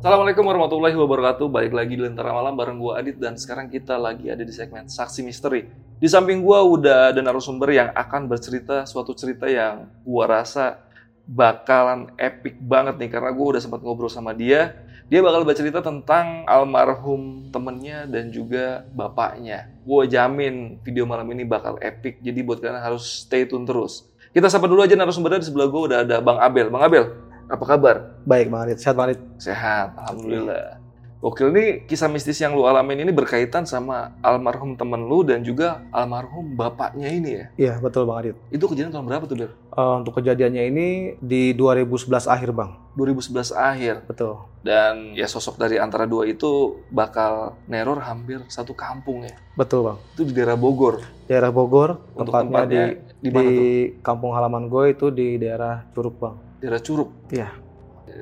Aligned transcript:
Assalamualaikum 0.00 0.48
warahmatullahi 0.48 0.96
wabarakatuh. 0.96 1.52
Balik 1.52 1.76
lagi 1.76 1.92
di 1.92 2.00
Lentera 2.00 2.32
Malam 2.32 2.56
bareng 2.56 2.80
gue 2.80 2.92
Adit 2.96 3.16
dan 3.20 3.36
sekarang 3.36 3.68
kita 3.68 4.00
lagi 4.00 4.32
ada 4.32 4.40
di 4.40 4.48
segmen 4.48 4.88
Saksi 4.88 5.20
Misteri. 5.20 5.68
Di 6.00 6.08
samping 6.08 6.40
gue 6.40 6.56
udah 6.56 7.12
ada 7.12 7.20
narasumber 7.20 7.68
yang 7.68 7.92
akan 7.92 8.24
bercerita 8.24 8.88
suatu 8.88 9.12
cerita 9.12 9.44
yang 9.44 9.92
gue 10.00 10.24
rasa 10.24 10.80
bakalan 11.28 12.16
epic 12.16 12.56
banget 12.64 12.96
nih 12.96 13.12
karena 13.12 13.28
gue 13.28 13.44
udah 13.44 13.60
sempat 13.60 13.84
ngobrol 13.84 14.08
sama 14.08 14.32
dia. 14.32 14.72
Dia 15.12 15.20
bakal 15.20 15.44
bercerita 15.44 15.84
tentang 15.84 16.48
almarhum 16.48 17.52
temennya 17.52 18.08
dan 18.08 18.32
juga 18.32 18.88
bapaknya. 18.96 19.68
Gue 19.84 20.08
jamin 20.08 20.80
video 20.80 21.04
malam 21.04 21.28
ini 21.28 21.44
bakal 21.44 21.76
epic, 21.76 22.24
jadi 22.24 22.40
buat 22.40 22.64
kalian 22.64 22.80
harus 22.80 23.28
stay 23.28 23.44
tune 23.44 23.68
terus. 23.68 24.08
Kita 24.32 24.48
sapa 24.48 24.64
dulu 24.64 24.80
aja 24.80 24.96
narasumbernya 24.96 25.44
di 25.44 25.48
sebelah 25.52 25.68
gue 25.68 25.82
udah 25.92 25.98
ada 26.08 26.16
Bang 26.24 26.40
Abel. 26.40 26.72
Bang 26.72 26.88
Abel, 26.88 27.04
apa 27.50 27.64
kabar? 27.66 27.96
Baik 28.22 28.46
Bang 28.48 28.62
Adit, 28.70 28.78
sehat 28.78 28.94
Bang 28.94 29.10
Adit. 29.10 29.20
Sehat, 29.42 29.98
alhamdulillah. 29.98 30.78
Gokil 31.20 31.52
nih 31.52 31.84
kisah 31.84 32.08
mistis 32.08 32.40
yang 32.40 32.56
lu 32.56 32.64
alamin 32.64 33.04
ini 33.04 33.12
berkaitan 33.12 33.68
sama 33.68 34.16
almarhum 34.24 34.72
temen 34.72 35.04
lu 35.04 35.20
dan 35.20 35.44
juga 35.44 35.84
almarhum 35.92 36.56
bapaknya 36.56 37.12
ini 37.12 37.30
ya. 37.36 37.46
Iya 37.60 37.74
betul 37.76 38.08
Bang 38.08 38.24
Adit. 38.24 38.40
Itu 38.48 38.64
kejadian 38.64 38.88
tahun 38.88 39.04
berapa 39.04 39.28
tuh, 39.28 39.36
Bel? 39.36 39.52
Eh, 39.52 39.96
untuk 40.00 40.16
kejadiannya 40.16 40.62
ini 40.72 40.88
di 41.20 41.52
2011 41.52 42.24
akhir 42.24 42.56
Bang. 42.56 42.80
2011 42.96 43.52
akhir. 43.52 44.08
Betul. 44.08 44.48
Dan 44.64 45.12
ya 45.12 45.28
sosok 45.28 45.60
dari 45.60 45.76
antara 45.76 46.08
dua 46.08 46.24
itu 46.24 46.80
bakal 46.88 47.52
neror 47.68 48.00
hampir 48.00 48.40
satu 48.48 48.72
kampung 48.72 49.28
ya. 49.28 49.36
Betul 49.60 49.92
Bang. 49.92 49.98
Itu 50.16 50.24
di 50.24 50.32
daerah 50.32 50.56
Bogor. 50.56 51.04
Daerah 51.28 51.52
Bogor, 51.52 52.00
Untuk 52.16 52.32
tempatnya, 52.32 52.96
tempatnya 52.96 53.12
di 53.20 53.28
di, 53.28 53.36
tuh? 53.36 54.00
kampung 54.00 54.32
halaman 54.32 54.72
gue 54.72 54.96
itu 54.96 55.12
di 55.12 55.36
daerah 55.36 55.84
Curug 55.92 56.16
Bang. 56.16 56.48
Daerah 56.60 56.80
Curug. 56.80 57.10
Iya. 57.32 57.48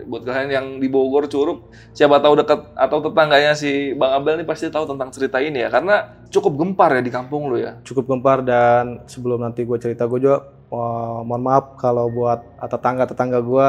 Buat 0.04 0.22
kalian 0.22 0.50
yang 0.52 0.66
di 0.78 0.86
Bogor, 0.86 1.26
Curug, 1.26 1.72
siapa 1.90 2.20
tahu 2.20 2.38
dekat 2.38 2.60
atau 2.76 3.00
tetangganya 3.00 3.56
si 3.56 3.96
Bang 3.96 4.20
Abel 4.20 4.36
nih 4.36 4.46
pasti 4.46 4.68
tahu 4.68 4.84
tentang 4.84 5.08
cerita 5.10 5.40
ini 5.40 5.64
ya. 5.64 5.72
Karena 5.72 6.22
cukup 6.28 6.54
gempar 6.54 6.92
ya 6.94 7.02
di 7.02 7.08
kampung 7.10 7.48
lu 7.48 7.56
ya. 7.58 7.80
Cukup 7.82 8.04
gempar 8.06 8.44
dan 8.44 9.02
sebelum 9.08 9.40
nanti 9.40 9.64
gue 9.64 9.74
cerita 9.80 10.04
gue 10.04 10.20
juga 10.20 10.44
eh, 10.68 11.20
mohon 11.24 11.40
maaf 11.40 11.80
kalau 11.80 12.12
buat 12.12 12.44
tetangga-tetangga 12.60 13.40
gue 13.40 13.68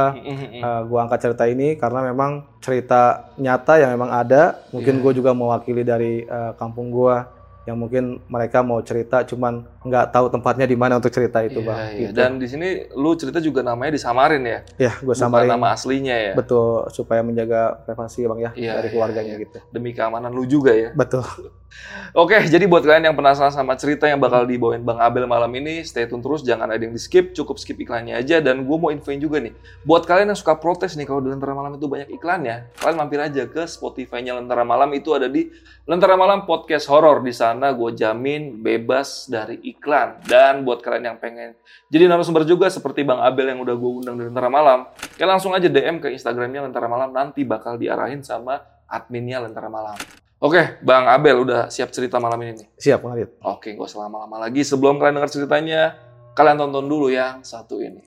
eh, 0.59 0.81
gue 0.85 0.99
angkat 0.99 1.19
cerita 1.23 1.47
ini 1.47 1.79
karena 1.79 2.03
memang 2.11 2.45
cerita 2.59 3.31
nyata 3.39 3.79
yang 3.79 3.95
memang 3.95 4.11
ada. 4.11 4.59
Mungkin 4.75 4.99
Iya. 4.99 5.03
gue 5.07 5.11
juga 5.23 5.31
mewakili 5.31 5.87
dari 5.87 6.27
eh, 6.27 6.51
kampung 6.59 6.91
gue 6.91 7.15
yang 7.63 7.79
mungkin 7.79 8.19
mereka 8.27 8.59
mau 8.59 8.83
cerita 8.83 9.23
cuman 9.23 9.61
nggak 9.79 10.11
tahu 10.11 10.27
tempatnya 10.27 10.65
di 10.65 10.75
mana 10.75 10.99
untuk 10.99 11.07
cerita 11.07 11.39
itu 11.39 11.59
Iya, 11.59 11.67
bang. 11.67 11.79
iya. 11.79 11.95
Gitu. 11.95 12.11
Dan 12.13 12.31
di 12.35 12.47
sini 12.47 12.67
lu 12.93 13.15
cerita 13.15 13.39
juga 13.39 13.63
namanya 13.63 13.95
disamarin 13.95 14.43
ya. 14.43 14.59
Ya, 14.75 14.91
gue 14.95 15.07
Bukan 15.07 15.15
samarin. 15.15 15.47
nama 15.47 15.71
aslinya 15.71 16.15
ya. 16.15 16.33
Betul, 16.35 16.83
supaya 16.89 17.23
menjaga 17.23 17.79
privasi 17.83 18.27
bang 18.27 18.39
ya 18.39 18.51
Iya, 18.53 18.71
dari 18.75 18.87
iya, 18.87 18.93
keluarganya 18.93 19.33
iya. 19.35 19.43
gitu. 19.43 19.57
Demi 19.69 19.91
keamanan 19.91 20.31
lu 20.31 20.43
juga 20.43 20.75
ya. 20.75 20.91
Betul. 20.91 21.23
Oke, 22.17 22.33
jadi 22.49 22.65
buat 22.65 22.81
kalian 22.81 23.13
yang 23.13 23.15
penasaran 23.15 23.53
sama 23.53 23.77
cerita 23.77 24.09
yang 24.09 24.17
bakal 24.17 24.41
dibawain 24.41 24.81
Bang 24.81 24.97
Abel 24.97 25.29
malam 25.29 25.53
ini, 25.53 25.85
stay 25.85 26.09
tune 26.09 26.17
terus, 26.19 26.41
jangan 26.41 26.65
ada 26.65 26.81
yang 26.81 26.89
di 26.89 26.97
skip, 26.97 27.29
cukup 27.31 27.61
skip 27.61 27.77
iklannya 27.77 28.17
aja. 28.17 28.41
Dan 28.41 28.65
gue 28.65 28.73
mau 28.73 28.89
infoin 28.89 29.21
juga 29.21 29.37
nih, 29.37 29.53
buat 29.85 30.01
kalian 30.01 30.33
yang 30.33 30.39
suka 30.39 30.57
protes 30.57 30.97
nih 30.97 31.05
kalau 31.05 31.21
di 31.21 31.29
Lentera 31.29 31.53
Malam 31.53 31.77
itu 31.77 31.85
banyak 31.85 32.09
iklannya, 32.09 32.73
kalian 32.73 32.97
mampir 32.97 33.21
aja 33.21 33.45
ke 33.45 33.69
Spotify-nya 33.69 34.33
Lentera 34.33 34.65
Malam 34.65 34.89
itu 34.97 35.13
ada 35.13 35.29
di 35.29 35.53
Lentera 35.85 36.17
Malam 36.17 36.49
Podcast 36.49 36.89
Horror. 36.89 37.21
Di 37.21 37.37
sana 37.37 37.69
gue 37.69 37.93
jamin 37.93 38.57
bebas 38.57 39.29
dari 39.29 39.61
iklan. 39.71 40.21
Dan 40.25 40.65
buat 40.65 40.81
kalian 40.81 41.13
yang 41.13 41.17
pengen 41.21 41.53
jadi 41.89 42.05
narasumber 42.05 42.45
juga 42.45 42.69
seperti 42.69 43.01
Bang 43.01 43.21
Abel 43.21 43.49
yang 43.49 43.59
udah 43.65 43.73
gue 43.73 43.91
undang 44.05 44.15
di 44.17 44.29
Lentera 44.29 44.49
Malam, 44.49 44.89
kalian 45.17 45.31
langsung 45.33 45.57
aja 45.57 45.65
DM 45.65 45.97
ke 45.97 46.13
Instagramnya 46.13 46.69
Lentera 46.69 46.85
Malam, 46.85 47.09
nanti 47.09 47.41
bakal 47.41 47.81
diarahin 47.81 48.21
sama 48.21 48.61
adminnya 48.85 49.41
Lentera 49.41 49.73
Malam. 49.73 49.97
Oke, 50.39 50.79
Bang 50.85 51.09
Abel 51.09 51.35
udah 51.35 51.67
siap 51.67 51.91
cerita 51.91 52.15
malam 52.15 52.39
ini 52.45 52.63
nih. 52.63 52.67
Siap, 52.79 53.03
Bang. 53.03 53.11
Oke, 53.43 53.75
gak 53.75 53.91
usah 53.91 54.07
lama-lama 54.07 54.39
lagi. 54.39 54.63
Sebelum 54.63 54.95
kalian 54.95 55.19
dengar 55.19 55.27
ceritanya, 55.27 55.99
kalian 56.31 56.55
tonton 56.55 56.87
dulu 56.87 57.11
yang 57.11 57.43
satu 57.43 57.83
ini. 57.83 57.99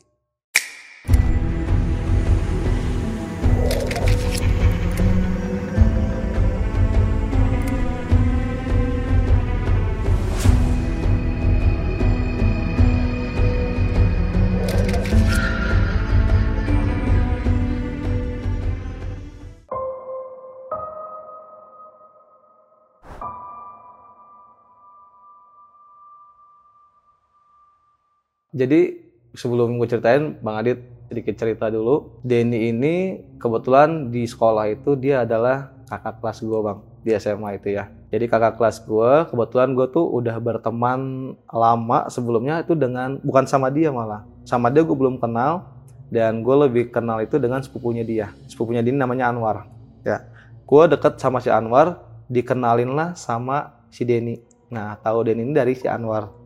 Jadi 28.52 29.00
sebelum 29.32 29.80
gue 29.80 29.88
ceritain, 29.88 30.36
Bang 30.44 30.60
Adit 30.60 30.92
sedikit 31.12 31.36
cerita 31.36 31.68
dulu. 31.68 32.20
Denny 32.24 32.72
ini 32.72 33.20
kebetulan 33.36 34.08
di 34.08 34.24
sekolah 34.24 34.72
itu 34.72 34.96
dia 34.96 35.28
adalah 35.28 35.76
kakak 35.84 36.24
kelas 36.24 36.40
gue 36.40 36.60
bang 36.64 36.78
di 37.04 37.10
SMA 37.20 37.60
itu 37.60 37.68
ya. 37.76 37.92
Jadi 38.08 38.24
kakak 38.28 38.56
kelas 38.56 38.80
gue, 38.88 39.28
kebetulan 39.28 39.76
gue 39.76 39.86
tuh 39.92 40.08
udah 40.08 40.36
berteman 40.40 41.32
lama 41.52 42.08
sebelumnya 42.08 42.64
itu 42.64 42.72
dengan 42.72 43.20
bukan 43.20 43.44
sama 43.44 43.68
dia 43.68 43.92
malah, 43.92 44.24
sama 44.48 44.72
dia 44.72 44.84
gue 44.84 44.96
belum 44.96 45.20
kenal 45.20 45.68
dan 46.08 46.40
gue 46.40 46.56
lebih 46.68 46.88
kenal 46.88 47.20
itu 47.20 47.36
dengan 47.36 47.60
sepupunya 47.60 48.04
dia. 48.04 48.32
Sepupunya 48.48 48.80
dia 48.80 48.92
namanya 48.96 49.28
Anwar. 49.28 49.68
Ya, 50.04 50.28
gue 50.64 50.82
deket 50.92 51.20
sama 51.20 51.40
si 51.44 51.52
Anwar, 51.52 52.00
dikenalin 52.32 52.92
lah 52.92 53.12
sama 53.16 53.84
si 53.92 54.04
Denny. 54.08 54.40
Nah, 54.72 54.96
tahu 55.00 55.28
Denny 55.28 55.44
ini 55.44 55.52
dari 55.52 55.76
si 55.76 55.88
Anwar 55.88 56.41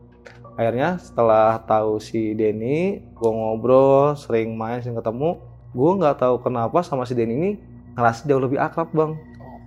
akhirnya 0.56 0.96
setelah 0.96 1.60
tahu 1.62 2.00
si 2.00 2.32
Denny 2.32 3.04
gue 3.12 3.30
ngobrol 3.30 4.16
sering 4.16 4.56
main 4.56 4.80
sering 4.80 4.96
ketemu 4.96 5.38
gue 5.76 5.90
nggak 6.00 6.16
tahu 6.24 6.40
kenapa 6.40 6.80
sama 6.80 7.04
si 7.04 7.12
Denny 7.12 7.34
ini 7.36 7.50
ngerasa 7.96 8.28
jauh 8.28 8.40
lebih 8.40 8.60
akrab 8.60 8.92
bang. 8.92 9.12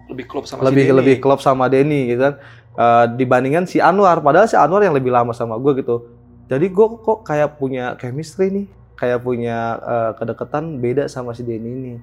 Lebih 0.09 0.25
klop 0.29 0.45
sama 0.45 0.69
lebih 0.69 0.85
si 0.85 0.87
Denny. 0.89 0.97
lebih 1.01 1.15
klop 1.21 1.41
sama 1.41 1.65
Denny 1.69 2.13
gitu 2.13 2.21
kan. 2.29 2.35
Eh, 2.77 3.05
dibandingkan 3.17 3.65
si 3.65 3.81
Anwar. 3.81 4.21
Padahal 4.21 4.45
si 4.45 4.57
Anwar 4.57 4.85
yang 4.85 4.93
lebih 4.97 5.09
lama 5.09 5.33
sama 5.33 5.57
gue 5.57 5.81
gitu. 5.81 6.05
Jadi 6.49 6.65
gue 6.69 6.87
kok 7.01 7.25
kayak 7.25 7.61
punya 7.61 7.97
chemistry 7.97 8.49
nih. 8.49 8.65
Kayak 8.97 9.25
punya 9.25 9.77
eh, 9.81 10.11
kedekatan 10.17 10.81
beda 10.81 11.09
sama 11.09 11.33
si 11.33 11.41
Denny 11.41 11.69
ini. 11.69 11.93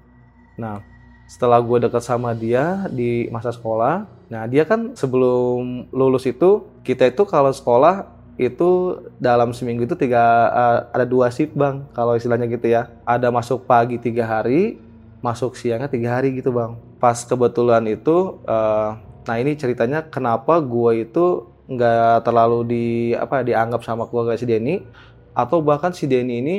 Nah 0.58 0.82
setelah 1.26 1.58
gue 1.58 1.90
deket 1.90 2.02
sama 2.06 2.30
dia 2.38 2.86
di 2.86 3.26
masa 3.34 3.50
sekolah 3.50 4.06
nah 4.30 4.46
dia 4.46 4.62
kan 4.62 4.94
sebelum 4.94 5.90
lulus 5.90 6.22
itu 6.22 6.62
kita 6.86 7.10
itu 7.10 7.26
kalau 7.26 7.50
sekolah 7.50 8.15
itu 8.36 9.00
dalam 9.16 9.56
seminggu 9.56 9.88
itu 9.88 9.96
tiga 9.96 10.22
eh, 10.52 10.78
ada 10.92 11.04
dua 11.08 11.32
shift 11.32 11.56
bang 11.56 11.88
kalau 11.96 12.16
istilahnya 12.16 12.44
gitu 12.48 12.68
ya. 12.68 12.92
Ada 13.08 13.32
masuk 13.32 13.64
pagi 13.64 13.96
tiga 13.96 14.28
hari 14.28 14.76
masuk 15.24 15.56
siangnya 15.56 15.88
tiga 15.88 16.20
hari 16.20 16.36
gitu 16.36 16.52
bang. 16.52 16.76
Pas 17.00 17.16
kebetulan 17.24 17.82
itu 17.88 18.40
eh, 18.44 18.90
nah 19.26 19.36
ini 19.40 19.56
ceritanya 19.56 20.06
kenapa 20.06 20.60
gue 20.60 21.08
itu 21.08 21.48
nggak 21.66 22.22
terlalu 22.22 22.60
di 22.62 22.86
apa 23.16 23.42
dianggap 23.42 23.82
sama 23.82 24.06
keluarga 24.06 24.38
si 24.38 24.46
Denny 24.46 24.86
atau 25.34 25.58
bahkan 25.58 25.90
si 25.90 26.06
Denny 26.06 26.38
ini 26.38 26.56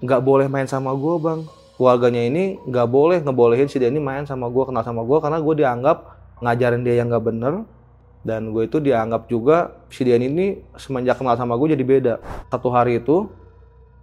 nggak 0.00 0.22
boleh 0.24 0.46
main 0.46 0.70
sama 0.70 0.94
gue 0.94 1.14
bang. 1.18 1.40
Keluarganya 1.76 2.22
ini 2.30 2.62
nggak 2.62 2.88
boleh 2.88 3.18
ngebolehin 3.26 3.66
si 3.66 3.82
Denny 3.82 3.98
main 3.98 4.22
sama 4.22 4.46
gue 4.46 4.64
kenal 4.70 4.86
sama 4.86 5.02
gue 5.02 5.18
karena 5.18 5.38
gue 5.42 5.54
dianggap 5.58 5.98
ngajarin 6.42 6.82
dia 6.86 7.02
yang 7.02 7.10
nggak 7.10 7.26
bener 7.26 7.54
dan 8.22 8.54
gue 8.54 8.70
itu 8.70 8.78
dianggap 8.78 9.26
juga 9.26 9.81
si 9.92 10.02
Denny 10.08 10.32
ini 10.32 10.46
semenjak 10.74 11.20
kenal 11.20 11.36
sama 11.36 11.54
gue 11.60 11.76
jadi 11.76 11.84
beda. 11.84 12.14
Satu 12.48 12.72
hari 12.72 12.98
itu 12.98 13.28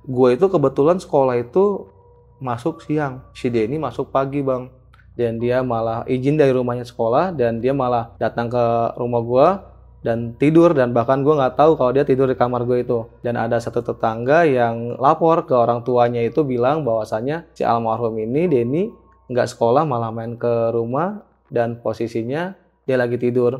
gue 0.05 0.29
itu 0.37 0.45
kebetulan 0.45 1.01
sekolah 1.01 1.35
itu 1.41 1.89
masuk 2.37 2.85
siang. 2.85 3.25
Si 3.33 3.49
Denny 3.49 3.81
masuk 3.81 4.13
pagi 4.13 4.45
bang. 4.45 4.69
Dan 5.17 5.35
dia 5.35 5.59
malah 5.59 6.07
izin 6.07 6.39
dari 6.39 6.55
rumahnya 6.55 6.87
sekolah 6.87 7.35
dan 7.35 7.59
dia 7.59 7.75
malah 7.75 8.15
datang 8.15 8.47
ke 8.47 8.65
rumah 8.95 9.19
gue 9.19 9.47
dan 9.99 10.31
tidur 10.39 10.71
dan 10.71 10.95
bahkan 10.95 11.27
gue 11.27 11.35
nggak 11.35 11.59
tahu 11.59 11.75
kalau 11.75 11.91
dia 11.91 12.07
tidur 12.07 12.31
di 12.31 12.39
kamar 12.39 12.63
gue 12.63 12.87
itu. 12.87 13.03
Dan 13.19 13.35
ada 13.35 13.59
satu 13.59 13.83
tetangga 13.83 14.47
yang 14.47 14.95
lapor 14.95 15.43
ke 15.43 15.51
orang 15.51 15.83
tuanya 15.83 16.23
itu 16.23 16.47
bilang 16.47 16.87
bahwasannya 16.87 17.51
si 17.51 17.67
almarhum 17.67 18.15
ini 18.15 18.47
Denny 18.47 18.83
nggak 19.27 19.51
sekolah 19.51 19.83
malah 19.83 20.07
main 20.15 20.39
ke 20.39 20.71
rumah 20.71 21.19
dan 21.51 21.83
posisinya 21.83 22.55
dia 22.87 22.95
lagi 22.95 23.19
tidur. 23.19 23.59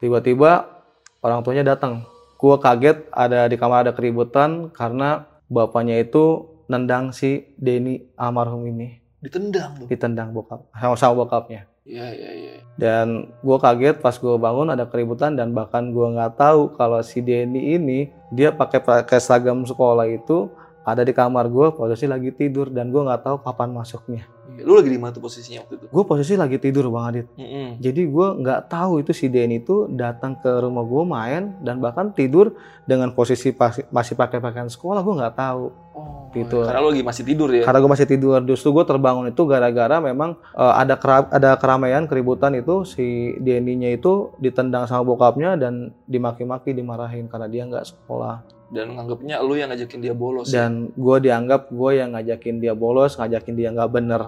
Tiba-tiba 0.00 0.79
orang 1.20 1.44
tuanya 1.44 1.64
datang. 1.76 2.04
Gua 2.40 2.56
kaget 2.56 3.04
ada 3.12 3.44
di 3.48 3.56
kamar 3.60 3.84
ada 3.88 3.92
keributan 3.92 4.72
karena 4.72 5.28
bapaknya 5.52 6.00
itu 6.00 6.48
nendang 6.70 7.10
si 7.10 7.50
Denny 7.58 8.06
almarhum 8.14 8.62
ini 8.70 9.02
Ditendang 9.20 9.84
tuh. 9.84 9.86
ditendang 9.90 10.32
bokap 10.32 10.64
sama, 10.72 10.96
sama 10.96 11.14
bokapnya. 11.26 11.68
Iya, 11.84 12.06
iya, 12.14 12.30
iya. 12.32 12.54
Dan 12.78 13.34
gue 13.42 13.58
kaget 13.58 13.98
pas 13.98 14.14
gue 14.14 14.36
bangun 14.38 14.70
ada 14.70 14.86
keributan 14.86 15.34
dan 15.34 15.50
bahkan 15.52 15.90
gue 15.90 16.06
nggak 16.06 16.38
tahu 16.38 16.72
kalau 16.78 17.02
si 17.02 17.20
Denny 17.20 17.76
ini 17.76 18.08
dia 18.30 18.54
pakai 18.54 18.80
pakai 18.80 19.18
seragam 19.18 19.66
sekolah 19.66 20.06
itu 20.06 20.48
ada 20.86 21.02
di 21.04 21.12
kamar 21.12 21.50
gue 21.50 21.74
posisi 21.74 22.06
lagi 22.08 22.32
tidur 22.32 22.70
dan 22.72 22.88
gue 22.94 23.02
nggak 23.02 23.26
tahu 23.26 23.36
kapan 23.42 23.74
masuknya. 23.74 24.24
Iya. 24.52 24.62
Lu 24.62 24.72
lagi 24.74 24.88
di 24.88 24.96
mana 24.96 25.10
tuh 25.10 25.20
posisinya 25.20 25.62
waktu 25.62 25.74
itu? 25.76 25.86
Gue 25.86 26.04
posisi 26.04 26.32
lagi 26.34 26.56
tidur 26.56 26.88
bang 26.88 27.04
Adit. 27.06 27.26
Mm-mm. 27.34 27.68
Jadi 27.76 28.02
gue 28.04 28.26
nggak 28.38 28.60
tahu 28.66 28.92
itu 28.98 29.10
si 29.10 29.26
Denny 29.26 29.58
itu 29.58 29.86
datang 29.88 30.34
ke 30.34 30.50
rumah 30.58 30.82
gue 30.82 31.02
main 31.04 31.42
dan 31.58 31.78
bahkan 31.78 32.10
tidur 32.10 32.52
dengan 32.82 33.10
posisi 33.10 33.50
pas- 33.50 33.86
masih 33.88 34.14
pakai 34.14 34.38
pakaian 34.38 34.66
sekolah 34.66 35.00
gue 35.00 35.14
nggak 35.16 35.34
tahu. 35.34 35.64
Oh, 36.00 36.30
Gitu. 36.30 36.62
Karena 36.62 36.78
lu 36.78 36.94
lagi 36.94 37.02
masih 37.02 37.24
tidur 37.26 37.50
ya. 37.50 37.66
Karena 37.66 37.82
gue 37.82 37.90
masih 37.90 38.06
tidur, 38.06 38.38
justru 38.46 38.70
gue 38.70 38.84
terbangun 38.86 39.26
itu 39.26 39.42
gara-gara 39.50 39.98
memang 39.98 40.38
eh, 40.54 40.74
ada 40.78 40.94
kera- 40.94 41.26
ada 41.26 41.58
keramaian 41.58 42.06
keributan 42.06 42.54
itu 42.54 42.86
si 42.86 43.34
Denny-nya 43.42 43.98
itu 43.98 44.30
ditendang 44.38 44.86
sama 44.86 45.02
bokapnya 45.02 45.58
dan 45.58 45.90
dimaki-maki 46.06 46.70
dimarahin 46.70 47.26
karena 47.26 47.50
dia 47.50 47.66
nggak 47.66 47.82
sekolah. 47.82 48.46
Dan 48.70 48.94
nganggapnya 48.94 49.42
lu 49.42 49.58
yang 49.58 49.74
ngajakin 49.74 49.98
dia 49.98 50.14
bolos. 50.14 50.46
ya. 50.54 50.62
Dan 50.70 50.94
gue 50.94 51.16
dianggap 51.18 51.74
gue 51.74 51.90
yang 51.98 52.14
ngajakin 52.14 52.62
dia 52.62 52.78
bolos, 52.78 53.18
ngajakin 53.18 53.54
dia 53.58 53.68
nggak 53.74 53.90
bener. 53.90 54.22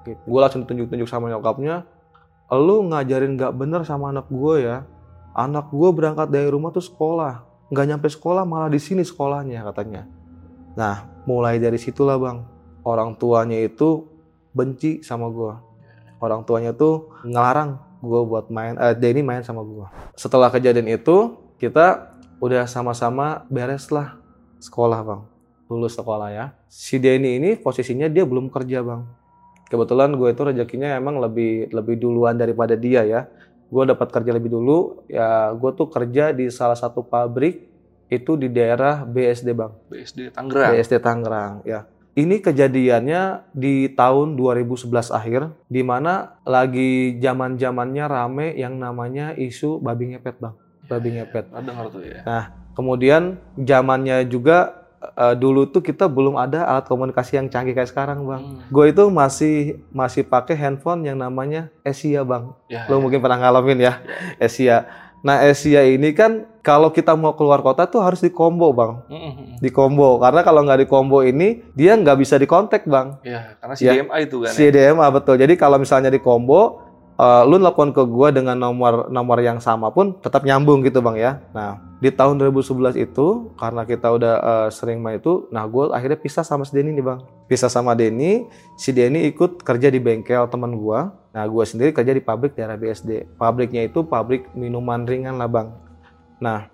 Gitu. 0.00 0.16
Gue 0.24 0.40
langsung 0.40 0.64
tunjuk-tunjuk 0.64 1.04
sama 1.04 1.28
nyokapnya, 1.28 1.84
lu 2.48 2.88
ngajarin 2.88 3.36
nggak 3.36 3.52
bener 3.52 3.84
sama 3.84 4.08
anak 4.08 4.24
gue 4.32 4.64
ya. 4.64 4.88
Anak 5.36 5.68
gue 5.68 5.90
berangkat 5.92 6.32
dari 6.32 6.48
rumah 6.48 6.72
tuh 6.72 6.80
sekolah, 6.80 7.44
nggak 7.68 7.86
nyampe 7.86 8.08
sekolah 8.08 8.48
malah 8.48 8.72
di 8.72 8.80
sini 8.80 9.04
sekolahnya 9.04 9.60
katanya. 9.68 10.08
Nah, 10.80 11.04
mulai 11.28 11.60
dari 11.60 11.76
situlah 11.76 12.16
bang, 12.16 12.40
orang 12.88 13.12
tuanya 13.20 13.60
itu 13.60 14.08
benci 14.56 15.04
sama 15.04 15.28
gue. 15.28 15.52
Orang 16.24 16.48
tuanya 16.48 16.72
tuh 16.72 17.12
ngelarang 17.20 17.76
gue 18.00 18.20
buat 18.24 18.48
main, 18.48 18.80
eh, 18.80 18.96
Denny 18.96 19.20
main 19.20 19.44
sama 19.44 19.60
gue. 19.60 19.84
Setelah 20.16 20.48
kejadian 20.48 20.88
itu, 20.88 21.36
kita 21.60 22.16
udah 22.40 22.64
sama-sama 22.64 23.44
beres 23.52 23.92
lah 23.92 24.16
sekolah 24.56 25.04
bang, 25.04 25.22
lulus 25.68 26.00
sekolah 26.00 26.32
ya. 26.32 26.56
Si 26.72 26.96
Denny 26.96 27.36
ini 27.36 27.60
posisinya 27.60 28.08
dia 28.08 28.24
belum 28.24 28.48
kerja 28.48 28.80
bang. 28.80 29.04
Kebetulan 29.68 30.16
gue 30.16 30.32
itu 30.32 30.42
rezekinya 30.48 30.96
emang 30.96 31.20
lebih 31.20 31.68
lebih 31.76 32.00
duluan 32.00 32.40
daripada 32.40 32.72
dia 32.72 33.04
ya. 33.04 33.28
Gue 33.68 33.84
dapat 33.84 34.08
kerja 34.08 34.32
lebih 34.32 34.48
dulu, 34.48 35.04
ya 35.12 35.52
gue 35.52 35.70
tuh 35.76 35.92
kerja 35.92 36.32
di 36.32 36.48
salah 36.48 36.74
satu 36.74 37.04
pabrik 37.04 37.69
itu 38.10 38.34
di 38.34 38.50
daerah 38.50 39.06
BSD 39.06 39.54
bang. 39.54 39.72
BSD 39.86 40.34
Tangerang. 40.34 40.70
BSD 40.74 40.94
Tangerang 40.98 41.54
ya. 41.62 41.86
Ini 42.18 42.42
kejadiannya 42.42 43.54
di 43.54 43.86
tahun 43.94 44.34
2011 44.34 45.14
akhir 45.14 45.54
di 45.70 45.86
mana 45.86 46.42
lagi 46.42 47.14
zaman-zamannya 47.22 48.04
rame 48.10 48.58
yang 48.58 48.82
namanya 48.82 49.30
isu 49.38 49.78
babi 49.78 50.12
ngepet, 50.12 50.42
Bang. 50.42 50.58
Babi 50.90 51.22
ngepet. 51.22 51.54
Pernah 51.54 51.62
denger 51.62 51.86
tuh 51.94 52.02
ya. 52.02 52.50
Kemudian 52.74 53.38
zamannya 53.54 54.26
juga 54.26 54.90
eh, 54.98 55.38
dulu 55.38 55.70
tuh 55.70 55.86
kita 55.86 56.10
belum 56.10 56.34
ada 56.34 56.66
alat 56.66 56.90
komunikasi 56.90 57.38
yang 57.38 57.46
canggih 57.46 57.78
kayak 57.78 57.94
sekarang, 57.94 58.26
Bang. 58.26 58.42
Hmm. 58.42 58.66
Gue 58.74 58.90
itu 58.90 59.06
masih 59.06 59.78
masih 59.94 60.26
pakai 60.26 60.58
handphone 60.58 61.06
yang 61.06 61.14
namanya 61.14 61.70
Asia, 61.86 62.26
Bang. 62.26 62.58
Ya, 62.66 62.90
Lo 62.90 62.98
ya. 62.98 63.06
mungkin 63.06 63.22
pernah 63.22 63.38
ngalamin 63.38 63.86
ya, 63.86 64.02
Asia. 64.42 64.90
Nah, 65.20 65.44
Asia 65.44 65.84
ini 65.84 66.16
kan 66.16 66.48
kalau 66.60 66.88
kita 66.88 67.12
mau 67.12 67.36
keluar 67.36 67.60
kota 67.60 67.84
tuh 67.84 68.00
harus 68.00 68.20
di 68.20 68.32
combo, 68.32 68.72
Bang. 68.72 69.04
Di 69.60 69.68
combo. 69.68 70.16
Karena 70.16 70.40
kalau 70.40 70.64
nggak 70.64 70.80
di 70.84 70.88
combo 70.88 71.20
ini, 71.20 71.60
dia 71.76 71.96
nggak 71.96 72.16
bisa 72.16 72.40
dikontak, 72.40 72.88
Bang. 72.88 73.20
Ya, 73.20 73.56
karena 73.60 73.74
si 73.76 73.84
Ya. 73.84 74.00
Itu 74.00 74.44
kan. 74.44 74.52
ya. 74.52 74.56
CDMA 74.56 75.06
betul. 75.12 75.36
Jadi 75.36 75.54
kalau 75.60 75.76
misalnya 75.76 76.08
di 76.08 76.20
combo, 76.20 76.80
eh, 77.20 77.42
lu 77.44 77.60
nelpon 77.60 77.92
ke 77.92 78.00
gua 78.08 78.32
dengan 78.32 78.56
nomor 78.56 79.12
nomor 79.12 79.38
yang 79.44 79.60
sama 79.60 79.92
pun 79.92 80.16
tetap 80.16 80.40
nyambung 80.48 80.80
gitu 80.80 81.04
bang 81.04 81.16
ya. 81.20 81.32
Nah 81.52 81.76
di 82.00 82.08
tahun 82.08 82.40
2011 82.40 82.96
itu 82.96 83.52
karena 83.60 83.84
kita 83.84 84.08
udah 84.08 84.34
eh, 84.40 84.68
sering 84.72 85.04
main 85.04 85.20
itu, 85.20 85.44
nah 85.52 85.68
gua 85.68 85.92
akhirnya 85.92 86.16
pisah 86.16 86.40
sama 86.40 86.64
si 86.64 86.72
Denny 86.72 86.96
nih 86.96 87.04
bang. 87.04 87.20
Pisah 87.44 87.68
sama 87.68 87.92
Denny, 87.92 88.48
si 88.80 88.90
Denny 88.96 89.28
ikut 89.28 89.60
kerja 89.60 89.92
di 89.92 90.00
bengkel 90.00 90.48
teman 90.48 90.72
gua. 90.80 91.12
Nah 91.36 91.44
gua 91.44 91.68
sendiri 91.68 91.92
kerja 91.92 92.16
di 92.16 92.24
pabrik 92.24 92.56
daerah 92.56 92.80
BSD. 92.80 93.36
Pabriknya 93.36 93.84
itu 93.84 94.00
pabrik 94.02 94.48
minuman 94.56 95.04
ringan 95.04 95.36
lah 95.36 95.46
bang. 95.46 95.68
Nah 96.40 96.72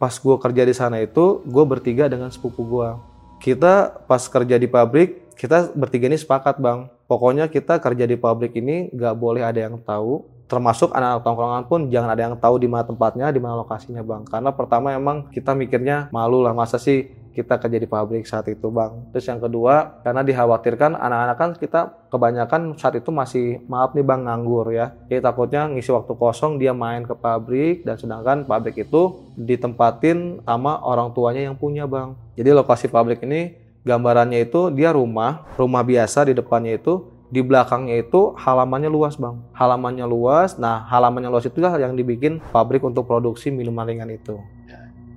pas 0.00 0.16
gua 0.18 0.40
kerja 0.40 0.64
di 0.64 0.74
sana 0.74 0.98
itu, 0.98 1.44
gua 1.44 1.68
bertiga 1.68 2.08
dengan 2.08 2.32
sepupu 2.32 2.64
gua 2.64 3.12
kita 3.42 4.06
pas 4.06 4.22
kerja 4.30 4.54
di 4.54 4.70
pabrik 4.70 5.31
kita 5.42 5.74
bertiga 5.74 6.06
ini 6.06 6.14
sepakat 6.14 6.62
bang. 6.62 6.86
Pokoknya 7.10 7.50
kita 7.50 7.82
kerja 7.82 8.06
di 8.06 8.14
pabrik 8.14 8.54
ini 8.54 8.94
nggak 8.94 9.14
boleh 9.18 9.42
ada 9.42 9.58
yang 9.58 9.74
tahu. 9.82 10.22
Termasuk 10.46 10.94
anak-anak 10.94 11.26
tongkrongan 11.26 11.64
pun 11.66 11.80
jangan 11.90 12.14
ada 12.14 12.22
yang 12.30 12.36
tahu 12.38 12.62
di 12.62 12.70
mana 12.70 12.86
tempatnya 12.86 13.26
di 13.34 13.42
mana 13.42 13.58
lokasinya 13.58 14.06
bang. 14.06 14.22
Karena 14.22 14.54
pertama 14.54 14.94
emang 14.94 15.26
kita 15.34 15.50
mikirnya 15.58 16.14
malu 16.14 16.46
lah 16.46 16.54
masa 16.54 16.78
sih 16.78 17.10
kita 17.34 17.58
kerja 17.58 17.80
di 17.80 17.88
pabrik 17.90 18.22
saat 18.22 18.46
itu 18.54 18.70
bang. 18.70 19.10
Terus 19.10 19.26
yang 19.26 19.42
kedua 19.42 19.98
karena 20.06 20.22
dikhawatirkan 20.22 20.94
anak-anak 20.94 21.36
kan 21.40 21.50
kita 21.58 21.80
kebanyakan 22.12 22.78
saat 22.78 23.02
itu 23.02 23.10
masih 23.10 23.66
maaf 23.66 23.98
nih 23.98 24.06
bang 24.06 24.28
nganggur 24.28 24.70
ya. 24.70 24.94
Jadi 25.10 25.26
takutnya 25.26 25.66
ngisi 25.74 25.90
waktu 25.90 26.12
kosong 26.14 26.62
dia 26.62 26.70
main 26.70 27.02
ke 27.02 27.18
pabrik 27.18 27.82
dan 27.82 27.98
sedangkan 27.98 28.46
pabrik 28.46 28.78
itu 28.78 29.26
ditempatin 29.34 30.44
sama 30.46 30.78
orang 30.86 31.10
tuanya 31.10 31.50
yang 31.50 31.58
punya 31.58 31.88
bang. 31.90 32.14
Jadi 32.38 32.54
lokasi 32.54 32.86
pabrik 32.86 33.24
ini 33.26 33.61
gambarannya 33.82 34.46
itu 34.46 34.70
dia 34.70 34.94
rumah, 34.94 35.46
rumah 35.58 35.82
biasa 35.82 36.30
di 36.30 36.34
depannya 36.34 36.78
itu, 36.78 37.06
di 37.32 37.40
belakangnya 37.40 38.04
itu 38.04 38.36
halamannya 38.36 38.92
luas 38.92 39.16
bang. 39.18 39.40
Halamannya 39.56 40.06
luas, 40.06 40.60
nah 40.60 40.84
halamannya 40.86 41.32
luas 41.32 41.48
itu 41.48 41.58
lah 41.58 41.74
yang 41.80 41.96
dibikin 41.96 42.38
pabrik 42.52 42.84
untuk 42.84 43.08
produksi 43.08 43.48
minuman 43.48 43.88
ringan 43.88 44.10
itu. 44.12 44.36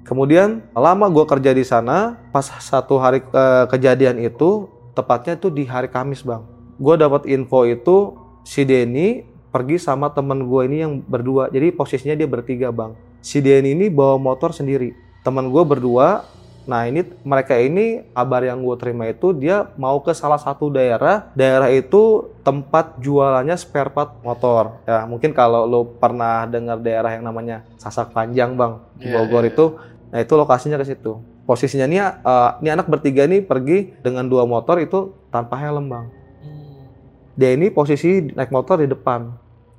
Kemudian 0.06 0.62
lama 0.78 1.10
gue 1.10 1.26
kerja 1.26 1.50
di 1.50 1.66
sana, 1.66 2.14
pas 2.30 2.46
satu 2.46 3.02
hari 3.02 3.26
eh, 3.26 3.66
kejadian 3.74 4.22
itu, 4.22 4.70
tepatnya 4.94 5.34
itu 5.34 5.50
di 5.50 5.66
hari 5.66 5.90
Kamis 5.90 6.22
bang. 6.22 6.46
Gue 6.78 6.94
dapat 6.94 7.26
info 7.26 7.66
itu 7.66 8.14
si 8.46 8.62
Denny 8.62 9.26
pergi 9.50 9.82
sama 9.82 10.14
temen 10.14 10.46
gue 10.46 10.62
ini 10.70 10.86
yang 10.86 11.02
berdua. 11.02 11.50
Jadi 11.50 11.74
posisinya 11.74 12.14
dia 12.14 12.30
bertiga 12.30 12.70
bang. 12.70 12.94
Si 13.20 13.42
Denny 13.42 13.74
ini 13.74 13.90
bawa 13.90 14.22
motor 14.22 14.54
sendiri. 14.54 14.94
Temen 15.26 15.50
gue 15.50 15.64
berdua 15.66 16.22
Nah 16.66 16.90
ini 16.90 17.06
mereka 17.22 17.54
ini 17.62 18.02
kabar 18.10 18.42
yang 18.42 18.66
gue 18.66 18.76
terima 18.82 19.06
itu 19.06 19.38
dia 19.38 19.70
mau 19.78 20.02
ke 20.02 20.12
salah 20.18 20.42
satu 20.42 20.74
daerah, 20.74 21.30
daerah 21.38 21.70
itu 21.70 22.34
tempat 22.42 22.98
jualannya 22.98 23.54
spare 23.54 23.94
part 23.94 24.18
motor. 24.26 24.82
Ya 24.90 25.06
mungkin 25.06 25.30
kalau 25.30 25.70
lo 25.70 25.86
pernah 25.86 26.50
dengar 26.50 26.82
daerah 26.82 27.14
yang 27.14 27.26
namanya 27.26 27.62
Sasak 27.78 28.10
Panjang 28.12 28.58
bang 28.58 28.82
di 28.98 29.14
Iya, 29.14 29.22
Bogor 29.22 29.46
iya, 29.46 29.54
itu, 29.54 29.66
nah 30.10 30.20
itu 30.26 30.34
lokasinya 30.34 30.82
ke 30.82 30.86
situ. 30.90 31.22
Posisinya 31.46 31.86
nih, 31.86 32.02
eh, 32.02 32.50
ini 32.66 32.70
anak 32.74 32.90
bertiga 32.90 33.30
nih 33.30 33.46
pergi 33.46 33.94
dengan 34.02 34.26
dua 34.26 34.50
motor 34.50 34.82
itu 34.82 35.14
tanpa 35.30 35.62
helm 35.62 35.86
bang. 35.86 36.06
Hmm. 36.42 36.90
Dia 37.38 37.54
ini 37.54 37.70
posisi 37.70 38.34
naik 38.34 38.50
motor 38.50 38.82
di 38.82 38.90
depan, 38.90 39.30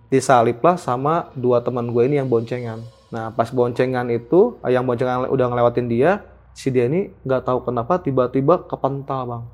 disaliplah 0.07 0.79
sama 0.79 1.35
dua 1.35 1.67
teman 1.67 1.91
gue 1.91 2.07
ini 2.07 2.23
yang 2.23 2.31
boncengan. 2.31 2.87
Nah 3.11 3.35
pas 3.35 3.51
boncengan 3.51 4.07
itu, 4.15 4.55
eh, 4.63 4.71
yang 4.71 4.87
boncengan 4.87 5.27
udah 5.27 5.47
ngelewatin 5.51 5.91
dia, 5.91 6.23
si 6.57 6.73
dia 6.73 6.89
ini 6.89 7.13
nggak 7.21 7.45
tahu 7.45 7.69
kenapa 7.69 8.01
tiba-tiba 8.01 8.65
kepental 8.65 9.21
bang. 9.29 9.45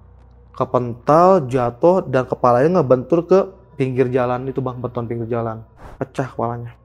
Kepental 0.55 1.51
jatuh 1.51 2.07
dan 2.07 2.31
kepalanya 2.31 2.79
ngebentur 2.79 3.27
ke 3.27 3.51
pinggir 3.75 4.07
jalan. 4.15 4.47
Itu 4.47 4.63
bang 4.63 4.79
beton 4.79 5.11
pinggir 5.11 5.27
jalan. 5.27 5.67
Pecah 5.99 6.31
kepalanya. 6.31 6.79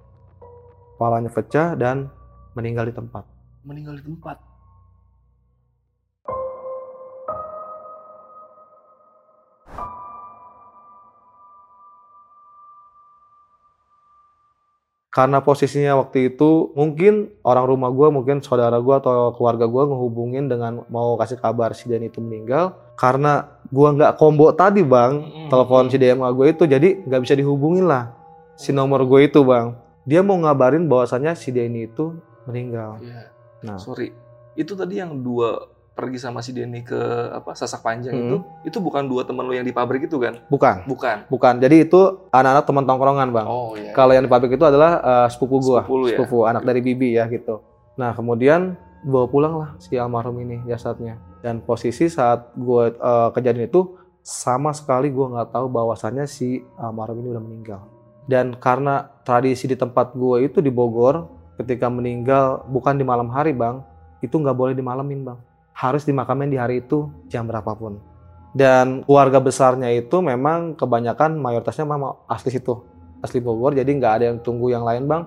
Kepalanya 0.98 1.30
pecah 1.30 1.78
dan 1.78 2.10
meninggal 2.58 2.90
di 2.90 2.94
tempat. 2.98 3.22
Meninggal 3.62 4.02
di 4.02 4.04
tempat. 4.10 4.42
Karena 15.18 15.42
posisinya 15.42 15.98
waktu 15.98 16.30
itu 16.30 16.70
mungkin 16.78 17.34
orang 17.42 17.66
rumah 17.66 17.90
gue 17.90 18.06
mungkin 18.14 18.38
saudara 18.46 18.78
gue 18.78 18.94
atau 18.94 19.34
keluarga 19.34 19.66
gue 19.66 19.84
ngehubungin 19.90 20.46
dengan 20.46 20.86
mau 20.94 21.18
kasih 21.18 21.42
kabar 21.42 21.74
si 21.74 21.90
Dan 21.90 22.06
itu 22.06 22.22
meninggal 22.22 22.78
karena 22.94 23.50
gue 23.74 23.88
nggak 23.98 24.14
combo 24.22 24.54
tadi 24.54 24.86
bang 24.86 25.18
Mm-mm. 25.18 25.50
telepon 25.50 25.90
si 25.90 25.98
DMA 25.98 26.30
gue 26.30 26.54
itu 26.54 26.70
jadi 26.70 27.02
nggak 27.02 27.22
bisa 27.26 27.34
dihubungin 27.34 27.90
lah 27.90 28.14
si 28.54 28.70
nomor 28.70 29.10
gue 29.10 29.26
itu 29.26 29.42
bang 29.42 29.74
dia 30.06 30.22
mau 30.22 30.38
ngabarin 30.38 30.86
bahwasannya 30.86 31.34
si 31.34 31.50
Denny 31.50 31.90
itu 31.90 32.14
meninggal 32.46 33.02
Iya. 33.02 33.34
nah 33.66 33.82
Sorry. 33.82 34.14
Itu 34.54 34.78
tadi 34.78 35.02
yang 35.02 35.18
dua 35.22 35.66
pergi 35.98 36.22
sama 36.22 36.40
si 36.40 36.54
Denny 36.54 36.86
ke 36.86 36.96
apa 37.34 37.52
Sasak 37.52 37.82
Panjang 37.82 38.14
Hmm. 38.14 38.22
itu, 38.24 38.38
itu 38.70 38.78
bukan 38.78 39.04
dua 39.04 39.26
temen 39.26 39.42
lu 39.42 39.52
yang 39.52 39.66
di 39.66 39.74
pabrik 39.74 40.06
itu 40.06 40.22
kan? 40.22 40.38
Bukan, 40.48 40.86
Bukan. 40.86 41.26
bukan. 41.26 41.54
Jadi 41.58 41.90
itu 41.90 42.00
anak-anak 42.30 42.64
teman 42.64 42.86
tongkrongan 42.86 43.28
bang. 43.34 43.48
Oh 43.50 43.74
iya. 43.74 43.90
Kalau 43.92 44.14
yang 44.14 44.22
di 44.22 44.30
pabrik 44.30 44.54
itu 44.54 44.62
adalah 44.62 45.02
eh, 45.02 45.28
sepupu 45.28 45.58
gua, 45.58 45.82
Sepupu 45.82 46.06
ya? 46.06 46.16
sepupu 46.16 46.38
anak 46.46 46.62
dari 46.62 46.80
bibi 46.80 47.18
ya 47.18 47.26
gitu. 47.26 47.66
Nah 47.98 48.14
kemudian 48.14 48.78
bawa 49.02 49.26
pulang 49.26 49.54
lah 49.58 49.70
si 49.78 49.98
almarhum 49.98 50.38
ini 50.38 50.62
jasadnya. 50.64 51.18
Dan 51.42 51.60
posisi 51.60 52.06
saat 52.06 52.54
gua 52.54 52.94
eh, 52.94 53.30
kejadian 53.34 53.66
itu 53.66 53.98
sama 54.22 54.70
sekali 54.72 55.10
gua 55.10 55.34
nggak 55.34 55.50
tahu 55.52 55.66
bahwasannya 55.66 56.24
si 56.24 56.62
almarhum 56.78 57.18
ini 57.20 57.34
udah 57.34 57.42
meninggal. 57.42 57.82
Dan 58.24 58.54
karena 58.54 59.10
tradisi 59.24 59.66
di 59.66 59.74
tempat 59.74 60.14
gua 60.14 60.38
itu 60.38 60.60
di 60.60 60.68
Bogor, 60.68 61.26
ketika 61.56 61.88
meninggal 61.88 62.62
bukan 62.68 62.94
di 62.94 63.02
malam 63.02 63.32
hari 63.32 63.50
bang, 63.50 63.80
itu 64.20 64.36
nggak 64.36 64.52
boleh 64.52 64.76
dimalamin 64.76 65.24
bang. 65.24 65.40
Harus 65.78 66.10
dimakamin 66.10 66.50
di 66.50 66.58
hari 66.58 66.82
itu 66.82 67.14
jam 67.30 67.46
berapapun. 67.46 68.02
Dan 68.58 69.06
keluarga 69.06 69.38
besarnya 69.38 69.94
itu 69.94 70.18
memang 70.26 70.74
kebanyakan 70.74 71.38
mayoritasnya 71.38 71.86
memang 71.86 72.18
asli 72.26 72.50
situ 72.50 72.82
asli 73.22 73.38
Bogor. 73.38 73.78
Jadi 73.78 73.94
nggak 73.98 74.14
ada 74.22 74.26
yang 74.34 74.38
tunggu 74.42 74.74
yang 74.74 74.82
lain 74.82 75.06
bang. 75.06 75.24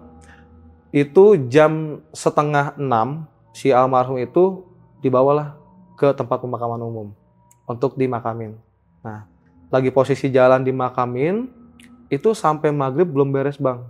Itu 0.90 1.38
jam 1.46 2.02
setengah 2.10 2.74
enam 2.74 3.30
si 3.54 3.70
almarhum 3.70 4.18
itu 4.18 4.66
dibawalah 4.98 5.54
ke 5.94 6.10
tempat 6.14 6.42
pemakaman 6.42 6.82
umum 6.82 7.08
untuk 7.70 7.94
dimakamin. 7.94 8.58
Nah 9.06 9.30
lagi 9.70 9.94
posisi 9.94 10.26
jalan 10.34 10.66
dimakamin 10.66 11.46
itu 12.10 12.34
sampai 12.34 12.74
maghrib 12.74 13.06
belum 13.06 13.30
beres 13.30 13.62
bang. 13.62 13.86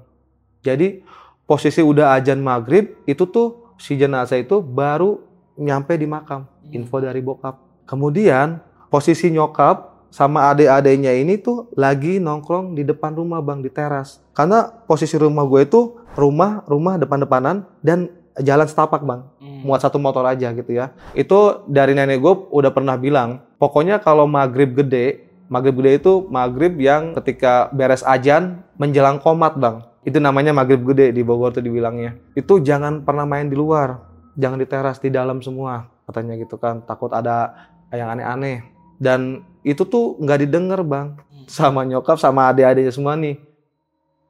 Jadi 0.60 1.00
posisi 1.48 1.80
udah 1.80 2.12
ajan 2.20 2.44
maghrib 2.44 3.00
itu 3.08 3.24
tuh 3.24 3.72
si 3.80 3.96
jenazah 3.96 4.36
itu 4.36 4.60
baru 4.60 5.29
nyampe 5.60 5.92
di 6.00 6.08
makam. 6.08 6.48
Info 6.72 6.96
dari 6.98 7.20
bokap. 7.20 7.84
Kemudian 7.84 8.64
posisi 8.88 9.28
nyokap 9.28 10.08
sama 10.10 10.50
adik-adiknya 10.50 11.14
ini 11.14 11.38
tuh 11.38 11.70
lagi 11.78 12.18
nongkrong 12.18 12.74
di 12.74 12.82
depan 12.82 13.14
rumah 13.14 13.38
bang 13.44 13.62
di 13.62 13.70
teras. 13.70 14.18
Karena 14.34 14.66
posisi 14.66 15.14
rumah 15.20 15.46
gue 15.46 15.68
itu 15.68 16.00
rumah 16.18 16.66
rumah 16.66 16.98
depan-depanan 16.98 17.68
dan 17.84 18.10
jalan 18.40 18.66
setapak 18.66 19.04
bang. 19.04 19.22
Hmm. 19.38 19.68
muat 19.68 19.84
satu 19.84 20.00
motor 20.00 20.24
aja 20.24 20.50
gitu 20.56 20.72
ya. 20.72 20.96
Itu 21.12 21.68
dari 21.68 21.92
nenek 21.92 22.18
gue 22.18 22.34
udah 22.50 22.72
pernah 22.72 22.96
bilang 22.96 23.44
pokoknya 23.60 24.00
kalau 24.00 24.24
maghrib 24.24 24.72
gede 24.72 25.30
maghrib 25.50 25.82
gede 25.82 25.98
itu 25.98 26.12
maghrib 26.30 26.78
yang 26.78 27.12
ketika 27.18 27.68
beres 27.74 28.06
ajan 28.06 28.62
menjelang 28.78 29.18
komat 29.18 29.58
bang. 29.58 29.82
Itu 30.00 30.16
namanya 30.16 30.56
maghrib 30.56 30.80
gede 30.80 31.12
di 31.12 31.20
Bogor 31.20 31.52
tuh 31.52 31.60
dibilangnya. 31.60 32.16
Itu 32.32 32.62
jangan 32.64 33.04
pernah 33.04 33.28
main 33.28 33.52
di 33.52 33.58
luar 33.58 34.09
jangan 34.38 34.58
di 34.58 34.66
teras 34.66 34.98
di 35.02 35.10
dalam 35.10 35.40
semua 35.40 35.90
katanya 36.06 36.34
gitu 36.38 36.58
kan. 36.58 36.82
Takut 36.84 37.10
ada 37.14 37.54
yang 37.94 38.10
aneh-aneh. 38.14 38.66
Dan 39.00 39.46
itu 39.62 39.86
tuh 39.86 40.18
nggak 40.20 40.46
didengar 40.46 40.80
bang. 40.82 41.16
Sama 41.50 41.82
nyokap 41.82 42.20
sama 42.20 42.50
adik-adiknya 42.50 42.94
semua 42.94 43.18
nih. 43.18 43.38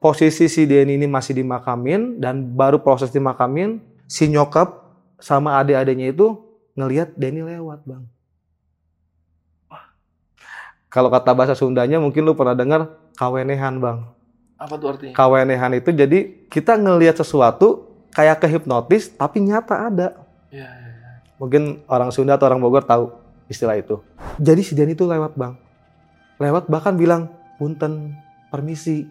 Posisi 0.01 0.49
si 0.49 0.65
Denny 0.65 0.97
ini 0.97 1.05
masih 1.05 1.37
dimakamin 1.37 2.17
dan 2.17 2.57
baru 2.57 2.81
proses 2.81 3.13
dimakamin 3.13 3.77
si 4.09 4.25
nyokap 4.25 4.81
sama 5.21 5.61
adik-adiknya 5.61 6.09
itu 6.09 6.41
ngelihat 6.73 7.13
Denny 7.13 7.45
lewat 7.45 7.85
bang. 7.85 8.03
Kalau 10.91 11.07
kata 11.07 11.31
bahasa 11.31 11.53
Sundanya 11.53 12.01
mungkin 12.01 12.25
lu 12.25 12.33
pernah 12.33 12.57
dengar 12.57 12.97
kawenehan 13.15 13.77
bang. 13.77 14.03
Apa 14.61 14.77
tuh 14.77 14.93
artinya? 14.93 15.13
kawenehan 15.17 15.73
itu 15.73 15.89
jadi 15.89 16.45
kita 16.45 16.77
ngelihat 16.77 17.17
sesuatu 17.17 17.90
kayak 18.11 18.39
kehipnotis 18.39 19.11
tapi 19.11 19.39
nyata 19.39 19.87
ada 19.87 20.07
Iya, 20.51 20.67
iya, 20.67 20.89
iya. 20.91 21.11
mungkin 21.39 21.79
orang 21.87 22.11
Sunda 22.11 22.35
atau 22.35 22.45
orang 22.45 22.59
Bogor 22.59 22.83
tahu 22.83 23.07
istilah 23.47 23.75
itu. 23.75 24.03
Jadi 24.35 24.61
si 24.61 24.75
Denny 24.75 24.91
itu 24.91 25.03
lewat 25.03 25.33
bang, 25.33 25.55
lewat 26.37 26.67
bahkan 26.67 26.91
bilang 26.93 27.31
punten 27.55 28.15
permisi 28.47 29.07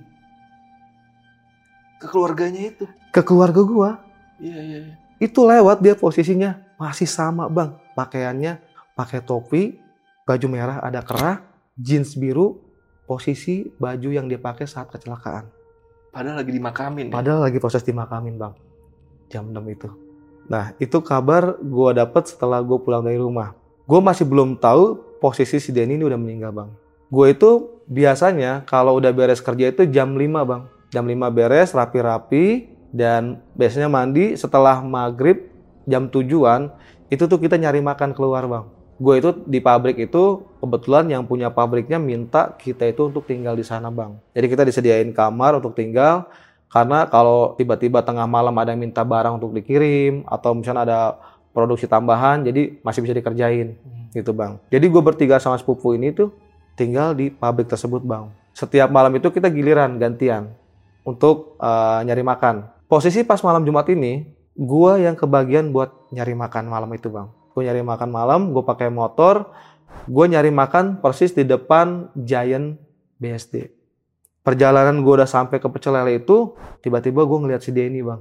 Ke 1.97 2.09
keluarganya 2.09 2.73
itu. 2.73 2.85
ke 3.09 3.21
keluarga 3.21 3.61
gua. 3.61 3.90
Iya, 4.40 4.61
iya, 4.61 4.78
iya. 4.88 4.95
Itu 5.16 5.45
lewat 5.45 5.80
dia 5.80 5.92
posisinya 5.92 6.57
masih 6.76 7.04
sama 7.04 7.45
bang, 7.49 7.76
pakaiannya 7.92 8.57
pakai 8.92 9.21
topi, 9.21 9.76
baju 10.25 10.47
merah 10.49 10.80
ada 10.80 11.04
kerah, 11.04 11.45
jeans 11.76 12.16
biru, 12.16 12.57
posisi 13.04 13.69
baju 13.76 14.09
yang 14.09 14.28
dia 14.28 14.40
pakai 14.40 14.64
saat 14.64 14.88
kecelakaan. 14.88 15.45
Padahal 16.09 16.40
lagi 16.40 16.52
dimakamin. 16.52 17.07
ya? 17.09 17.12
Padahal 17.12 17.40
lagi 17.45 17.61
proses 17.61 17.85
dimakamin 17.85 18.40
bang, 18.40 18.52
jam 19.31 19.49
6 19.49 19.63
itu. 19.71 19.89
Nah 20.51 20.75
itu 20.83 20.99
kabar 20.99 21.57
gua 21.63 21.95
dapet 21.95 22.35
setelah 22.35 22.59
gue 22.59 22.77
pulang 22.83 23.07
dari 23.07 23.17
rumah. 23.17 23.55
Gue 23.87 24.03
masih 24.03 24.27
belum 24.27 24.59
tahu 24.59 24.99
posisi 25.23 25.63
si 25.63 25.71
Denny 25.71 25.95
ini 25.95 26.05
udah 26.05 26.19
meninggal 26.19 26.51
bang. 26.51 26.71
Gue 27.11 27.35
itu 27.35 27.83
biasanya 27.87 28.67
kalau 28.67 28.99
udah 28.99 29.11
beres 29.15 29.39
kerja 29.39 29.71
itu 29.71 29.87
jam 29.91 30.15
5 30.15 30.27
bang. 30.47 30.63
Jam 30.91 31.07
5 31.07 31.31
beres 31.31 31.71
rapi-rapi 31.71 32.71
dan 32.91 33.39
biasanya 33.55 33.87
mandi 33.87 34.35
setelah 34.35 34.83
maghrib 34.83 35.51
jam 35.87 36.11
tujuan 36.11 36.71
itu 37.11 37.27
tuh 37.27 37.39
kita 37.39 37.59
nyari 37.59 37.83
makan 37.83 38.15
keluar 38.15 38.47
bang. 38.47 38.67
Gue 39.01 39.17
itu 39.17 39.33
di 39.49 39.59
pabrik 39.59 39.97
itu 39.97 40.45
kebetulan 40.61 41.09
yang 41.09 41.25
punya 41.25 41.49
pabriknya 41.49 41.97
minta 41.97 42.53
kita 42.55 42.85
itu 42.85 43.09
untuk 43.09 43.25
tinggal 43.25 43.57
di 43.57 43.65
sana 43.65 43.89
bang. 43.89 44.19
Jadi 44.37 44.47
kita 44.47 44.63
disediain 44.63 45.11
kamar 45.11 45.57
untuk 45.59 45.75
tinggal 45.75 46.29
karena 46.71 47.11
kalau 47.11 47.59
tiba-tiba 47.59 48.00
tengah 48.07 48.31
malam 48.31 48.55
ada 48.55 48.71
yang 48.71 48.81
minta 48.87 49.03
barang 49.03 49.43
untuk 49.43 49.50
dikirim 49.50 50.23
atau 50.31 50.55
misalnya 50.55 50.83
ada 50.87 50.99
produksi 51.50 51.91
tambahan 51.91 52.47
jadi 52.47 52.79
masih 52.87 53.03
bisa 53.03 53.15
dikerjain 53.15 53.75
Hmm. 53.75 54.07
gitu 54.15 54.31
bang. 54.35 54.59
Jadi 54.71 54.87
gue 54.91 55.03
bertiga 55.03 55.39
sama 55.39 55.59
sepupu 55.59 55.95
ini 55.95 56.11
tuh 56.15 56.35
tinggal 56.75 57.15
di 57.15 57.31
pabrik 57.31 57.71
tersebut 57.71 58.03
bang. 58.03 58.31
Setiap 58.55 58.91
malam 58.91 59.15
itu 59.15 59.31
kita 59.31 59.50
giliran 59.50 59.99
gantian 59.99 60.50
untuk 61.07 61.59
eh, 61.59 62.00
nyari 62.07 62.23
makan. 62.23 62.67
Posisi 62.91 63.23
pas 63.23 63.39
malam 63.43 63.62
Jumat 63.62 63.87
ini 63.91 64.27
gue 64.55 64.93
yang 64.99 65.15
kebagian 65.15 65.71
buat 65.71 65.95
nyari 66.11 66.35
makan 66.35 66.67
malam 66.67 66.91
itu 66.91 67.07
bang. 67.07 67.31
Gue 67.55 67.67
nyari 67.67 67.83
makan 67.83 68.11
malam, 68.15 68.41
gue 68.55 68.62
pakai 68.62 68.91
motor, 68.91 69.50
gue 70.07 70.27
nyari 70.27 70.55
makan 70.55 71.03
persis 71.03 71.35
di 71.35 71.43
depan 71.43 72.11
Giant 72.15 72.79
BSD 73.19 73.80
perjalanan 74.41 75.05
gue 75.05 75.13
udah 75.21 75.29
sampai 75.29 75.61
ke 75.61 75.69
pecel 75.69 75.93
lele 75.93 76.21
itu 76.21 76.57
tiba-tiba 76.81 77.25
gue 77.25 77.39
ngeliat 77.45 77.61
si 77.61 77.71
Denny 77.71 78.01
bang. 78.01 78.21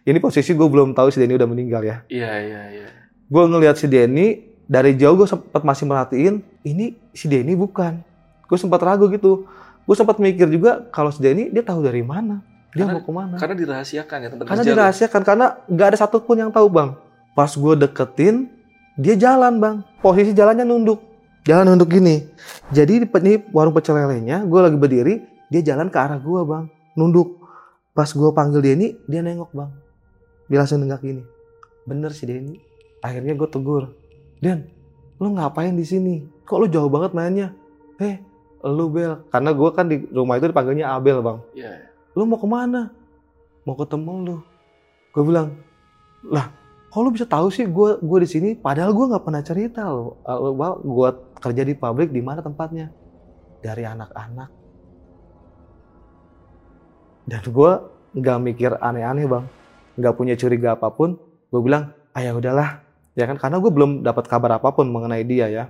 Ini 0.00 0.16
posisi 0.16 0.56
gue 0.56 0.64
belum 0.64 0.96
tahu 0.96 1.12
si 1.12 1.20
Denny 1.20 1.36
udah 1.36 1.48
meninggal 1.48 1.84
ya. 1.84 1.96
Iya, 2.08 2.32
iya, 2.40 2.62
iya. 2.72 2.88
gue 3.30 3.44
ngeliat 3.46 3.78
si 3.78 3.86
Denny 3.86 4.42
dari 4.66 4.96
jauh 4.98 5.14
gue 5.14 5.28
sempat 5.28 5.62
masih 5.62 5.86
merhatiin 5.86 6.40
ini 6.64 6.96
si 7.12 7.28
Denny 7.28 7.54
bukan. 7.54 8.00
Gue 8.48 8.58
sempat 8.58 8.80
ragu 8.82 9.06
gitu. 9.12 9.44
Gue 9.84 9.96
sempat 9.96 10.16
mikir 10.18 10.48
juga 10.48 10.88
kalau 10.90 11.12
si 11.12 11.20
Denny 11.20 11.52
dia 11.52 11.62
tahu 11.62 11.84
dari 11.84 12.00
mana? 12.00 12.40
Dia 12.72 12.86
Karena- 12.86 12.94
mau 12.96 13.02
ke 13.04 13.12
mana? 13.12 13.34
Karena 13.36 13.54
dirahasiakan 13.58 14.16
ya 14.22 14.28
tempat 14.30 14.44
karena 14.46 14.62
dirahasiakan 14.62 15.20
karena 15.26 15.46
nggak 15.66 15.86
ada 15.94 15.98
satupun 16.00 16.36
yang 16.38 16.50
tahu 16.50 16.66
bang. 16.70 16.94
Pas 17.36 17.50
gue 17.52 17.74
deketin 17.76 18.48
dia 18.96 19.14
jalan 19.14 19.60
bang. 19.60 19.76
Posisi 20.00 20.32
jalannya 20.32 20.64
nunduk 20.64 21.02
jalan 21.44 21.74
nunduk 21.74 21.92
gini. 21.92 22.28
Jadi 22.70 23.04
di 23.04 23.06
ini 23.06 23.32
warung 23.50 23.74
pecel 23.74 23.96
lelenya 23.96 24.44
gue 24.44 24.60
lagi 24.60 24.76
berdiri 24.76 25.14
dia 25.50 25.60
jalan 25.64 25.88
ke 25.88 25.98
arah 25.98 26.20
gue 26.20 26.40
bang. 26.44 26.64
Nunduk. 26.96 27.40
Pas 27.96 28.06
gue 28.06 28.30
panggil 28.32 28.60
Denny 28.62 28.88
dia 29.08 29.20
nengok 29.20 29.50
bang. 29.52 29.70
Dia 30.50 30.62
langsung 30.62 30.82
nenggak 30.82 31.02
gini. 31.02 31.22
Bener 31.86 32.10
sih 32.14 32.28
Denny. 32.28 32.60
Akhirnya 33.00 33.32
gue 33.32 33.48
tegur 33.48 33.96
Den 34.40 34.68
lu 35.20 35.36
ngapain 35.36 35.76
di 35.76 35.84
sini? 35.84 36.24
Kok 36.48 36.58
lu 36.64 36.66
jauh 36.72 36.88
banget 36.88 37.12
mainnya? 37.12 37.52
Eh 38.00 38.20
lu 38.64 38.88
Bel. 38.92 39.24
Karena 39.28 39.52
gue 39.52 39.70
kan 39.72 39.88
di 39.88 39.96
rumah 40.12 40.36
itu 40.40 40.48
dipanggilnya 40.48 40.96
Abel 40.96 41.20
bang. 41.20 41.38
Iya, 41.56 41.70
iya. 41.76 41.88
lu 42.16 42.24
mau 42.28 42.40
ke 42.40 42.48
mana? 42.48 42.92
Mau 43.64 43.76
ketemu 43.76 44.12
lu. 44.24 44.36
Gue 45.10 45.22
bilang, 45.26 45.58
lah, 46.22 46.54
kok 46.90 47.00
lu 47.00 47.14
bisa 47.14 47.22
tahu 47.22 47.48
sih 47.54 47.70
gue 47.70 48.02
gue 48.02 48.18
di 48.20 48.28
sini? 48.28 48.48
Padahal 48.58 48.90
gue 48.90 49.06
nggak 49.14 49.22
pernah 49.22 49.42
cerita 49.46 49.86
lo. 49.86 50.18
Gue 50.82 51.08
kerja 51.38 51.62
di 51.62 51.78
pabrik 51.78 52.10
di 52.10 52.18
mana 52.18 52.42
tempatnya? 52.42 52.90
Dari 53.62 53.86
anak-anak. 53.86 54.50
Dan 57.30 57.42
gue 57.46 57.72
nggak 58.18 58.38
mikir 58.42 58.74
aneh-aneh 58.82 59.30
bang, 59.30 59.44
nggak 59.94 60.14
punya 60.18 60.34
curiga 60.34 60.74
apa 60.74 60.90
pun. 60.90 61.14
Gue 61.54 61.62
bilang, 61.62 61.94
ayah 62.18 62.34
udahlah, 62.34 62.82
ya 63.14 63.30
kan? 63.30 63.38
Karena 63.38 63.62
gue 63.62 63.70
belum 63.70 64.02
dapat 64.02 64.26
kabar 64.26 64.58
apa 64.58 64.74
pun 64.74 64.90
mengenai 64.90 65.22
dia 65.22 65.46
ya. 65.46 65.64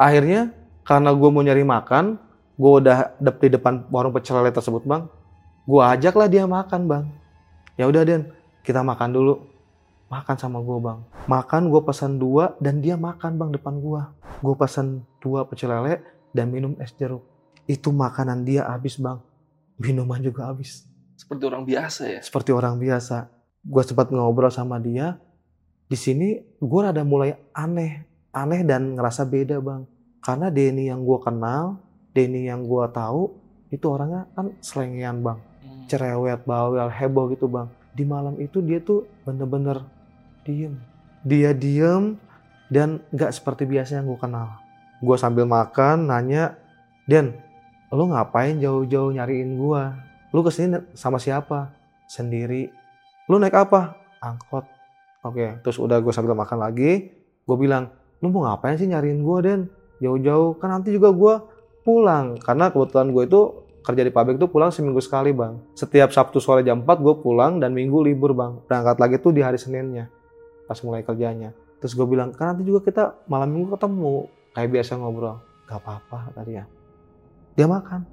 Akhirnya 0.00 0.56
karena 0.88 1.12
gue 1.12 1.28
mau 1.28 1.44
nyari 1.44 1.68
makan, 1.68 2.16
gue 2.56 2.72
udah 2.80 3.12
di 3.20 3.48
depan 3.52 3.84
warung 3.92 4.16
pecel 4.16 4.40
lele 4.40 4.56
tersebut 4.56 4.88
bang, 4.88 5.04
Gua 5.62 5.94
ajaklah 5.94 6.26
dia 6.26 6.42
makan 6.42 6.90
bang. 6.90 7.04
Ya 7.78 7.86
udah 7.86 8.02
Den, 8.02 8.34
kita 8.66 8.82
makan 8.82 9.14
dulu. 9.14 9.46
Makan 10.12 10.36
sama 10.36 10.60
gua 10.60 10.76
bang. 10.76 11.00
Makan 11.24 11.72
gua 11.72 11.80
pesan 11.88 12.20
dua 12.20 12.52
dan 12.60 12.84
dia 12.84 13.00
makan 13.00 13.40
bang 13.40 13.50
depan 13.56 13.80
gua. 13.80 14.12
Gua 14.44 14.52
pesan 14.52 15.00
dua 15.24 15.48
pecel 15.48 15.72
lele 15.72 16.04
dan 16.36 16.52
minum 16.52 16.76
es 16.76 16.92
jeruk. 16.92 17.24
Itu 17.64 17.96
makanan 17.96 18.44
dia 18.44 18.68
habis 18.68 19.00
bang. 19.00 19.16
Minuman 19.80 20.20
juga 20.20 20.52
habis. 20.52 20.84
Seperti 21.16 21.48
orang 21.48 21.64
biasa 21.64 22.02
ya. 22.12 22.20
Seperti 22.20 22.52
orang 22.52 22.76
biasa. 22.76 23.32
Gua 23.64 23.80
sempat 23.80 24.12
ngobrol 24.12 24.52
sama 24.52 24.76
dia. 24.76 25.16
di 25.88 26.00
sini 26.00 26.40
gue 26.56 26.80
rada 26.80 27.04
mulai 27.04 27.36
aneh, 27.52 28.00
aneh 28.32 28.64
dan 28.64 28.96
ngerasa 28.96 29.28
beda 29.28 29.60
bang. 29.60 29.84
Karena 30.24 30.48
Denny 30.48 30.88
yang 30.88 31.04
gue 31.04 31.20
kenal, 31.20 31.76
Denny 32.16 32.48
yang 32.48 32.64
gue 32.64 32.80
tahu 32.96 33.28
itu 33.68 33.84
orangnya 33.92 34.24
kan 34.32 34.56
selengean 34.64 35.20
bang, 35.20 35.36
Hmm. 35.36 35.84
cerewet, 35.92 36.48
bawel, 36.48 36.88
heboh 36.88 37.28
gitu 37.36 37.44
bang. 37.44 37.68
Di 37.92 38.08
malam 38.08 38.40
itu 38.40 38.64
dia 38.64 38.80
tuh 38.80 39.04
bener-bener 39.28 39.84
diem. 40.42 40.74
Dia 41.22 41.54
diem 41.54 42.18
dan 42.72 43.02
nggak 43.14 43.30
seperti 43.30 43.68
biasa 43.68 44.00
yang 44.00 44.10
gue 44.10 44.18
kenal. 44.18 44.58
Gue 45.02 45.18
sambil 45.18 45.46
makan 45.46 46.06
nanya, 46.10 46.54
Den, 47.06 47.34
lu 47.90 48.08
ngapain 48.10 48.58
jauh-jauh 48.62 49.10
nyariin 49.10 49.58
gue? 49.58 49.82
Lu 50.30 50.40
ke 50.40 50.50
sini 50.54 50.78
sama 50.94 51.18
siapa? 51.18 51.74
Sendiri. 52.06 52.70
Lu 53.26 53.36
naik 53.36 53.54
apa? 53.54 53.98
Angkot. 54.22 54.64
Oke, 55.22 55.62
terus 55.62 55.78
udah 55.78 56.02
gue 56.02 56.10
sambil 56.10 56.34
makan 56.34 56.58
lagi, 56.58 57.14
gue 57.46 57.56
bilang, 57.58 57.94
lu 58.18 58.30
mau 58.34 58.42
ngapain 58.46 58.74
sih 58.74 58.90
nyariin 58.90 59.22
gue, 59.22 59.38
Den? 59.42 59.60
Jauh-jauh, 60.02 60.58
kan 60.58 60.74
nanti 60.74 60.90
juga 60.90 61.14
gue 61.14 61.34
pulang. 61.86 62.38
Karena 62.42 62.74
kebetulan 62.74 63.14
gue 63.14 63.22
itu 63.30 63.40
kerja 63.82 64.02
di 64.02 64.10
pabrik 64.14 64.38
tuh 64.38 64.50
pulang 64.50 64.70
seminggu 64.74 64.98
sekali, 64.98 65.30
Bang. 65.30 65.62
Setiap 65.78 66.10
Sabtu 66.10 66.38
sore 66.38 66.66
jam 66.66 66.82
4 66.82 67.02
gue 67.02 67.14
pulang 67.22 67.58
dan 67.62 67.70
Minggu 67.70 68.02
libur, 68.02 68.34
Bang. 68.34 68.66
Berangkat 68.66 68.98
lagi 68.98 69.16
tuh 69.22 69.30
di 69.30 69.42
hari 69.42 69.58
Seninnya, 69.58 70.10
pas 70.72 70.80
mulai 70.80 71.04
kerjanya. 71.04 71.52
Terus 71.84 71.92
gue 71.92 72.08
bilang, 72.08 72.32
kan 72.32 72.56
nanti 72.56 72.64
juga 72.64 72.80
kita 72.80 73.28
malam 73.28 73.52
minggu 73.52 73.76
ketemu. 73.76 74.32
Kayak 74.56 74.70
biasa 74.72 74.96
ngobrol. 74.96 75.36
Gak 75.68 75.84
apa-apa, 75.84 76.32
tadi 76.32 76.56
ya. 76.56 76.64
Dia 77.52 77.68
makan. 77.68 78.08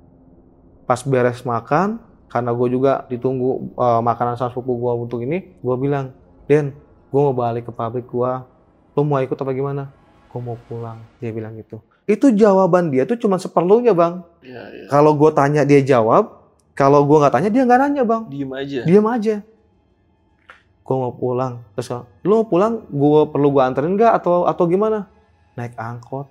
Pas 0.84 1.00
beres 1.08 1.48
makan, 1.48 2.04
karena 2.28 2.52
gue 2.52 2.68
juga 2.68 3.08
ditunggu 3.08 3.80
eh, 3.80 4.02
makanan 4.04 4.36
sama 4.36 4.52
sepupu 4.52 4.76
gue 4.76 4.92
untuk 5.08 5.24
ini, 5.24 5.56
gue 5.64 5.76
bilang, 5.80 6.12
Den, 6.52 6.76
gue 7.08 7.22
mau 7.24 7.32
balik 7.32 7.70
ke 7.70 7.72
pabrik 7.72 8.12
gue. 8.12 8.32
Lo 8.92 9.08
mau 9.08 9.24
ikut 9.24 9.40
apa 9.40 9.56
gimana? 9.56 9.96
Gue 10.28 10.42
mau 10.44 10.60
pulang. 10.68 11.00
Dia 11.24 11.32
bilang 11.32 11.56
gitu. 11.56 11.80
Itu 12.04 12.36
jawaban 12.36 12.92
dia 12.92 13.08
tuh 13.08 13.16
cuma 13.16 13.40
seperlunya, 13.40 13.96
Bang. 13.96 14.28
Iya, 14.44 14.64
iya. 14.76 14.86
Kalau 14.92 15.16
gue 15.16 15.32
tanya 15.32 15.64
dia 15.64 15.80
jawab, 15.80 16.42
kalau 16.76 17.08
gue 17.08 17.18
nggak 17.22 17.32
tanya 17.32 17.50
dia 17.54 17.64
nggak 17.64 17.80
nanya, 17.80 18.04
Bang 18.04 18.28
Diem 18.28 18.52
aja. 18.52 18.82
diam 18.84 19.08
aja 19.08 19.46
gue 20.90 20.98
mau 20.98 21.14
pulang. 21.14 21.62
Terus 21.78 22.02
lu 22.26 22.42
mau 22.42 22.48
pulang? 22.50 22.82
Gue 22.90 23.30
perlu 23.30 23.54
gue 23.54 23.62
anterin 23.62 23.94
nggak? 23.94 24.18
Atau 24.18 24.50
atau 24.50 24.66
gimana? 24.66 25.06
Naik 25.54 25.78
angkot. 25.78 26.26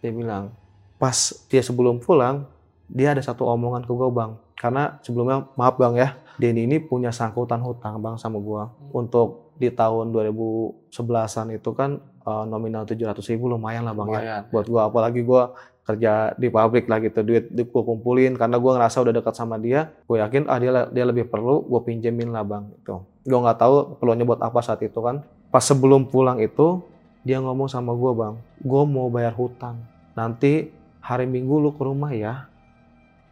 Dia 0.00 0.08
bilang 0.08 0.56
pas 0.96 1.36
dia 1.52 1.60
sebelum 1.60 2.00
pulang 2.00 2.48
dia 2.88 3.12
ada 3.12 3.20
satu 3.20 3.44
omongan 3.44 3.84
ke 3.84 3.92
gue 3.92 4.08
bang. 4.08 4.32
Karena 4.56 4.96
sebelumnya 5.04 5.44
maaf 5.54 5.76
bang 5.76 5.94
ya 6.00 6.08
Denny 6.40 6.64
ini 6.64 6.80
punya 6.80 7.12
sangkutan 7.12 7.60
hutang 7.60 8.00
bang 8.00 8.16
sama 8.16 8.40
gue 8.40 8.62
untuk 8.96 9.52
di 9.60 9.68
tahun 9.68 10.14
2011an 10.14 11.46
itu 11.52 11.70
kan 11.76 12.00
eh, 12.28 12.44
nominal 12.44 12.84
700 12.84 13.24
ribu 13.32 13.48
lumayan 13.48 13.88
lah 13.88 13.96
bang 13.96 14.08
ya. 14.08 14.12
Lumayan. 14.12 14.42
buat 14.52 14.66
gue 14.68 14.82
apalagi 14.84 15.20
gue 15.24 15.42
kerja 15.88 16.36
di 16.36 16.52
pabrik 16.52 16.84
lah 16.84 17.00
gitu 17.00 17.24
duit 17.24 17.48
gue 17.48 17.64
kumpulin 17.64 18.36
karena 18.36 18.60
gue 18.60 18.72
ngerasa 18.76 19.00
udah 19.00 19.14
dekat 19.16 19.32
sama 19.32 19.56
dia 19.56 19.88
gue 20.04 20.20
yakin 20.20 20.44
ah 20.44 20.60
dia 20.60 20.84
dia 20.92 21.04
lebih 21.08 21.32
perlu 21.32 21.64
gue 21.64 21.80
pinjemin 21.80 22.28
lah 22.28 22.44
bang 22.44 22.68
itu 22.76 23.00
gue 23.28 23.38
nggak 23.44 23.60
tahu 23.60 24.00
perlunya 24.00 24.24
buat 24.24 24.40
apa 24.40 24.64
saat 24.64 24.80
itu 24.80 24.96
kan. 25.04 25.20
Pas 25.52 25.60
sebelum 25.60 26.08
pulang 26.08 26.40
itu 26.40 26.80
dia 27.24 27.36
ngomong 27.44 27.68
sama 27.68 27.92
gue 27.92 28.12
bang 28.16 28.34
gue 28.64 28.82
mau 28.88 29.12
bayar 29.12 29.36
hutang. 29.36 29.84
Nanti 30.16 30.72
hari 31.04 31.28
minggu 31.28 31.60
lu 31.60 31.70
ke 31.76 31.84
rumah 31.84 32.08
ya. 32.16 32.48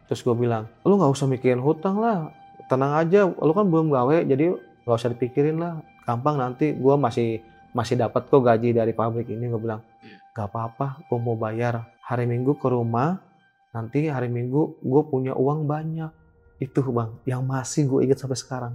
Terus 0.05 0.21
gue 0.21 0.37
bilang 0.37 0.69
lu 0.85 1.01
nggak 1.01 1.11
usah 1.17 1.25
mikirin 1.25 1.59
hutang 1.59 1.97
lah. 1.97 2.29
Tenang 2.69 2.93
aja 2.93 3.25
lu 3.25 3.51
kan 3.57 3.65
belum 3.65 3.89
gawe 3.89 4.21
jadi 4.21 4.53
nggak 4.85 4.97
usah 4.97 5.11
dipikirin 5.17 5.57
lah. 5.57 5.81
Gampang 6.05 6.37
nanti 6.37 6.77
gue 6.77 6.95
masih 6.95 7.41
masih 7.75 7.99
dapat 7.99 8.27
kok 8.27 8.41
gaji 8.41 8.71
dari 8.71 8.91
pabrik 8.91 9.27
ini 9.27 9.47
gue 9.47 9.59
bilang 9.59 9.81
gak 10.33 10.47
apa-apa 10.53 11.01
gue 11.07 11.19
mau 11.19 11.35
bayar. 11.35 11.87
Hari 12.07 12.23
minggu 12.23 12.55
ke 12.55 12.67
rumah 12.71 13.19
nanti 13.75 14.07
hari 14.07 14.31
minggu 14.31 14.79
gue 14.79 15.01
punya 15.09 15.35
uang 15.35 15.67
banyak. 15.67 16.09
Itu 16.57 16.81
bang 16.89 17.13
yang 17.27 17.45
masih 17.45 17.85
gue 17.85 17.99
ingat 18.07 18.23
sampai 18.23 18.37
sekarang. 18.39 18.73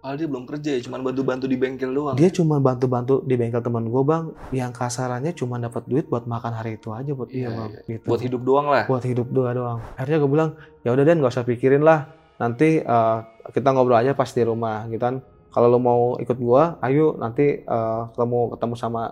Padahal 0.00 0.16
dia 0.16 0.28
belum 0.32 0.44
kerja 0.48 0.70
ya, 0.72 0.80
cuma 0.80 0.96
bantu-bantu 0.96 1.44
di 1.44 1.60
bengkel 1.60 1.92
doang. 1.92 2.16
dia 2.16 2.32
cuma 2.32 2.56
bantu-bantu 2.56 3.20
di 3.20 3.36
bengkel 3.36 3.60
teman 3.60 3.84
gue 3.84 4.00
bang. 4.00 4.24
Yang 4.48 4.72
kasarannya 4.80 5.32
cuma 5.36 5.60
dapat 5.60 5.84
duit 5.84 6.08
buat 6.08 6.24
makan 6.24 6.56
hari 6.56 6.80
itu 6.80 6.88
aja 6.88 7.12
buat 7.12 7.28
dia 7.28 7.44
Iya, 7.44 7.48
bang 7.52 7.70
gitu. 7.84 8.06
Buat 8.08 8.20
hidup 8.24 8.40
doang 8.40 8.66
lah. 8.72 8.88
buat 8.88 9.04
hidup 9.04 9.28
doa 9.28 9.50
doang. 9.52 9.78
Akhirnya 10.00 10.18
gue 10.24 10.30
bilang 10.32 10.50
ya 10.80 10.96
udah 10.96 11.04
dan 11.04 11.20
nggak 11.20 11.32
usah 11.36 11.44
pikirin 11.44 11.84
lah. 11.84 12.08
Nanti 12.40 12.80
eh, 12.80 13.18
kita 13.52 13.68
ngobrol 13.76 14.00
aja 14.00 14.16
pas 14.16 14.32
di 14.32 14.40
rumah 14.40 14.88
gitu 14.88 15.04
kan 15.04 15.20
kalau 15.50 15.66
lo 15.66 15.78
mau 15.82 16.02
ikut 16.22 16.38
gua 16.38 16.78
ayo 16.82 17.18
nanti 17.18 17.62
eh, 17.66 18.00
ketemu 18.14 18.54
ketemu 18.54 18.74
sama 18.78 19.02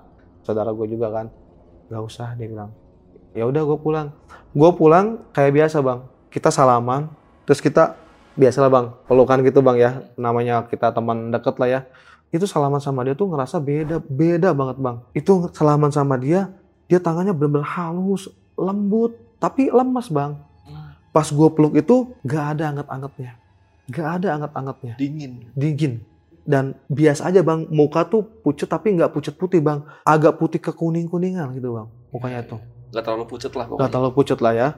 saudara 0.49 0.73
gue 0.73 0.87
juga 0.89 1.13
kan. 1.13 1.27
Nggak 1.93 2.03
usah 2.09 2.33
dia 2.41 2.49
bilang. 2.49 2.73
Ya 3.37 3.45
udah 3.45 3.63
gue 3.69 3.79
pulang. 3.79 4.09
Gue 4.57 4.71
pulang 4.73 5.21
kayak 5.37 5.53
biasa 5.53 5.85
bang. 5.85 6.01
Kita 6.33 6.49
salaman 6.49 7.13
terus 7.45 7.61
kita 7.61 8.01
biasalah 8.33 8.71
bang. 8.73 8.87
Pelukan 9.05 9.45
gitu 9.45 9.61
bang 9.61 9.77
ya. 9.77 9.91
Namanya 10.17 10.65
kita 10.65 10.97
teman 10.97 11.29
deket 11.29 11.61
lah 11.61 11.69
ya. 11.69 11.81
Itu 12.33 12.49
salaman 12.49 12.81
sama 12.81 13.05
dia 13.05 13.13
tuh 13.13 13.29
ngerasa 13.29 13.61
beda 13.61 14.01
beda 14.09 14.57
banget 14.57 14.81
bang. 14.81 14.97
Itu 15.13 15.53
salaman 15.53 15.93
sama 15.93 16.17
dia 16.17 16.49
dia 16.89 16.97
tangannya 16.97 17.37
bener-bener 17.37 17.69
halus 17.69 18.33
lembut 18.57 19.21
tapi 19.37 19.69
lemas 19.69 20.09
bang. 20.09 20.41
Pas 21.13 21.29
gue 21.29 21.49
peluk 21.53 21.77
itu 21.77 22.17
gak 22.25 22.57
ada 22.57 22.73
anget-angetnya. 22.73 23.33
Gak 23.89 24.09
ada 24.21 24.29
anget-angetnya. 24.37 24.95
Dingin. 25.01 25.33
dingin 25.57 26.05
dan 26.49 26.73
biasa 26.89 27.29
aja 27.29 27.45
bang. 27.45 27.69
Muka 27.69 28.09
tuh 28.09 28.25
pucet 28.25 28.73
tapi 28.73 28.97
nggak 28.97 29.13
pucet 29.13 29.37
putih 29.37 29.61
bang. 29.61 29.85
Agak 30.09 30.41
putih 30.41 30.57
ke 30.57 30.73
kuning 30.73 31.05
kuningan 31.05 31.53
gitu 31.53 31.77
bang 31.77 31.89
mukanya 32.13 32.41
tuh. 32.45 32.61
Gak 32.89 33.05
terlalu 33.05 33.25
pucet 33.29 33.53
lah 33.53 33.69
nggak 33.69 33.91
terlalu 33.93 34.13
pucet 34.17 34.39
lah 34.41 34.55
ya. 34.57 34.69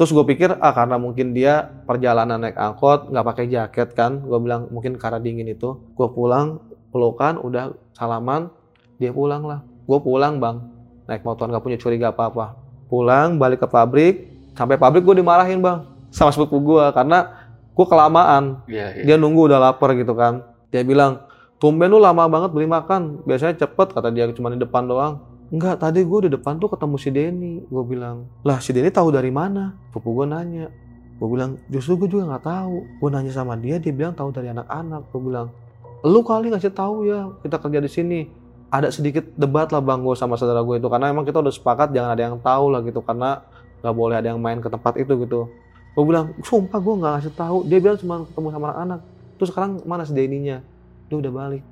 Terus 0.00 0.16
gue 0.16 0.24
pikir 0.24 0.56
ah 0.64 0.72
karena 0.72 0.96
mungkin 0.96 1.36
dia 1.36 1.60
perjalanan 1.84 2.40
naik 2.40 2.56
angkot 2.56 3.12
nggak 3.12 3.26
pakai 3.26 3.44
jaket 3.52 3.88
kan. 3.92 4.24
Gue 4.24 4.38
bilang 4.40 4.72
mungkin 4.72 4.96
karena 4.96 5.20
dingin 5.20 5.44
itu. 5.44 5.76
Gue 5.92 6.08
pulang 6.08 6.64
pelukan 6.88 7.36
udah 7.36 7.76
salaman 7.92 8.48
dia 8.96 9.12
pulang 9.12 9.44
lah. 9.44 9.60
Gue 9.84 10.00
pulang 10.00 10.40
bang. 10.40 10.56
Naik 11.04 11.20
motor 11.20 11.52
nggak 11.52 11.60
punya 11.60 11.76
curiga 11.76 12.16
apa 12.16 12.32
apa 12.32 12.46
pulang 12.88 13.36
balik 13.36 13.60
ke 13.60 13.68
pabrik. 13.68 14.14
Sampai 14.56 14.80
pabrik 14.80 15.04
gue 15.04 15.20
dimarahin 15.20 15.60
bang 15.60 15.84
sama 16.08 16.32
sepupu 16.32 16.64
gue 16.64 16.84
karena 16.96 17.52
gue 17.76 17.86
kelamaan. 17.86 18.64
Iya, 18.64 18.86
iya. 18.96 19.02
dia 19.04 19.16
nunggu 19.20 19.52
udah 19.52 19.60
lapar 19.60 19.92
gitu 20.00 20.16
kan 20.16 20.49
dia 20.70 20.86
bilang 20.86 21.26
tumben 21.58 21.90
lu 21.90 21.98
lama 21.98 22.24
banget 22.30 22.50
beli 22.54 22.66
makan. 22.70 23.26
Biasanya 23.26 23.58
cepet 23.66 23.90
kata 23.92 24.08
dia 24.14 24.30
cuma 24.32 24.48
di 24.54 24.58
depan 24.58 24.86
doang. 24.86 25.20
Enggak 25.50 25.82
tadi 25.82 26.06
gue 26.06 26.30
di 26.30 26.30
depan 26.30 26.62
tuh 26.62 26.70
ketemu 26.70 26.96
si 26.96 27.10
Denny 27.10 27.54
gue 27.66 27.82
bilang. 27.84 28.30
Lah 28.46 28.62
si 28.62 28.70
Denny 28.70 28.88
tahu 28.88 29.10
dari 29.10 29.34
mana? 29.34 29.74
Pupu 29.90 30.14
gue 30.14 30.26
nanya. 30.30 30.70
Gue 31.18 31.28
bilang 31.28 31.58
justru 31.66 31.98
gue 31.98 32.08
juga 32.08 32.30
nggak 32.30 32.44
tahu. 32.46 32.76
Gue 33.02 33.08
nanya 33.10 33.34
sama 33.34 33.58
dia 33.58 33.82
dia 33.82 33.90
bilang 33.90 34.14
tahu 34.14 34.30
dari 34.30 34.54
anak-anak. 34.54 35.10
Gue 35.10 35.20
bilang 35.20 35.50
lu 36.00 36.24
kali 36.24 36.48
ngasih 36.54 36.72
tahu 36.72 37.04
ya 37.04 37.34
kita 37.42 37.58
kerja 37.58 37.78
di 37.82 37.90
sini. 37.90 38.20
Ada 38.70 38.94
sedikit 38.94 39.26
debat 39.34 39.66
lah 39.74 39.82
bang 39.82 40.06
gue 40.06 40.14
sama 40.14 40.38
saudara 40.38 40.62
gue 40.62 40.78
itu. 40.78 40.86
Karena 40.86 41.10
emang 41.10 41.26
kita 41.26 41.42
udah 41.42 41.50
sepakat 41.50 41.90
jangan 41.90 42.14
ada 42.14 42.22
yang 42.30 42.38
tahu 42.38 42.70
lah 42.70 42.80
gitu. 42.86 43.02
Karena 43.02 43.42
nggak 43.82 43.94
boleh 43.98 44.16
ada 44.22 44.30
yang 44.30 44.38
main 44.38 44.62
ke 44.62 44.70
tempat 44.70 44.94
itu 45.02 45.18
gitu. 45.26 45.50
Gue 45.98 46.04
bilang 46.06 46.30
sumpah 46.46 46.78
gue 46.78 46.94
nggak 46.94 47.12
ngasih 47.18 47.34
tahu. 47.34 47.66
Dia 47.66 47.82
bilang 47.82 47.98
cuma 47.98 48.22
ketemu 48.22 48.48
sama 48.54 48.66
anak-anak 48.70 49.00
terus 49.40 49.56
sekarang 49.56 49.80
mana 49.88 50.04
si 50.04 50.12
Denny-nya 50.12 50.60
dia 51.08 51.16
udah 51.16 51.32
balik. 51.32 51.64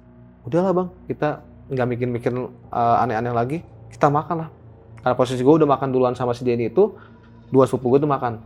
Udahlah 0.48 0.72
bang. 0.72 0.88
Kita 1.04 1.44
nggak 1.68 1.86
mikir-mikir 1.92 2.32
uh, 2.72 3.04
aneh-aneh 3.04 3.36
lagi. 3.36 3.58
Kita 3.92 4.08
makan 4.08 4.48
lah. 4.48 4.48
Karena 5.04 5.12
posisi 5.12 5.44
gue 5.44 5.54
udah 5.60 5.68
makan 5.68 5.92
duluan 5.92 6.16
sama 6.16 6.32
si 6.32 6.48
Denny 6.48 6.72
itu 6.72 6.96
dua 7.52 7.68
sepupu 7.68 7.92
gue 7.92 8.08
tuh 8.08 8.08
makan. 8.08 8.40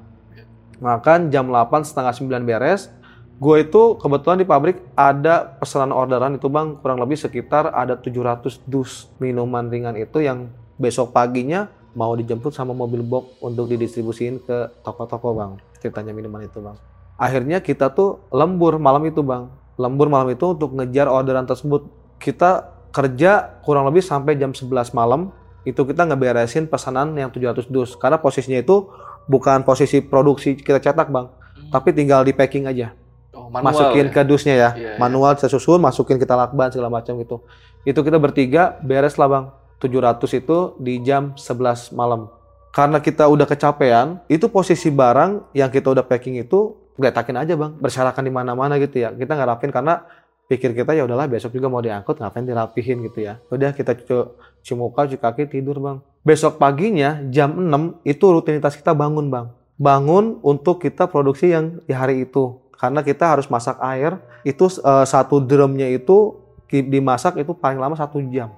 Makan 0.83 1.31
jam 1.31 1.47
8 1.47 1.87
setengah 1.87 2.11
9 2.11 2.43
beres. 2.43 2.91
Gue 3.39 3.63
itu 3.63 3.95
kebetulan 4.03 4.43
di 4.43 4.47
pabrik 4.47 4.83
ada 4.99 5.55
pesanan 5.63 5.95
orderan 5.95 6.35
itu 6.35 6.51
bang. 6.51 6.75
Kurang 6.83 6.99
lebih 6.99 7.15
sekitar 7.15 7.71
ada 7.71 7.95
700 7.95 8.67
dus 8.67 9.07
minuman 9.23 9.71
ringan 9.71 9.95
itu 9.95 10.19
yang 10.19 10.51
besok 10.83 11.15
paginya 11.15 11.71
mau 11.95 12.11
dijemput 12.19 12.51
sama 12.51 12.75
mobil 12.75 13.07
box 13.07 13.39
untuk 13.39 13.71
didistribusiin 13.71 14.43
ke 14.43 14.83
toko-toko 14.83 15.31
bang. 15.39 15.53
Ceritanya 15.79 16.11
minuman 16.11 16.43
itu 16.43 16.59
bang 16.59 16.92
akhirnya 17.23 17.63
kita 17.63 17.95
tuh 17.95 18.27
lembur 18.35 18.83
malam 18.83 19.07
itu 19.07 19.23
bang. 19.23 19.47
Lembur 19.79 20.11
malam 20.11 20.35
itu 20.35 20.51
untuk 20.51 20.75
ngejar 20.75 21.07
orderan 21.07 21.47
tersebut. 21.47 21.87
Kita 22.19 22.75
kerja 22.91 23.63
kurang 23.63 23.87
lebih 23.87 24.03
sampai 24.03 24.35
jam 24.35 24.51
11 24.51 24.91
malam 24.93 25.31
itu 25.63 25.79
kita 25.87 26.03
ngeberesin 26.11 26.67
pesanan 26.67 27.15
yang 27.15 27.31
700 27.31 27.71
dus. 27.71 27.95
Karena 27.95 28.19
posisinya 28.19 28.59
itu 28.59 28.91
bukan 29.31 29.63
posisi 29.63 30.03
produksi 30.03 30.59
kita 30.59 30.83
cetak 30.83 31.09
bang. 31.15 31.31
Tapi 31.71 31.95
tinggal 31.95 32.27
di 32.27 32.35
packing 32.35 32.67
aja. 32.67 32.91
Oh, 33.33 33.49
manual 33.49 33.73
masukin 33.73 34.11
ya? 34.11 34.13
ke 34.13 34.21
dusnya 34.27 34.55
ya. 34.59 34.71
Iya, 34.77 34.77
iya. 34.77 34.93
manual 35.01 35.39
saya 35.41 35.49
susun 35.49 35.81
masukin 35.81 36.21
kita 36.21 36.37
lakban 36.37 36.69
segala 36.69 36.93
macam 36.93 37.17
gitu 37.17 37.41
itu 37.83 37.99
kita 37.99 38.19
bertiga 38.21 38.79
beres 38.85 39.19
lah 39.19 39.27
bang 39.27 39.45
700 39.83 40.39
itu 40.39 40.59
di 40.79 41.03
jam 41.03 41.35
11 41.35 41.91
malam. 41.99 42.31
Karena 42.73 43.03
kita 43.03 43.27
udah 43.27 43.45
kecapean 43.45 44.23
itu 44.31 44.47
posisi 44.47 44.89
barang 44.89 45.53
yang 45.53 45.69
kita 45.69 45.91
udah 45.93 46.07
packing 46.07 46.39
itu 46.41 46.82
geletakin 46.99 47.37
aja 47.41 47.55
bang. 47.57 47.73
Berserakan 47.79 48.25
di 48.25 48.33
mana-mana 48.33 48.77
gitu 48.81 49.03
ya. 49.03 49.13
Kita 49.13 49.37
ngarapin 49.37 49.71
karena 49.73 50.05
pikir 50.51 50.77
kita 50.77 50.93
ya 50.93 51.09
udahlah 51.09 51.25
besok 51.31 51.57
juga 51.57 51.73
mau 51.73 51.81
diangkut 51.81 52.21
ngapain 52.21 52.45
dirapihin 52.45 53.01
gitu 53.09 53.25
ya. 53.25 53.41
Udah 53.49 53.73
kita 53.73 53.97
cuci, 53.97 54.15
cuci 54.61 54.73
muka 54.77 55.09
cuci 55.09 55.17
kaki 55.17 55.43
tidur 55.49 55.81
bang. 55.81 55.99
Besok 56.23 56.61
paginya 56.61 57.19
jam 57.33 57.57
6 57.57 58.05
itu 58.07 58.25
rutinitas 58.29 58.77
kita 58.77 58.93
bangun 58.93 59.33
bang. 59.33 59.47
Bangun 59.81 60.39
untuk 60.45 60.79
kita 60.79 61.09
produksi 61.09 61.51
yang 61.51 61.81
di 61.89 61.95
hari 61.97 62.29
itu. 62.29 62.61
Karena 62.77 63.01
kita 63.01 63.33
harus 63.39 63.47
masak 63.47 63.79
air 63.81 64.19
itu 64.43 64.67
uh, 64.83 65.07
satu 65.07 65.39
drumnya 65.39 65.87
itu 65.87 66.39
dimasak 66.69 67.37
itu 67.37 67.53
paling 67.53 67.77
lama 67.77 67.93
satu 67.93 68.19
jam. 68.33 68.51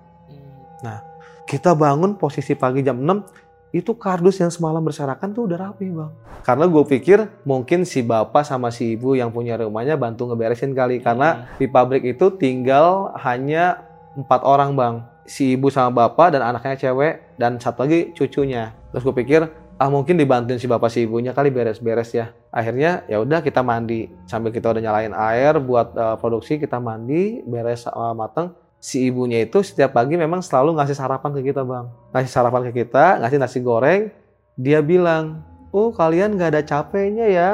Nah 0.82 1.14
kita 1.44 1.76
bangun 1.76 2.16
posisi 2.16 2.56
pagi 2.56 2.80
jam 2.80 2.98
6 2.98 3.43
itu 3.74 3.90
kardus 3.98 4.38
yang 4.38 4.54
semalam 4.54 4.78
berserakan 4.78 5.34
tuh 5.34 5.50
udah 5.50 5.58
rapi 5.58 5.90
bang. 5.90 6.10
Karena 6.46 6.70
gue 6.70 6.84
pikir 6.86 7.26
mungkin 7.42 7.82
si 7.82 8.06
bapak 8.06 8.46
sama 8.46 8.70
si 8.70 8.94
ibu 8.94 9.18
yang 9.18 9.34
punya 9.34 9.58
rumahnya 9.58 9.98
bantu 9.98 10.30
ngeberesin 10.30 10.78
kali. 10.78 11.02
Karena 11.02 11.34
hmm. 11.34 11.58
di 11.58 11.66
pabrik 11.66 12.06
itu 12.06 12.30
tinggal 12.38 13.10
hanya 13.18 13.82
empat 14.14 14.46
orang 14.46 14.78
bang. 14.78 14.94
Si 15.26 15.58
ibu 15.58 15.74
sama 15.74 16.06
bapak 16.06 16.38
dan 16.38 16.46
anaknya 16.46 16.78
cewek 16.78 17.34
dan 17.34 17.58
satu 17.58 17.82
lagi 17.82 18.14
cucunya. 18.14 18.70
Terus 18.94 19.02
gue 19.02 19.14
pikir 19.26 19.40
ah 19.74 19.90
mungkin 19.90 20.14
dibantuin 20.14 20.62
si 20.62 20.70
bapak 20.70 20.86
si 20.86 21.02
ibunya 21.02 21.34
kali 21.34 21.50
beres-beres 21.50 22.14
ya. 22.14 22.30
Akhirnya 22.54 23.02
ya 23.10 23.18
udah 23.18 23.42
kita 23.42 23.66
mandi 23.66 24.06
sambil 24.30 24.54
kita 24.54 24.70
udah 24.70 24.82
nyalain 24.86 25.10
air 25.10 25.58
buat 25.58 25.98
uh, 25.98 26.14
produksi 26.22 26.62
kita 26.62 26.78
mandi 26.78 27.42
beres 27.42 27.90
uh, 27.90 28.14
mateng 28.14 28.54
si 28.84 29.08
ibunya 29.08 29.48
itu 29.48 29.64
setiap 29.64 29.96
pagi 29.96 30.20
memang 30.20 30.44
selalu 30.44 30.76
ngasih 30.76 30.92
sarapan 30.92 31.32
ke 31.32 31.40
kita 31.40 31.64
bang. 31.64 31.88
Ngasih 32.12 32.28
sarapan 32.28 32.68
ke 32.68 32.84
kita, 32.84 33.16
ngasih 33.24 33.40
nasi 33.40 33.58
goreng. 33.64 34.12
Dia 34.60 34.84
bilang, 34.84 35.40
oh 35.72 35.88
kalian 35.88 36.36
gak 36.36 36.52
ada 36.52 36.60
capeknya 36.60 37.24
ya. 37.32 37.50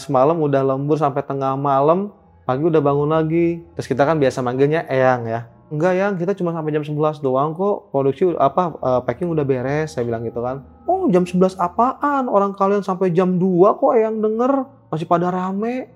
Semalam 0.00 0.40
udah 0.40 0.64
lembur 0.64 0.96
sampai 0.96 1.20
tengah 1.20 1.52
malam, 1.60 2.08
pagi 2.48 2.64
udah 2.64 2.80
bangun 2.80 3.12
lagi. 3.12 3.60
Terus 3.76 3.84
kita 3.84 4.08
kan 4.08 4.16
biasa 4.16 4.40
manggilnya 4.40 4.88
Eyang 4.88 5.28
ya. 5.28 5.44
Enggak 5.68 5.92
yang 5.94 6.16
kita 6.16 6.32
cuma 6.32 6.56
sampai 6.56 6.72
jam 6.72 6.82
11 6.88 7.20
doang 7.20 7.52
kok. 7.52 7.92
Produksi 7.92 8.32
apa 8.40 8.74
uh, 8.80 9.00
packing 9.04 9.28
udah 9.28 9.44
beres, 9.44 9.92
saya 9.92 10.08
bilang 10.08 10.24
gitu 10.24 10.40
kan. 10.40 10.64
Oh 10.88 11.04
jam 11.12 11.28
11 11.28 11.60
apaan? 11.60 12.32
Orang 12.32 12.56
kalian 12.56 12.80
sampai 12.80 13.12
jam 13.12 13.36
2 13.36 13.76
kok 13.76 13.92
Eyang 13.92 14.24
denger. 14.24 14.64
Masih 14.88 15.04
pada 15.04 15.28
rame. 15.28 15.92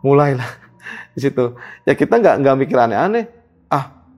Mulailah 0.00 0.48
di 1.14 1.20
situ. 1.20 1.60
Ya 1.84 1.92
kita 1.92 2.16
nggak 2.16 2.40
nggak 2.40 2.56
mikir 2.56 2.80
aneh-aneh 2.80 3.39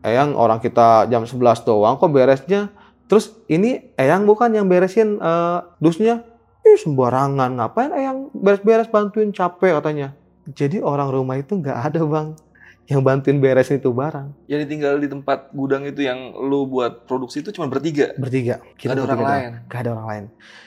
Eyang 0.03 0.35
orang 0.35 0.59
kita 0.59 1.07
jam 1.07 1.23
11 1.23 1.63
doang 1.63 1.95
kok 1.97 2.11
beresnya. 2.11 2.75
Terus 3.07 3.35
ini 3.47 3.95
Eyang 3.95 4.27
bukan 4.27 4.51
yang 4.51 4.67
beresin 4.67 5.23
uh, 5.23 5.63
dusnya. 5.79 6.27
Ih 6.63 6.79
sembarangan, 6.79 7.59
ngapain 7.59 7.91
Eyang 7.91 8.31
beres-beres 8.35 8.91
bantuin 8.91 9.31
capek 9.31 9.79
katanya. 9.79 10.15
Jadi 10.51 10.83
orang 10.83 11.11
rumah 11.11 11.39
itu 11.39 11.55
nggak 11.55 11.79
ada 11.91 12.03
bang 12.03 12.35
yang 12.91 13.01
bantuin 13.07 13.39
beresin 13.39 13.79
itu 13.79 13.95
barang. 13.95 14.35
Jadi 14.51 14.65
tinggal 14.67 14.99
di 14.99 15.07
tempat 15.07 15.55
gudang 15.55 15.87
itu 15.87 16.03
yang 16.03 16.35
lu 16.35 16.67
buat 16.67 17.07
produksi 17.07 17.41
itu 17.41 17.55
cuma 17.55 17.71
bertiga? 17.71 18.11
Bertiga. 18.19 18.59
Kita 18.75 18.93
gak 18.93 18.99
ada 18.99 19.03
orang 19.07 19.23
lain? 19.23 19.51
Gak 19.71 19.81
ada 19.87 19.91
orang 19.95 20.09
lain. 20.11 20.25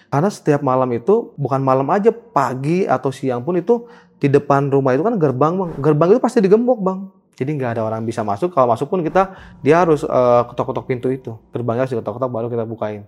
Karena 0.07 0.29
setiap 0.31 0.61
malam 0.63 0.89
itu, 0.95 1.35
bukan 1.35 1.59
malam 1.59 1.85
aja, 1.91 2.09
pagi 2.15 2.87
atau 2.87 3.11
siang 3.11 3.43
pun 3.43 3.59
itu 3.59 3.83
di 4.15 4.31
depan 4.31 4.71
rumah 4.71 4.95
itu 4.95 5.03
kan 5.03 5.19
gerbang 5.19 5.53
bang. 5.59 5.71
Gerbang 5.83 6.07
itu 6.15 6.21
pasti 6.23 6.39
digembok 6.39 6.79
bang. 6.79 6.99
Jadi 7.35 7.51
nggak 7.59 7.75
ada 7.75 7.81
orang 7.83 8.07
bisa 8.07 8.23
masuk. 8.23 8.55
Kalau 8.55 8.71
masuk 8.71 8.87
pun 8.87 9.03
kita 9.03 9.35
dia 9.59 9.83
harus 9.83 10.07
uh, 10.07 10.47
ketok-ketok 10.47 10.85
pintu 10.87 11.07
itu. 11.11 11.35
Gerbangnya 11.51 11.83
harus 11.83 11.93
ketok-ketok 11.93 12.31
baru 12.31 12.47
kita 12.47 12.63
bukain. 12.63 13.03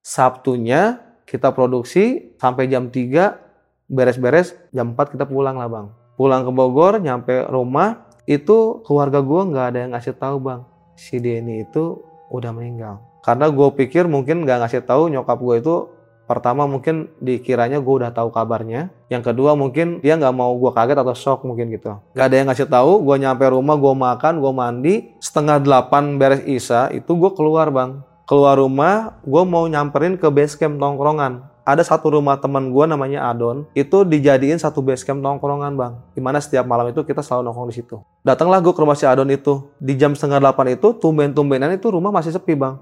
Sabtunya 0.00 1.04
kita 1.28 1.52
produksi 1.52 2.32
sampai 2.40 2.72
jam 2.72 2.88
3 2.88 3.92
beres-beres 3.92 4.56
jam 4.72 4.96
4 4.96 5.12
kita 5.12 5.28
pulang 5.28 5.60
lah 5.60 5.68
bang. 5.68 5.86
Pulang 6.16 6.48
ke 6.48 6.52
Bogor 6.56 6.96
nyampe 6.96 7.44
rumah 7.52 8.08
itu 8.24 8.82
keluarga 8.82 9.20
gue 9.20 9.40
nggak 9.52 9.66
ada 9.70 9.78
yang 9.86 9.92
ngasih 9.94 10.16
tahu 10.18 10.42
bang 10.42 10.60
si 10.98 11.22
Denny 11.22 11.62
itu 11.62 12.02
udah 12.32 12.50
meninggal 12.50 12.98
karena 13.26 13.50
gue 13.50 13.68
pikir 13.74 14.06
mungkin 14.06 14.46
gak 14.46 14.62
ngasih 14.62 14.86
tahu 14.86 15.10
nyokap 15.10 15.42
gue 15.42 15.58
itu 15.58 15.74
pertama 16.30 16.62
mungkin 16.70 17.10
dikiranya 17.18 17.82
gue 17.82 17.94
udah 18.06 18.14
tahu 18.14 18.30
kabarnya. 18.30 18.94
Yang 19.10 19.34
kedua 19.34 19.58
mungkin 19.58 19.98
dia 19.98 20.14
nggak 20.14 20.30
mau 20.30 20.54
gue 20.54 20.70
kaget 20.70 20.98
atau 21.02 21.14
shock 21.18 21.42
mungkin 21.42 21.74
gitu. 21.74 21.98
Gak 22.14 22.30
ada 22.30 22.36
yang 22.38 22.46
ngasih 22.46 22.70
tahu 22.70 23.02
gue 23.02 23.16
nyampe 23.18 23.42
rumah 23.50 23.74
gue 23.74 23.94
makan 23.98 24.38
gue 24.38 24.52
mandi 24.54 24.94
setengah 25.18 25.58
delapan 25.58 26.22
beres 26.22 26.46
isa 26.46 26.86
itu 26.94 27.18
gue 27.18 27.30
keluar 27.34 27.74
bang. 27.74 27.98
Keluar 28.30 28.62
rumah 28.62 29.18
gue 29.26 29.42
mau 29.42 29.66
nyamperin 29.66 30.14
ke 30.14 30.30
base 30.30 30.54
camp 30.54 30.78
tongkrongan 30.78 31.50
ada 31.66 31.82
satu 31.82 32.14
rumah 32.14 32.38
teman 32.38 32.70
gue 32.70 32.84
namanya 32.86 33.26
Adon 33.26 33.66
itu 33.74 34.06
dijadiin 34.06 34.54
satu 34.54 34.86
base 34.86 35.02
camp 35.02 35.18
nongkrongan 35.18 35.74
bang. 35.74 35.98
Di 36.14 36.22
mana 36.22 36.38
setiap 36.38 36.62
malam 36.62 36.94
itu 36.94 37.02
kita 37.02 37.26
selalu 37.26 37.50
nongkrong 37.50 37.74
di 37.74 37.76
situ. 37.82 37.98
Datanglah 38.22 38.62
gue 38.62 38.70
ke 38.70 38.78
rumah 38.78 38.94
si 38.94 39.02
Adon 39.02 39.26
itu. 39.34 39.66
Di 39.82 39.98
jam 39.98 40.14
setengah 40.14 40.38
delapan 40.38 40.78
itu 40.78 40.94
tumben-tumbenan 40.94 41.74
itu 41.74 41.90
rumah 41.90 42.14
masih 42.14 42.30
sepi 42.30 42.54
bang 42.54 42.78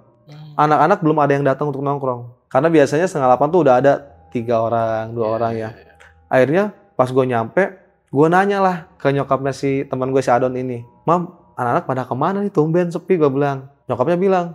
anak-anak 0.54 0.98
belum 1.02 1.18
ada 1.18 1.32
yang 1.34 1.44
datang 1.46 1.70
untuk 1.70 1.82
nongkrong. 1.82 2.30
Karena 2.48 2.68
biasanya 2.70 3.06
setengah 3.10 3.34
delapan 3.34 3.48
tuh 3.50 3.60
udah 3.66 3.74
ada 3.82 3.92
tiga 4.30 4.62
orang, 4.62 5.10
dua 5.14 5.26
yeah, 5.26 5.36
orang 5.36 5.52
ya. 5.52 5.60
Yeah, 5.60 5.72
yeah. 5.74 5.96
Akhirnya 6.30 6.64
pas 6.94 7.08
gue 7.10 7.24
nyampe, 7.26 7.62
gue 8.10 8.26
nanya 8.30 8.58
lah 8.62 8.76
ke 8.98 9.10
nyokapnya 9.10 9.52
si 9.54 9.82
teman 9.86 10.14
gue 10.14 10.22
si 10.22 10.30
Adon 10.30 10.54
ini. 10.54 10.86
Mam, 11.06 11.34
anak-anak 11.58 11.84
pada 11.86 12.02
ke 12.06 12.14
mana 12.14 12.38
nih? 12.42 12.52
Tumben 12.54 12.90
sepi 12.90 13.18
gue 13.18 13.30
bilang. 13.30 13.70
Nyokapnya 13.90 14.16
bilang, 14.16 14.46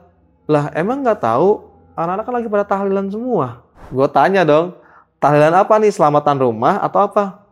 lah 0.47 0.71
emang 0.73 1.03
nggak 1.03 1.19
tahu 1.21 1.63
anak-anak 1.93 2.23
kan 2.25 2.33
lagi 2.33 2.47
pada 2.47 2.65
tahlilan 2.65 3.07
semua. 3.12 3.62
Gue 3.91 4.07
tanya 4.07 4.47
dong, 4.47 4.79
tahlilan 5.19 5.53
apa 5.53 5.75
nih? 5.77 5.91
Selamatan 5.91 6.39
rumah 6.39 6.79
atau 6.79 7.03
apa? 7.03 7.43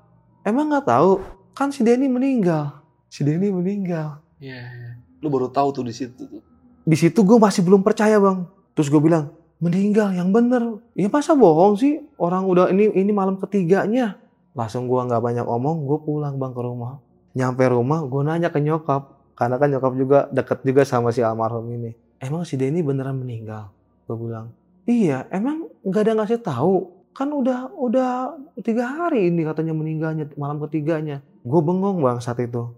Emang 0.47 0.71
nggak 0.71 0.87
tahu? 0.87 1.19
Kan 1.51 1.75
si 1.75 1.83
Denny 1.83 2.07
meninggal. 2.07 2.79
Si 3.11 3.27
Denny 3.27 3.51
meninggal. 3.51 4.23
Iya. 4.39 4.63
Yeah, 4.63 4.93
Lu 5.19 5.33
baru 5.33 5.49
tahu 5.49 5.73
tuh 5.73 5.83
di 5.83 5.91
situ 5.91 6.29
tuh 6.29 6.56
di 6.87 6.95
situ 6.95 7.19
gue 7.27 7.35
masih 7.35 7.67
belum 7.67 7.83
percaya 7.83 8.15
bang. 8.15 8.47
Terus 8.71 8.87
gue 8.87 9.01
bilang, 9.03 9.35
meninggal 9.59 10.15
yang 10.15 10.31
bener. 10.31 10.79
Ya 10.95 11.11
masa 11.11 11.35
bohong 11.35 11.75
sih? 11.75 11.99
Orang 12.15 12.47
udah 12.47 12.71
ini 12.71 12.87
ini 12.95 13.11
malam 13.11 13.35
ketiganya. 13.35 14.15
Langsung 14.55 14.87
gue 14.87 14.95
nggak 14.95 15.19
banyak 15.19 15.43
omong, 15.43 15.83
gue 15.83 15.99
pulang 15.99 16.39
bang 16.39 16.55
ke 16.55 16.61
rumah. 16.63 17.03
Nyampe 17.35 17.67
rumah, 17.67 18.07
gue 18.07 18.21
nanya 18.23 18.47
ke 18.47 18.63
nyokap. 18.63 19.19
Karena 19.35 19.59
kan 19.59 19.67
nyokap 19.67 19.93
juga 19.99 20.19
deket 20.31 20.63
juga 20.63 20.81
sama 20.87 21.11
si 21.11 21.19
almarhum 21.19 21.67
ini. 21.75 21.91
Emang 22.23 22.47
si 22.47 22.55
Denny 22.55 22.79
beneran 22.79 23.19
meninggal? 23.19 23.67
Gue 24.07 24.17
bilang, 24.17 24.55
iya 24.87 25.27
emang 25.27 25.67
nggak 25.83 26.01
ada 26.07 26.13
ngasih 26.23 26.39
tahu. 26.39 26.87
Kan 27.11 27.35
udah 27.35 27.67
udah 27.75 28.39
tiga 28.63 28.87
hari 28.87 29.27
ini 29.27 29.43
katanya 29.43 29.75
meninggalnya 29.75 30.31
malam 30.39 30.63
ketiganya. 30.63 31.19
Gue 31.43 31.59
bengong 31.59 31.99
bang 31.99 32.23
saat 32.23 32.39
itu 32.39 32.71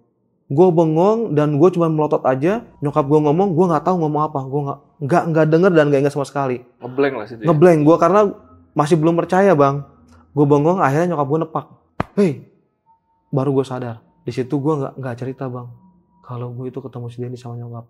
gue 0.49 0.67
bengong 0.73 1.37
dan 1.37 1.61
gue 1.61 1.69
cuma 1.69 1.85
melotot 1.93 2.25
aja 2.25 2.65
nyokap 2.81 3.05
gue 3.05 3.19
ngomong 3.21 3.53
gue 3.53 3.65
nggak 3.69 3.85
tahu 3.85 3.95
ngomong 4.01 4.21
apa. 4.33 4.39
Gue 4.49 4.61
nggak 4.65 4.79
nggak 5.05 5.23
nggak 5.29 5.45
denger 5.45 5.71
dan 5.77 5.85
nggak 5.93 6.01
ingat 6.01 6.13
sama 6.17 6.25
sekali. 6.25 6.57
Ngeblank 6.81 7.13
lah 7.13 7.25
situ 7.29 7.41
ya? 7.45 7.47
ngeblank 7.47 7.79
gue 7.85 7.97
karena 8.01 8.21
masih 8.73 8.95
belum 8.97 9.13
percaya 9.13 9.53
bang. 9.53 9.85
Gue 10.33 10.45
bengong 10.49 10.81
akhirnya 10.81 11.13
nyokap 11.13 11.27
gue 11.29 11.39
nepak. 11.45 11.65
Hei 12.17 12.31
baru 13.29 13.61
gue 13.61 13.65
sadar. 13.65 14.01
Di 14.25 14.33
situ 14.33 14.57
gue 14.57 14.73
nggak 14.73 14.93
nggak 14.97 15.15
cerita 15.21 15.45
bang. 15.45 15.69
Kalau 16.25 16.49
gue 16.57 16.65
itu 16.73 16.81
ketemu 16.81 17.05
si 17.13 17.17
Denny 17.21 17.37
sama 17.37 17.53
nyokap. 17.61 17.85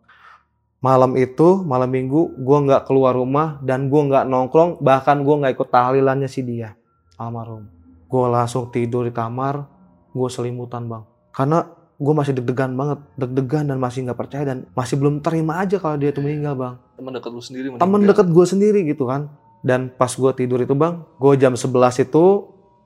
Malam 0.84 1.16
itu 1.16 1.64
malam 1.64 1.88
minggu 1.88 2.40
gue 2.40 2.58
nggak 2.68 2.88
keluar 2.88 3.16
rumah 3.16 3.60
dan 3.64 3.88
gue 3.88 4.02
nggak 4.04 4.28
nongkrong 4.28 4.84
bahkan 4.84 5.24
gue 5.24 5.36
nggak 5.44 5.56
ikut 5.56 5.70
tahlilannya 5.72 6.28
si 6.28 6.44
dia 6.44 6.76
almarhum. 7.16 7.72
Gue 8.12 8.26
langsung 8.28 8.68
tidur 8.68 9.08
di 9.08 9.16
kamar 9.16 9.64
gue 10.12 10.28
selimutan 10.28 10.92
bang. 10.92 11.04
Karena 11.32 11.79
gue 12.00 12.14
masih 12.16 12.32
deg-degan 12.32 12.72
banget, 12.80 13.00
deg-degan 13.20 13.68
dan 13.68 13.78
masih 13.78 14.08
nggak 14.08 14.16
percaya 14.16 14.44
dan 14.48 14.64
masih 14.72 14.96
belum 14.96 15.20
terima 15.20 15.60
aja 15.60 15.76
kalau 15.84 16.00
dia 16.00 16.16
itu 16.16 16.24
meninggal 16.24 16.56
bang. 16.56 16.76
Teman 16.96 17.12
dekat 17.12 17.32
lu 17.36 17.44
sendiri 17.44 17.66
meninggal. 17.68 17.84
Teman 17.84 18.02
dekat 18.08 18.28
gue 18.32 18.46
sendiri 18.48 18.80
gitu 18.88 19.04
kan. 19.04 19.28
Dan 19.60 19.92
pas 19.92 20.08
gue 20.08 20.32
tidur 20.32 20.64
itu 20.64 20.72
bang, 20.72 21.04
gue 21.20 21.34
jam 21.36 21.60
11 21.60 22.08
itu 22.08 22.26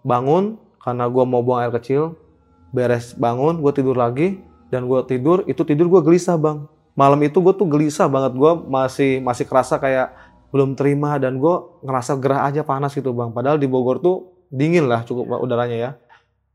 bangun 0.02 0.58
karena 0.82 1.06
gue 1.06 1.24
mau 1.30 1.46
buang 1.46 1.62
air 1.62 1.70
kecil, 1.78 2.18
beres 2.74 3.14
bangun, 3.14 3.62
gue 3.62 3.72
tidur 3.78 3.94
lagi 3.94 4.42
dan 4.74 4.90
gue 4.90 5.00
tidur 5.06 5.46
itu 5.46 5.62
tidur 5.62 5.86
gue 5.94 6.02
gelisah 6.02 6.34
bang. 6.34 6.66
Malam 6.98 7.22
itu 7.22 7.38
gue 7.38 7.54
tuh 7.54 7.70
gelisah 7.70 8.10
banget, 8.10 8.34
gue 8.34 8.52
masih 8.66 9.22
masih 9.22 9.46
kerasa 9.46 9.78
kayak 9.78 10.10
belum 10.50 10.74
terima 10.74 11.22
dan 11.22 11.38
gue 11.38 11.56
ngerasa 11.86 12.18
gerah 12.18 12.50
aja 12.50 12.66
panas 12.66 12.98
gitu 12.98 13.14
bang. 13.14 13.30
Padahal 13.30 13.62
di 13.62 13.70
Bogor 13.70 14.02
tuh 14.02 14.34
dingin 14.50 14.90
lah 14.90 15.06
cukup 15.06 15.30
udaranya 15.38 15.78
ya. 15.78 15.92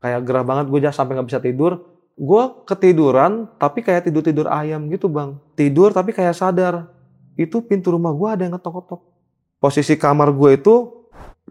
Kayak 0.03 0.27
gerah 0.27 0.43
banget 0.43 0.67
gue 0.67 0.79
sampai 0.91 1.15
nggak 1.15 1.27
bisa 1.31 1.39
tidur 1.39 1.88
gue 2.19 2.43
ketiduran 2.67 3.47
tapi 3.55 3.79
kayak 3.79 4.11
tidur 4.11 4.19
tidur 4.19 4.51
ayam 4.51 4.91
gitu 4.91 5.07
bang. 5.07 5.39
Tidur 5.55 5.95
tapi 5.95 6.11
kayak 6.11 6.35
sadar. 6.35 6.91
Itu 7.39 7.63
pintu 7.63 7.95
rumah 7.95 8.11
gue 8.11 8.27
ada 8.27 8.41
yang 8.43 8.59
ngetok-ketok 8.59 9.09
posisi 9.59 9.99
kamar 9.99 10.31
gue 10.31 10.55
itu 10.55 10.73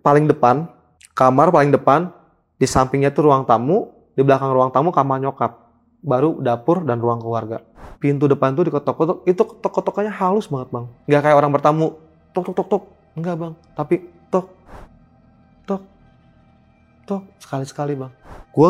paling 0.01 0.25
depan 0.25 0.65
kamar 1.13 1.53
paling 1.53 1.71
depan 1.71 2.09
di 2.57 2.65
sampingnya 2.65 3.13
tuh 3.13 3.29
ruang 3.31 3.45
tamu 3.45 3.93
di 4.17 4.25
belakang 4.25 4.51
ruang 4.51 4.73
tamu 4.73 4.91
kamar 4.91 5.23
nyokap 5.23 5.71
baru 6.03 6.41
dapur 6.43 6.83
dan 6.83 6.99
ruang 6.99 7.23
keluarga. 7.23 7.63
Pintu 7.99 8.27
depan 8.27 8.55
tuh 8.55 8.67
diketok-ketok 8.67 9.27
itu 9.27 9.43
ketok-ketokannya 9.43 10.11
halus 10.11 10.51
banget 10.51 10.69
bang. 10.75 10.87
Nggak 11.07 11.23
kayak 11.23 11.37
orang 11.39 11.51
bertamu 11.55 11.87
tok 12.35 12.43
tok 12.51 12.55
tok 12.55 12.69
tok. 12.71 12.83
Enggak 13.19 13.35
bang. 13.39 13.53
Tapi 13.75 13.95
tok 14.31 14.47
tok 15.67 15.83
tok 17.07 17.23
sekali 17.39 17.65
sekali 17.67 17.93
bang. 17.99 18.11
Gue 18.55 18.69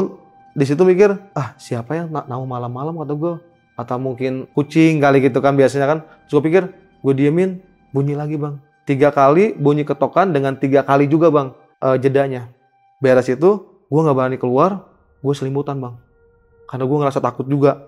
di 0.58 0.64
situ 0.66 0.82
mikir 0.82 1.14
ah 1.38 1.54
siapa 1.54 1.94
yang 1.94 2.10
nau 2.10 2.42
malam-malam? 2.42 2.98
kata 2.98 3.14
gue 3.14 3.34
atau 3.78 3.96
mungkin 4.02 4.50
kucing 4.58 4.98
kali 4.98 5.22
gitu 5.22 5.38
kan 5.38 5.54
biasanya 5.54 5.86
kan. 5.86 5.98
Terus 6.26 6.42
pikir 6.42 6.62
gue 6.98 7.14
diemin 7.14 7.62
bunyi 7.94 8.18
lagi 8.18 8.34
bang. 8.34 8.58
Tiga 8.82 9.14
kali 9.14 9.54
bunyi 9.54 9.86
ketokan 9.86 10.34
dengan 10.34 10.58
tiga 10.58 10.82
kali 10.82 11.06
juga 11.06 11.30
bang 11.30 11.54
eh, 11.78 11.96
jedanya. 12.02 12.50
Beres 12.98 13.30
itu 13.30 13.62
gue 13.86 14.00
nggak 14.02 14.16
berani 14.18 14.36
keluar 14.42 14.90
gue 15.22 15.34
selimutan 15.38 15.78
bang. 15.78 15.94
Karena 16.66 16.84
gue 16.90 16.98
ngerasa 17.06 17.22
takut 17.22 17.46
juga. 17.46 17.86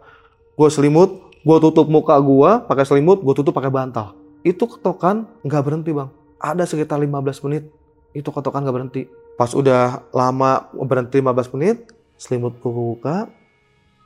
Gue 0.54 0.70
selimut 0.70 1.34
gue 1.42 1.56
tutup 1.58 1.90
muka 1.90 2.14
gue 2.22 2.50
pakai 2.70 2.86
selimut 2.86 3.18
gue 3.26 3.34
tutup 3.34 3.50
pakai 3.50 3.74
bantal. 3.74 4.14
Itu 4.46 4.70
ketokan 4.70 5.26
nggak 5.42 5.62
berhenti 5.66 5.90
bang. 5.90 6.06
Ada 6.38 6.70
sekitar 6.70 7.02
15 7.02 7.18
menit 7.50 7.66
itu 8.14 8.30
ketokan 8.30 8.62
nggak 8.62 8.76
berhenti. 8.78 9.02
Pas 9.34 9.50
udah 9.58 10.06
lama 10.14 10.70
berhenti 10.86 11.18
15 11.18 11.54
menit 11.58 11.99
selimut 12.20 12.60
gue 12.60 12.68
buka 12.68 13.32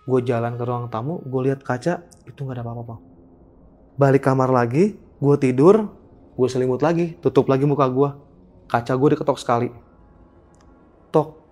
gue 0.06 0.20
jalan 0.22 0.54
ke 0.54 0.62
ruang 0.62 0.86
tamu 0.86 1.18
gue 1.26 1.40
lihat 1.50 1.66
kaca 1.66 2.06
itu 2.30 2.38
nggak 2.38 2.54
ada 2.54 2.62
apa-apa 2.62 2.82
bang 2.86 3.00
balik 3.98 4.22
kamar 4.22 4.54
lagi 4.54 4.94
gue 4.94 5.36
tidur 5.42 5.90
gue 6.38 6.48
selimut 6.50 6.78
lagi 6.78 7.18
tutup 7.18 7.50
lagi 7.50 7.66
muka 7.66 7.90
gue 7.90 8.10
kaca 8.68 8.92
gue 8.96 9.08
diketok 9.14 9.38
sekali. 9.38 9.68
Tok. 11.14 11.42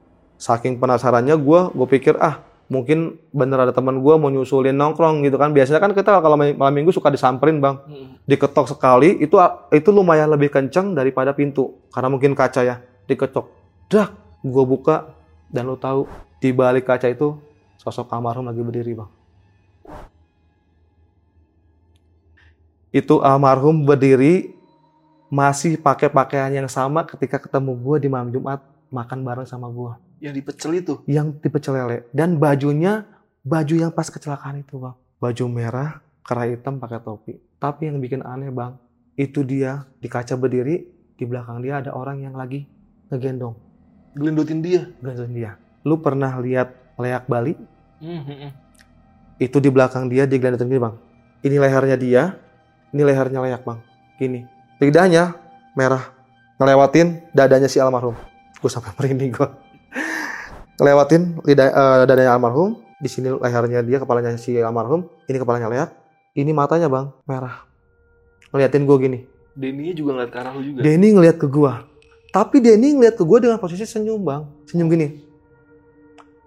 Saking 0.43 0.83
penasarannya 0.83 1.39
gue 1.39 1.61
gue 1.71 1.87
pikir 1.87 2.19
ah 2.19 2.43
mungkin 2.67 3.21
bener 3.31 3.63
ada 3.69 3.71
teman 3.71 4.01
gue 4.01 4.15
mau 4.19 4.27
nyusulin 4.27 4.75
nongkrong 4.75 5.23
gitu 5.23 5.39
kan. 5.39 5.55
Biasanya 5.55 5.79
kan 5.79 5.95
kita 5.95 6.19
kalau 6.19 6.35
malam 6.35 6.75
minggu 6.75 6.91
suka 6.91 7.15
disamperin 7.15 7.63
bang. 7.63 7.79
Diketok 8.27 8.75
sekali 8.75 9.23
itu 9.23 9.39
itu 9.71 9.89
lumayan 9.95 10.27
lebih 10.35 10.51
kenceng 10.51 10.99
daripada 10.99 11.31
pintu 11.31 11.87
karena 11.95 12.11
mungkin 12.11 12.35
kaca 12.35 12.61
ya 12.67 12.77
diketok 13.07 13.47
dak 13.87 14.11
gue 14.43 14.65
buka 14.67 15.15
dan 15.53 15.71
lo 15.71 15.79
tahu 15.79 16.09
di 16.43 16.51
balik 16.51 16.91
kaca 16.91 17.07
itu 17.07 17.39
sosok 17.79 18.11
almarhum 18.11 18.51
lagi 18.51 18.59
berdiri 18.59 18.99
bang. 18.99 19.11
Itu 22.91 23.23
almarhum 23.23 23.87
berdiri 23.87 24.51
masih 25.31 25.79
pakai 25.79 26.11
pakaian 26.11 26.51
yang 26.51 26.67
sama 26.67 27.07
ketika 27.07 27.39
ketemu 27.39 27.79
gue 27.79 27.97
di 28.05 28.09
malam 28.11 28.35
Jumat 28.35 28.61
makan 28.93 29.25
bareng 29.25 29.49
sama 29.49 29.71
gue 29.73 29.97
Yang 30.21 30.35
dipecel 30.43 30.73
itu. 30.77 30.95
yang 31.09 31.33
tipe 31.41 31.57
celele 31.57 32.05
dan 32.13 32.37
bajunya 32.37 33.09
baju 33.41 33.75
yang 33.79 33.95
pas 33.95 34.11
kecelakaan 34.11 34.61
itu 34.61 34.83
bang. 34.83 34.99
Baju 35.23 35.45
merah 35.47 36.03
kerah 36.27 36.51
hitam 36.51 36.83
pakai 36.83 36.99
topi. 37.01 37.39
Tapi 37.63 37.87
yang 37.87 38.03
bikin 38.03 38.27
aneh 38.27 38.51
bang 38.51 38.75
itu 39.15 39.47
dia 39.47 39.87
di 40.03 40.11
kaca 40.11 40.35
berdiri 40.35 40.91
di 41.15 41.25
belakang 41.25 41.63
dia 41.63 41.79
ada 41.79 41.95
orang 41.95 42.19
yang 42.19 42.35
lagi 42.35 42.67
ngegendong. 43.15 43.55
Gelendotin 44.13 44.61
dia. 44.61 44.83
gendong 45.01 45.33
dia 45.33 45.62
lu 45.83 45.99
pernah 45.99 46.39
lihat 46.39 46.75
leak 46.99 47.27
Bali? 47.27 47.55
Hmm, 48.03 48.51
itu 49.39 49.57
di 49.63 49.71
belakang 49.71 50.11
dia 50.11 50.27
di 50.27 50.39
gelandangan 50.39 50.71
gini 50.71 50.83
bang 50.83 50.95
ini 51.43 51.57
lehernya 51.59 51.97
dia 51.99 52.23
ini 52.95 53.03
lehernya 53.03 53.43
leak 53.43 53.63
bang. 53.67 53.79
Gini. 54.17 54.41
Lidahnya 54.79 55.35
merah. 55.75 56.15
Ngelewatin 56.63 57.35
dadanya 57.35 57.67
si 57.67 57.83
almarhum. 57.83 58.15
Gue 58.63 58.71
sampai 58.71 58.95
merinding 58.99 59.35
gue 59.35 59.49
ngelewatin 60.81 61.45
lidah 61.47 61.69
eh, 61.69 62.03
dadanya 62.09 62.33
almarhum 62.35 62.81
di 62.99 63.07
sini 63.07 63.29
lehernya 63.29 63.85
dia 63.85 64.03
kepalanya 64.03 64.35
si 64.39 64.57
almarhum 64.59 65.11
ini 65.27 65.37
kepalanya 65.43 65.69
leak. 65.69 65.91
Ini 66.33 66.51
matanya 66.55 66.87
bang 66.89 67.11
merah. 67.27 67.67
Ngeliatin 68.55 68.87
gue 68.87 68.97
gini. 69.03 69.19
Denny 69.53 69.93
juga 69.93 70.17
ngeliat 70.17 70.31
ke 70.33 70.39
arah 70.41 70.53
lu 70.57 70.63
juga. 70.65 70.81
Denny 70.81 71.09
ngeliat 71.13 71.37
ke 71.37 71.47
gue 71.51 71.73
tapi 72.33 72.65
Denny 72.65 72.97
ngeliat 72.97 73.21
ke 73.21 73.25
gue 73.29 73.39
dengan 73.45 73.59
posisi 73.61 73.85
senyum 73.85 74.23
bang. 74.23 74.43
Senyum 74.65 74.89
gini 74.89 75.32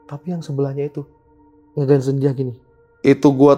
tapi 0.06 0.34
yang 0.34 0.42
sebelahnya 0.42 0.90
itu 0.90 1.06
ngegansen 1.78 2.18
dia 2.22 2.32
gini. 2.32 2.56
Itu 3.06 3.34
gue 3.34 3.54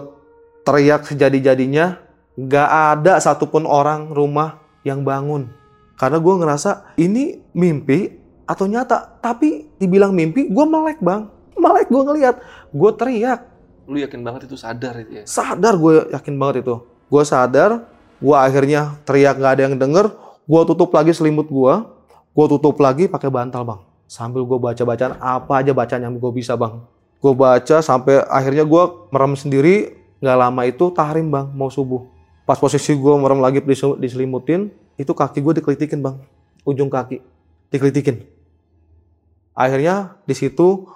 teriak 0.67 1.07
sejadi-jadinya 1.07 1.99
nggak 2.35 2.69
ada 2.69 3.13
satupun 3.19 3.63
orang 3.63 4.11
rumah 4.11 4.59
yang 4.83 5.03
bangun. 5.03 5.51
Karena 5.97 6.21
gue 6.21 6.33
ngerasa 6.39 6.95
ini 6.99 7.41
mimpi 7.55 8.13
atau 8.47 8.67
nyata? 8.69 9.19
Tapi 9.19 9.79
dibilang 9.79 10.13
mimpi 10.13 10.47
gue 10.47 10.65
melek 10.65 10.99
bang. 11.03 11.27
Melek 11.57 11.89
gue 11.89 12.01
ngeliat. 12.03 12.35
Gue 12.69 12.91
teriak. 12.93 13.47
Lu 13.87 13.97
yakin 13.97 14.21
banget 14.21 14.51
itu 14.51 14.59
sadar 14.59 14.99
itu 14.99 15.21
ya. 15.21 15.23
sadar 15.23 15.79
gue 15.79 16.11
yakin 16.11 16.35
banget 16.35 16.67
itu. 16.67 16.75
Gue 17.07 17.23
sadar 17.23 17.87
gue 18.17 18.35
akhirnya 18.35 18.99
teriak 19.07 19.39
nggak 19.39 19.53
ada 19.57 19.61
yang 19.67 19.75
denger. 19.79 20.05
Gue 20.47 20.61
tutup 20.63 20.93
lagi 20.95 21.11
selimut 21.11 21.49
gue 21.49 21.97
gue 22.37 22.45
tutup 22.53 22.77
lagi 22.77 23.09
pakai 23.09 23.33
bantal 23.33 23.65
bang 23.65 23.81
sambil 24.07 24.47
gue 24.47 24.57
baca 24.57 24.81
bacaan 24.87 25.19
apa 25.19 25.61
aja 25.61 25.75
bacaan 25.75 26.01
yang 26.01 26.15
gue 26.15 26.31
bisa 26.31 26.55
bang? 26.55 26.79
Gue 27.19 27.35
baca 27.35 27.83
sampai 27.83 28.23
akhirnya 28.25 28.63
gue 28.63 28.83
merem 29.11 29.35
sendiri. 29.35 29.75
Nggak 30.17 30.37
lama 30.39 30.61
itu 30.65 30.89
tahrim 30.95 31.29
bang 31.29 31.45
mau 31.53 31.69
subuh. 31.69 32.09
Pas 32.47 32.57
posisi 32.57 32.95
gue 32.95 33.13
merem 33.19 33.37
lagi 33.37 33.61
disel- 33.61 33.99
diselimutin 34.01 34.73
itu 34.97 35.11
kaki 35.13 35.43
gue 35.43 35.61
dikelitikin 35.61 36.01
bang. 36.01 36.17
Ujung 36.65 36.89
kaki. 36.89 37.21
Dikelitikin. 37.69 38.25
Akhirnya 39.53 40.17
di 40.25 40.33
situ 40.33 40.89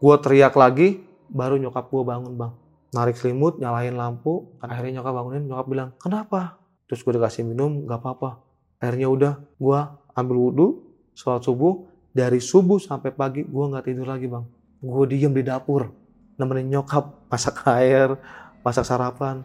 gue 0.00 0.14
teriak 0.24 0.56
lagi 0.56 1.04
baru 1.28 1.60
nyokap 1.60 1.92
gue 1.92 2.02
bangun 2.06 2.32
bang. 2.38 2.52
Narik 2.96 3.20
selimut 3.20 3.60
nyalain 3.60 3.92
lampu. 3.92 4.48
Akhirnya 4.62 5.02
nyokap 5.02 5.12
bangunin 5.12 5.44
nyokap 5.50 5.66
bilang 5.68 5.90
kenapa? 6.00 6.62
Terus 6.88 7.04
gue 7.04 7.12
dikasih 7.18 7.44
minum 7.44 7.84
nggak 7.84 8.00
apa-apa. 8.00 8.40
Akhirnya 8.80 9.08
udah 9.12 9.32
gue 9.60 9.78
ambil 10.16 10.36
wudhu 10.36 10.66
sholat 11.12 11.44
subuh 11.44 11.91
dari 12.12 12.38
subuh 12.38 12.76
sampai 12.76 13.10
pagi 13.10 13.42
gue 13.42 13.64
nggak 13.72 13.84
tidur 13.88 14.06
lagi 14.06 14.28
bang. 14.28 14.44
Gue 14.84 15.04
diem 15.08 15.32
di 15.32 15.42
dapur 15.42 15.88
nemenin 16.36 16.78
nyokap 16.78 17.28
masak 17.32 17.64
air 17.72 18.16
masak 18.60 18.84
sarapan. 18.84 19.40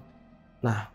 Nah 0.62 0.91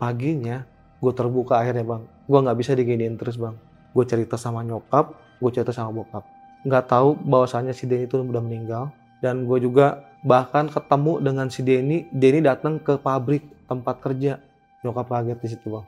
paginya 0.00 0.64
gue 0.98 1.12
terbuka 1.12 1.60
akhirnya 1.60 1.84
bang. 1.84 2.02
Gue 2.24 2.38
nggak 2.40 2.58
bisa 2.58 2.72
diginiin 2.72 3.20
terus 3.20 3.36
bang. 3.36 3.54
Gue 3.92 4.08
cerita 4.08 4.40
sama 4.40 4.64
nyokap 4.64 5.12
gue 5.42 5.50
cerita 5.52 5.74
sama 5.74 5.90
bokap. 5.90 6.24
Nggak 6.62 6.84
tahu 6.88 7.18
bahwasannya 7.26 7.74
si 7.74 7.90
Denny 7.90 8.06
itu 8.06 8.22
udah 8.22 8.42
meninggal 8.42 8.94
dan 9.18 9.44
gue 9.44 9.58
juga 9.58 10.06
bahkan 10.22 10.70
ketemu 10.70 11.18
dengan 11.20 11.46
si 11.52 11.60
Denny. 11.66 12.08
Denny 12.14 12.40
datang 12.40 12.78
ke 12.78 12.96
pabrik 12.96 13.44
tempat 13.66 14.00
kerja. 14.00 14.38
Nyokap 14.86 15.06
kaget 15.10 15.38
di 15.42 15.48
situ 15.50 15.66
bang. 15.68 15.86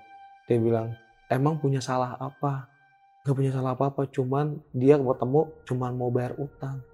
Dia 0.50 0.58
bilang 0.60 0.88
emang 1.32 1.56
punya 1.56 1.80
salah 1.80 2.18
apa 2.20 2.73
nggak 3.24 3.36
punya 3.40 3.56
salah 3.56 3.72
apa 3.72 3.88
apa 3.88 4.04
cuman 4.12 4.60
dia 4.76 5.00
ketemu 5.00 5.48
cuman 5.64 5.90
mau 5.96 6.12
bayar 6.12 6.36
utang. 6.36 6.84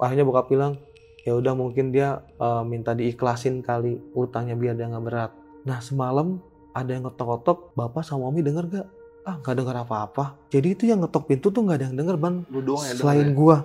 Akhirnya 0.00 0.24
bokap 0.24 0.48
bilang 0.48 0.80
ya 1.28 1.36
udah 1.36 1.52
mungkin 1.52 1.92
dia 1.92 2.24
eh, 2.40 2.64
minta 2.64 2.96
diikhlasin 2.96 3.60
kali 3.60 4.00
utangnya 4.16 4.56
biar 4.56 4.72
dia 4.72 4.88
nggak 4.88 5.04
berat. 5.04 5.30
Nah 5.68 5.84
semalam 5.84 6.40
ada 6.72 6.88
yang 6.88 7.04
ngetok-ngetok 7.04 7.76
bapak 7.76 8.00
sama 8.00 8.32
mami 8.32 8.40
denger 8.40 8.64
gak 8.72 8.88
ah 9.28 9.36
nggak 9.44 9.56
denger 9.60 9.76
apa-apa. 9.84 10.24
Jadi 10.48 10.68
itu 10.72 10.84
yang 10.88 11.04
ngetok 11.04 11.28
pintu 11.28 11.52
tuh 11.52 11.60
nggak 11.68 11.76
ada 11.80 11.86
yang 11.92 11.96
denger 12.00 12.16
ban. 12.16 12.34
Lu 12.48 12.64
doang 12.64 12.88
selain 12.88 13.28
ya? 13.28 13.36
gua. 13.36 13.56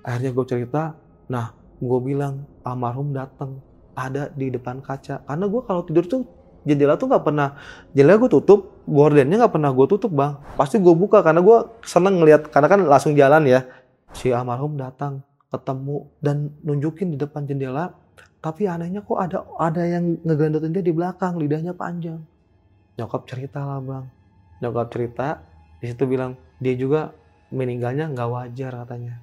Akhirnya 0.00 0.32
gue 0.32 0.46
cerita 0.48 0.82
nah 1.28 1.52
gue 1.76 1.98
bilang 2.00 2.48
almarhum 2.64 3.12
datang 3.12 3.60
ada 3.92 4.32
di 4.32 4.48
depan 4.48 4.80
kaca. 4.80 5.20
Karena 5.28 5.44
gue 5.44 5.60
kalau 5.60 5.84
tidur 5.84 6.08
tuh 6.08 6.24
jendela 6.66 6.98
tuh 6.98 7.06
nggak 7.06 7.22
pernah 7.22 7.54
jendela 7.94 8.18
gue 8.18 8.30
tutup 8.30 8.82
gordennya 8.84 9.46
nggak 9.46 9.54
pernah 9.54 9.70
gue 9.70 9.86
tutup 9.86 10.10
bang. 10.10 10.34
Pasti 10.58 10.82
gue 10.82 10.92
buka 10.92 11.22
karena 11.22 11.40
gue 11.40 11.58
seneng 11.86 12.18
ngeliat 12.18 12.50
karena 12.50 12.68
kan 12.68 12.80
langsung 12.84 13.14
jalan 13.14 13.46
ya. 13.46 13.62
Si 14.10 14.34
almarhum 14.34 14.74
datang 14.74 15.22
ketemu 15.46 16.10
dan 16.18 16.50
nunjukin 16.66 17.14
di 17.14 17.16
depan 17.16 17.46
jendela 17.46 17.94
tapi 18.42 18.66
anehnya 18.66 19.00
kok 19.02 19.18
ada 19.18 19.46
ada 19.58 19.82
yang 19.86 20.18
ngegandotin 20.26 20.74
dia 20.74 20.84
di 20.84 20.92
belakang 20.92 21.38
lidahnya 21.38 21.72
panjang. 21.72 22.20
Nyokap 22.98 23.22
cerita 23.30 23.62
lah 23.62 23.78
bang. 23.78 24.04
Nyokap 24.60 24.86
cerita 24.90 25.40
di 25.78 25.86
situ 25.86 26.04
bilang 26.04 26.34
dia 26.58 26.74
juga 26.74 27.14
meninggalnya 27.54 28.10
nggak 28.10 28.28
wajar 28.28 28.72
katanya. 28.84 29.22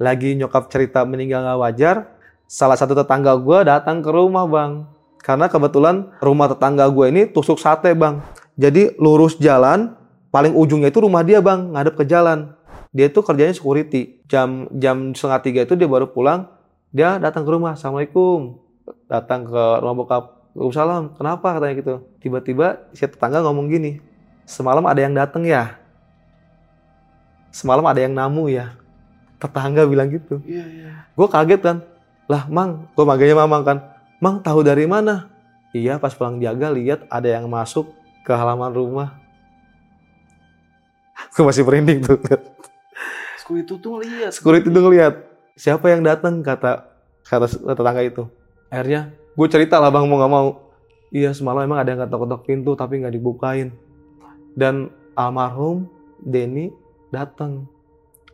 Lagi 0.00 0.34
nyokap 0.34 0.72
cerita 0.72 1.04
meninggal 1.06 1.44
nggak 1.44 1.60
wajar 1.60 1.96
salah 2.44 2.76
satu 2.76 2.92
tetangga 2.92 3.34
gue 3.40 3.58
datang 3.64 4.04
ke 4.04 4.10
rumah 4.12 4.44
bang 4.44 4.84
karena 5.24 5.48
kebetulan 5.48 6.12
rumah 6.20 6.52
tetangga 6.52 6.84
gue 6.92 7.08
ini 7.08 7.22
tusuk 7.24 7.56
sate 7.56 7.96
bang. 7.96 8.20
Jadi 8.60 8.92
lurus 9.00 9.40
jalan 9.40 9.96
paling 10.28 10.52
ujungnya 10.52 10.92
itu 10.92 11.00
rumah 11.00 11.24
dia 11.24 11.40
bang 11.40 11.72
ngadep 11.72 11.96
ke 11.96 12.04
jalan. 12.04 12.52
Dia 12.92 13.08
tuh 13.08 13.24
kerjanya 13.24 13.56
security. 13.56 14.20
Jam 14.28 14.68
jam 14.76 15.16
setengah 15.16 15.40
tiga 15.40 15.60
itu 15.64 15.80
dia 15.80 15.88
baru 15.88 16.12
pulang 16.12 16.52
dia 16.92 17.16
datang 17.16 17.48
ke 17.48 17.50
rumah 17.56 17.72
assalamualaikum. 17.72 18.60
Datang 19.08 19.48
ke 19.48 19.62
rumah 19.80 19.96
bokap 19.96 20.24
Waalaikumsalam 20.54 21.16
kenapa? 21.16 21.56
katanya 21.56 21.74
gitu. 21.80 21.94
Tiba-tiba 22.20 22.84
si 22.92 23.08
tetangga 23.08 23.40
ngomong 23.42 23.66
gini 23.72 24.04
semalam 24.44 24.84
ada 24.84 25.00
yang 25.00 25.16
datang 25.16 25.48
ya? 25.48 25.80
Semalam 27.48 27.82
ada 27.88 27.98
yang 27.98 28.12
namu 28.12 28.52
ya? 28.52 28.76
Tetangga 29.40 29.88
bilang 29.88 30.12
gitu. 30.12 30.44
Iya, 30.44 30.64
iya. 30.68 30.90
gue 31.16 31.26
kaget 31.32 31.60
kan. 31.64 31.76
Lah 32.28 32.44
mang 32.52 32.92
gue 32.92 33.04
manggilnya 33.08 33.40
mamang 33.40 33.64
kan 33.64 33.93
mang 34.24 34.40
tahu 34.40 34.64
dari 34.64 34.88
mana 34.88 35.34
Iya 35.74 35.98
pas 35.98 36.14
pulang 36.14 36.38
jaga 36.38 36.70
lihat 36.70 37.02
ada 37.10 37.26
yang 37.26 37.50
masuk 37.50 37.90
ke 38.22 38.30
halaman 38.30 38.70
rumah. 38.70 39.18
Gue 41.34 41.42
masih 41.42 41.66
merinding 41.66 41.98
tuh. 42.06 42.14
Security 43.42 43.74
tuh 43.82 43.90
ngeliat. 43.98 44.30
Security 44.30 44.70
tuh 44.70 44.82
ngeliat 44.86 45.14
siapa 45.58 45.90
yang 45.90 46.06
datang 46.06 46.46
kata 46.46 46.86
kata 47.26 47.74
tetangga 47.74 48.06
itu. 48.06 48.22
Akhirnya 48.70 49.10
gue 49.34 49.48
cerita 49.50 49.82
lah 49.82 49.90
bang 49.90 50.06
mau 50.06 50.22
nggak 50.22 50.30
mau. 50.30 50.48
Iya 51.10 51.34
semalam 51.34 51.66
emang 51.66 51.82
ada 51.82 51.90
yang 51.90 52.06
ketok-ketok 52.06 52.42
pintu 52.46 52.78
tapi 52.78 53.02
nggak 53.02 53.14
dibukain. 53.18 53.74
Dan 54.54 54.94
almarhum 55.18 55.90
Denny 56.22 56.70
datang. 57.10 57.66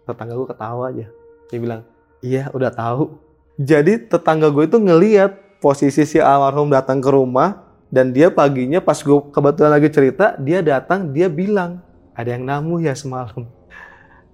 Tetangga 0.04 0.36
gue 0.36 0.44
ketawa 0.44 0.92
aja. 0.92 1.08
Dia 1.48 1.56
bilang, 1.58 1.88
iya 2.20 2.52
udah 2.52 2.68
tahu. 2.68 3.16
Jadi 3.56 3.96
tetangga 4.12 4.52
gue 4.52 4.68
itu 4.68 4.76
ngeliat 4.76 5.49
posisi 5.60 6.08
si 6.08 6.18
almarhum 6.18 6.72
datang 6.72 6.98
ke 6.98 7.12
rumah 7.12 7.62
dan 7.92 8.10
dia 8.10 8.32
paginya 8.32 8.80
pas 8.80 8.96
gue 8.96 9.18
kebetulan 9.30 9.70
lagi 9.76 9.88
cerita 9.92 10.34
dia 10.40 10.64
datang 10.64 11.12
dia 11.12 11.28
bilang 11.28 11.84
ada 12.16 12.32
yang 12.32 12.48
namu 12.48 12.80
ya 12.80 12.96
semalam. 12.96 13.46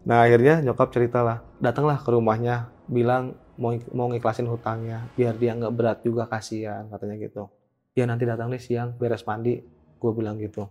Nah 0.07 0.23
akhirnya 0.23 0.63
nyokap 0.63 0.95
ceritalah 0.95 1.43
datanglah 1.59 1.99
ke 1.99 2.09
rumahnya 2.15 2.71
bilang 2.87 3.35
mau 3.59 3.75
mau 3.91 4.07
ngiklasin 4.07 4.47
hutangnya 4.47 5.11
biar 5.19 5.35
dia 5.35 5.57
nggak 5.59 5.75
berat 5.75 5.99
juga 6.07 6.31
kasihan 6.31 6.87
katanya 6.87 7.19
gitu. 7.19 7.51
Ya 7.99 8.07
nanti 8.07 8.23
datang 8.23 8.53
nih 8.55 8.63
siang 8.63 8.95
beres 8.95 9.27
mandi 9.27 9.67
gue 9.99 10.13
bilang 10.15 10.39
gitu. 10.39 10.71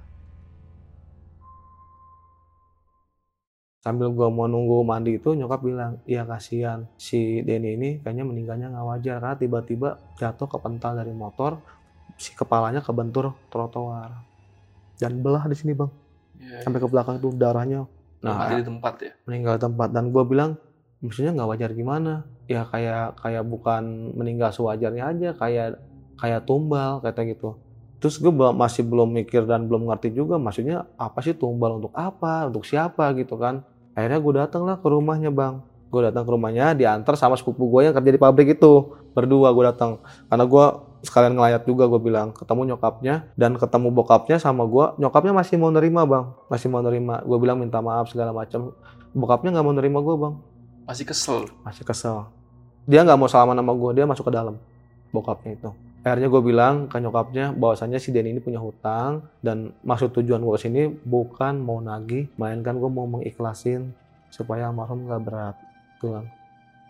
Sambil 3.81 4.13
gua 4.13 4.29
mau 4.29 4.45
nunggu 4.45 4.85
mandi 4.85 5.17
itu 5.17 5.33
nyokap 5.33 5.61
bilang 5.65 5.97
iya 6.05 6.21
kasihan. 6.23 6.85
Si 7.01 7.41
Denny 7.41 7.75
ini 7.75 7.89
kayaknya 7.99 8.23
meninggalnya 8.25 8.67
nggak 8.69 8.85
wajar 8.85 9.17
karena 9.17 9.37
tiba-tiba 9.37 9.89
jatuh 10.21 10.45
ke 10.45 10.57
pental 10.61 10.93
dari 10.93 11.11
motor 11.11 11.57
si 12.15 12.37
kepalanya 12.37 12.85
kebentur 12.85 13.33
trotoar. 13.49 14.21
Dan 15.01 15.25
belah 15.25 15.49
di 15.49 15.57
sini 15.57 15.73
bang. 15.73 15.89
Ya, 16.37 16.61
sampai 16.61 16.77
ke 16.77 16.87
belakang 16.89 17.17
tuh 17.17 17.33
darahnya. 17.33 17.89
Nah, 18.21 18.37
nah 18.37 18.53
di 18.53 18.61
tempat 18.61 18.93
ya. 19.01 19.13
meninggal 19.25 19.57
di 19.57 19.61
tempat. 19.65 19.89
Dan 19.89 20.13
gua 20.13 20.23
bilang 20.29 20.61
maksudnya 21.01 21.33
nggak 21.33 21.49
wajar 21.49 21.69
gimana? 21.73 22.21
Ya 22.45 22.69
kayak 22.69 23.17
kayak 23.17 23.43
bukan 23.49 24.13
meninggal 24.13 24.53
sewajarnya 24.53 25.09
aja 25.09 25.29
kayak 25.33 25.81
kayak 26.21 26.45
tumbal 26.45 27.01
kata 27.01 27.25
gitu 27.25 27.57
terus 28.01 28.17
gue 28.17 28.33
masih 28.33 28.81
belum 28.81 29.13
mikir 29.13 29.45
dan 29.45 29.69
belum 29.69 29.85
ngerti 29.85 30.09
juga 30.09 30.41
maksudnya 30.41 30.89
apa 30.97 31.21
sih 31.21 31.37
tumbal 31.37 31.77
untuk 31.77 31.93
apa 31.93 32.49
untuk 32.49 32.65
siapa 32.65 33.13
gitu 33.13 33.37
kan. 33.37 33.61
Akhirnya 33.93 34.17
gue 34.17 34.33
datang 34.41 34.65
lah 34.65 34.81
ke 34.81 34.87
rumahnya 34.89 35.29
bang. 35.29 35.61
Gue 35.93 36.09
datang 36.09 36.25
ke 36.25 36.31
rumahnya 36.33 36.73
diantar 36.73 37.13
sama 37.13 37.37
sepupu 37.37 37.69
gue 37.69 37.85
yang 37.85 37.93
kerja 37.93 38.09
di 38.09 38.17
pabrik 38.17 38.57
itu. 38.57 38.97
Berdua 39.13 39.53
gue 39.53 39.63
datang. 39.69 40.01
Karena 40.33 40.49
gue 40.49 40.65
sekalian 41.05 41.37
ngelayat 41.37 41.61
juga 41.69 41.85
gue 41.85 42.01
bilang. 42.01 42.33
Ketemu 42.33 42.73
nyokapnya 42.73 43.29
dan 43.37 43.53
ketemu 43.61 43.93
bokapnya 43.93 44.41
sama 44.41 44.65
gue 44.65 44.97
nyokapnya 44.97 45.37
masih 45.37 45.61
mau 45.61 45.69
nerima 45.69 46.01
bang. 46.09 46.25
Masih 46.49 46.73
mau 46.73 46.81
nerima. 46.81 47.21
Gue 47.21 47.37
bilang 47.37 47.61
minta 47.61 47.85
maaf 47.85 48.09
segala 48.09 48.33
macam 48.33 48.73
bokapnya 49.13 49.53
nggak 49.53 49.65
mau 49.67 49.75
nerima 49.77 50.01
gue 50.01 50.15
bang. 50.17 50.33
Masih 50.89 51.05
kesel. 51.05 51.45
masih 51.61 51.85
kesel. 51.85 52.25
Dia 52.89 53.05
nggak 53.05 53.19
mau 53.21 53.29
salaman 53.29 53.53
sama 53.53 53.77
gue 53.77 53.91
dia 54.01 54.09
masuk 54.09 54.25
ke 54.25 54.33
dalam 54.33 54.57
bokapnya 55.13 55.53
itu 55.53 55.90
akhirnya 56.01 56.33
gue 56.33 56.41
bilang 56.41 56.89
ke 56.89 56.97
nyokapnya 56.97 57.53
bahwasannya 57.53 58.01
si 58.01 58.09
Denny 58.09 58.33
ini 58.33 58.41
punya 58.41 58.57
hutang 58.57 59.29
dan 59.45 59.69
maksud 59.85 60.09
tujuan 60.17 60.41
gue 60.41 60.53
ke 60.57 60.61
sini 60.65 60.81
bukan 60.89 61.61
mau 61.61 61.77
nagih 61.77 62.25
melainkan 62.41 62.81
gue 62.81 62.89
mau 62.89 63.05
mengikhlasin 63.05 63.93
supaya 64.33 64.69
almarhum 64.71 65.05
gak 65.05 65.21
berat. 65.21 65.55
Bilang 66.01 66.25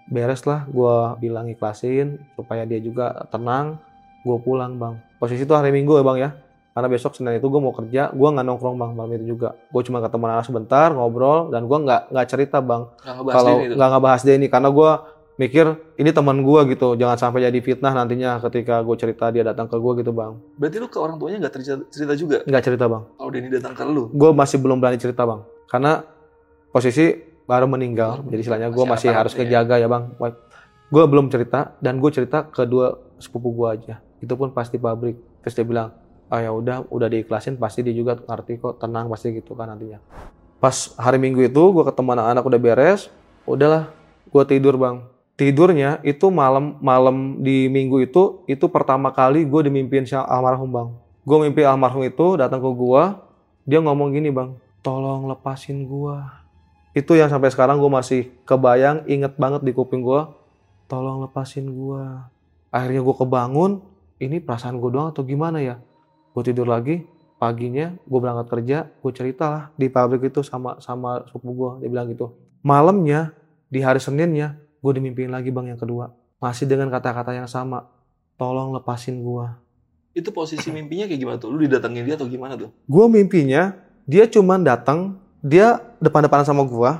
beres 0.07 0.43
lah 0.47 0.67
gue 0.67 0.95
bilang 1.19 1.47
ikhlasin 1.51 2.23
supaya 2.39 2.63
dia 2.63 2.79
juga 2.79 3.27
tenang. 3.27 3.75
Gue 4.23 4.37
pulang 4.39 4.77
bang. 4.77 4.95
Posisi 5.17 5.43
itu 5.43 5.53
hari 5.57 5.75
minggu 5.75 5.97
ya 5.99 6.03
bang 6.07 6.17
ya. 6.17 6.29
Karena 6.71 6.87
besok 6.87 7.19
senin 7.19 7.35
itu 7.35 7.51
gue 7.51 7.59
mau 7.59 7.75
kerja 7.75 8.15
gue 8.15 8.29
nggak 8.31 8.45
nongkrong 8.47 8.79
bang 8.79 8.91
malam 8.95 9.11
itu 9.19 9.35
juga. 9.35 9.59
Gue 9.75 9.83
cuma 9.83 9.99
ketemu 9.99 10.23
anak 10.31 10.47
sebentar 10.47 10.87
ngobrol 10.95 11.51
dan 11.51 11.67
gue 11.67 11.77
nggak 11.83 12.15
nggak 12.15 12.27
cerita 12.31 12.63
bang 12.63 12.87
kalau 13.03 13.59
nggak 13.59 13.89
ngebahas 13.91 14.21
Denny. 14.23 14.47
Karena 14.47 14.71
gue 14.71 14.91
mikir 15.41 15.65
ini 15.97 16.13
teman 16.13 16.45
gue 16.45 16.61
gitu. 16.77 16.93
Jangan 16.93 17.17
sampai 17.17 17.49
jadi 17.49 17.59
fitnah 17.65 17.97
nantinya 17.97 18.37
ketika 18.45 18.85
gue 18.85 18.93
cerita 18.93 19.33
dia 19.33 19.41
datang 19.41 19.65
ke 19.65 19.73
gue 19.73 20.05
gitu 20.05 20.13
bang. 20.13 20.37
Berarti 20.61 20.77
lu 20.77 20.85
ke 20.85 21.01
orang 21.01 21.17
tuanya 21.17 21.41
nggak 21.41 21.53
cerita, 21.57 21.73
cerita 21.89 22.13
juga? 22.13 22.37
Nggak 22.45 22.63
cerita 22.69 22.85
bang. 22.85 23.03
Kalau 23.17 23.29
Denny 23.33 23.49
datang 23.49 23.73
ke 23.73 23.83
lu. 23.89 24.03
gue 24.13 24.29
masih 24.37 24.61
belum 24.61 24.77
berani 24.77 25.01
cerita 25.01 25.25
bang. 25.25 25.41
Karena 25.65 26.05
posisi 26.69 27.17
baru 27.49 27.65
meninggal 27.65 28.21
jadi 28.29 28.41
istilahnya 28.45 28.69
gue 28.69 28.85
Masih 28.85 29.09
masih 29.09 29.17
harus 29.17 29.33
kejaga 29.33 29.81
ya 29.81 29.89
bang. 29.89 30.13
Gue 30.93 31.03
belum 31.09 31.33
cerita 31.33 31.73
dan 31.81 31.97
gue 31.97 32.11
cerita 32.13 32.45
ke 32.45 32.61
dua 32.69 33.01
sepupu 33.17 33.49
gue 33.57 33.67
aja. 33.73 33.95
Itu 34.21 34.37
pun 34.37 34.53
pasti 34.53 34.77
pabrik. 34.77 35.17
Terus 35.41 35.57
dia 35.57 35.65
bilang 35.65 35.89
ah 36.31 36.39
ya 36.39 36.53
udah 36.53 36.87
udah 36.87 37.09
diikhlasin 37.11 37.57
pasti 37.57 37.83
dia 37.83 37.91
juga 37.91 38.15
ngerti 38.15 38.61
kok 38.61 38.77
tenang 38.77 39.09
pasti 39.09 39.33
gitu 39.33 39.57
kan 39.57 39.73
nantinya. 39.73 39.97
Pas 40.61 40.93
hari 41.01 41.17
minggu 41.17 41.49
itu 41.49 41.63
gue 41.73 41.83
ketemu 41.89 42.13
anak-anak 42.13 42.43
udah 42.45 42.59
beres 42.61 43.09
udahlah 43.49 43.89
gue 44.29 44.43
tidur 44.45 44.77
bang 44.77 45.01
tidurnya 45.41 45.97
itu 46.05 46.29
malam 46.29 46.77
malam 46.85 47.41
di 47.41 47.65
minggu 47.65 48.05
itu 48.05 48.45
itu 48.45 48.69
pertama 48.69 49.09
kali 49.09 49.41
gue 49.41 49.61
dimimpiin 49.65 50.05
si 50.05 50.13
almarhum 50.13 50.69
bang. 50.69 50.89
Gue 51.25 51.37
mimpi 51.41 51.65
almarhum 51.65 52.05
itu 52.05 52.37
datang 52.37 52.61
ke 52.61 52.69
gue 52.69 53.03
dia 53.65 53.81
ngomong 53.81 54.13
gini 54.13 54.29
bang 54.29 54.53
tolong 54.85 55.25
lepasin 55.29 55.85
gue 55.85 56.17
itu 56.93 57.17
yang 57.17 57.29
sampai 57.29 57.49
sekarang 57.49 57.81
gue 57.81 57.89
masih 57.89 58.21
kebayang 58.45 59.05
inget 59.09 59.33
banget 59.37 59.65
di 59.65 59.73
kuping 59.73 60.05
gue 60.05 60.21
tolong 60.85 61.25
lepasin 61.25 61.73
gue 61.73 62.03
akhirnya 62.69 63.01
gue 63.01 63.15
kebangun 63.17 63.71
ini 64.21 64.37
perasaan 64.37 64.77
gue 64.77 64.89
doang 64.93 65.09
atau 65.09 65.25
gimana 65.25 65.57
ya? 65.57 65.81
Gue 66.37 66.45
tidur 66.45 66.69
lagi 66.69 67.01
paginya 67.41 67.97
gue 68.05 68.19
berangkat 68.21 68.47
kerja 68.53 68.77
gue 68.93 69.11
cerita 69.17 69.45
lah 69.49 69.63
di 69.73 69.89
pabrik 69.89 70.29
itu 70.29 70.45
sama 70.45 70.77
sama 70.77 71.25
sepupu 71.25 71.49
gue 71.57 71.71
dia 71.85 71.89
bilang 71.89 72.13
gitu. 72.13 72.29
Malamnya 72.61 73.33
di 73.73 73.81
hari 73.81 73.97
seninnya 73.97 74.61
gue 74.81 74.91
dimimpiin 74.97 75.29
lagi 75.29 75.53
bang 75.53 75.73
yang 75.73 75.79
kedua. 75.79 76.09
Masih 76.41 76.65
dengan 76.65 76.89
kata-kata 76.89 77.37
yang 77.37 77.45
sama. 77.45 77.85
Tolong 78.35 78.73
lepasin 78.73 79.21
gue 79.21 79.45
Itu 80.17 80.33
posisi 80.33 80.73
mimpinya 80.73 81.05
kayak 81.05 81.21
gimana 81.21 81.37
tuh? 81.37 81.53
Lu 81.53 81.61
didatengin 81.61 82.03
dia 82.03 82.17
atau 82.17 82.25
gimana 82.25 82.57
tuh? 82.57 82.73
gue 82.73 83.05
mimpinya 83.05 83.77
dia 84.09 84.25
cuman 84.25 84.65
datang 84.65 85.21
dia 85.45 85.77
depan-depanan 86.01 86.43
sama 86.43 86.65
gue 86.65 86.91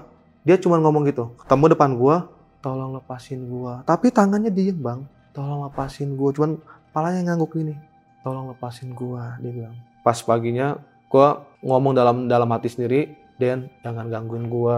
dia 0.46 0.56
cuman 0.62 0.80
ngomong 0.86 1.10
gitu 1.10 1.34
ketemu 1.42 1.74
depan 1.74 1.98
gue 1.98 2.16
tolong 2.62 2.94
lepasin 2.98 3.42
gue 3.50 3.74
tapi 3.90 4.14
tangannya 4.14 4.54
diem 4.54 4.78
bang. 4.78 5.02
Tolong 5.34 5.66
lepasin 5.66 6.14
gue 6.14 6.30
cuman 6.38 6.62
palanya 6.94 7.34
ngangguk 7.34 7.58
gini 7.58 7.74
tolong 8.22 8.54
lepasin 8.54 8.94
gue 8.94 9.24
dia 9.42 9.52
bilang. 9.52 9.76
Pas 10.06 10.22
paginya 10.22 10.78
gue 11.10 11.28
ngomong 11.66 11.98
dalam 11.98 12.30
dalam 12.30 12.48
hati 12.54 12.70
sendiri 12.70 13.18
Den 13.42 13.74
jangan 13.82 14.06
gangguin 14.08 14.46
gue 14.46 14.78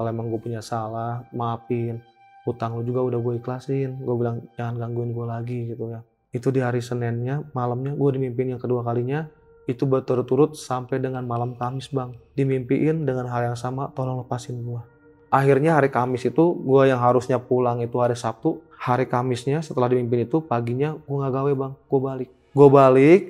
kalau 0.00 0.08
emang 0.08 0.32
gue 0.32 0.40
punya 0.40 0.64
salah 0.64 1.28
maafin 1.30 2.00
utang 2.48 2.78
lu 2.78 2.82
juga 2.86 3.04
udah 3.04 3.18
gue 3.18 3.34
ikhlasin. 3.40 4.00
Gue 4.00 4.14
bilang 4.16 4.44
jangan 4.56 4.78
gangguin 4.80 5.10
gue 5.12 5.26
lagi 5.26 5.58
gitu 5.74 5.90
ya. 5.92 6.00
Itu 6.30 6.54
di 6.54 6.62
hari 6.62 6.78
Seninnya 6.80 7.42
malamnya 7.52 7.96
gue 7.96 8.10
dimimpiin 8.16 8.56
yang 8.56 8.62
kedua 8.62 8.86
kalinya. 8.86 9.26
Itu 9.68 9.86
berturut-turut 9.86 10.58
sampai 10.58 10.98
dengan 10.98 11.22
malam 11.28 11.54
Kamis 11.54 11.92
bang. 11.94 12.16
Dimimpiin 12.34 13.06
dengan 13.06 13.30
hal 13.30 13.54
yang 13.54 13.58
sama 13.58 13.92
tolong 13.94 14.24
lepasin 14.24 14.58
gua. 14.66 14.82
Akhirnya 15.30 15.78
hari 15.78 15.94
Kamis 15.94 16.26
itu 16.26 16.58
gua 16.58 16.90
yang 16.90 16.98
harusnya 16.98 17.38
pulang 17.38 17.78
itu 17.78 17.94
hari 18.02 18.18
Sabtu 18.18 18.58
hari 18.74 19.06
Kamisnya 19.06 19.62
setelah 19.62 19.86
dimimpin 19.86 20.26
itu 20.26 20.42
paginya 20.42 20.98
gua 21.06 21.22
nggak 21.22 21.32
gawe 21.38 21.52
bang. 21.54 21.72
Gua 21.86 22.00
balik. 22.02 22.28
Gua 22.50 22.66
balik 22.66 23.20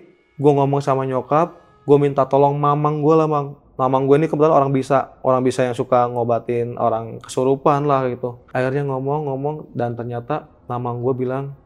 gua 0.40 0.64
ngomong 0.64 0.80
sama 0.80 1.04
nyokap 1.04 1.60
gua 1.84 2.00
minta 2.00 2.24
tolong 2.24 2.56
mamang 2.56 3.04
gua 3.04 3.14
lah 3.20 3.28
bang 3.28 3.46
mamang 3.80 4.04
gue 4.04 4.16
ini 4.20 4.28
kebetulan 4.28 4.52
orang 4.52 4.70
bisa 4.76 5.16
orang 5.24 5.40
bisa 5.40 5.64
yang 5.64 5.72
suka 5.72 6.04
ngobatin 6.12 6.76
orang 6.76 7.16
kesurupan 7.24 7.88
lah 7.88 8.04
gitu 8.12 8.36
akhirnya 8.52 8.84
ngomong-ngomong 8.84 9.72
dan 9.72 9.96
ternyata 9.96 10.52
mamang 10.68 11.00
gue 11.00 11.16
bilang 11.16 11.56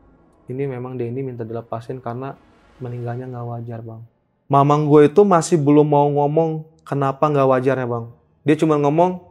ini 0.47 0.71
memang 0.71 0.95
Denny 0.95 1.27
minta 1.27 1.43
dilepasin 1.43 1.99
karena 1.99 2.39
meninggalnya 2.79 3.27
nggak 3.27 3.47
wajar 3.51 3.83
bang 3.83 4.03
mamang 4.47 4.87
gue 4.87 5.11
itu 5.11 5.27
masih 5.27 5.59
belum 5.59 5.91
mau 5.91 6.07
ngomong 6.07 6.75
kenapa 6.85 7.33
nggak 7.33 7.49
wajar 7.49 7.77
ya 7.81 7.89
bang. 7.89 8.07
Dia 8.45 8.57
cuma 8.61 8.77
ngomong 8.77 9.25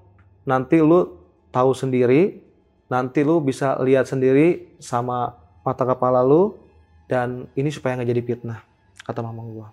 nanti 0.44 0.82
lu 0.82 1.22
tahu 1.54 1.72
sendiri, 1.78 2.42
nanti 2.90 3.22
lu 3.22 3.40
bisa 3.40 3.78
lihat 3.80 4.10
sendiri 4.10 4.74
sama 4.82 5.38
mata 5.62 5.86
kepala 5.86 6.26
lu 6.26 6.58
dan 7.06 7.48
ini 7.54 7.70
supaya 7.70 7.96
nggak 7.96 8.10
jadi 8.10 8.22
fitnah 8.26 8.60
kata 9.06 9.22
mamang 9.22 9.54
gue. 9.54 9.68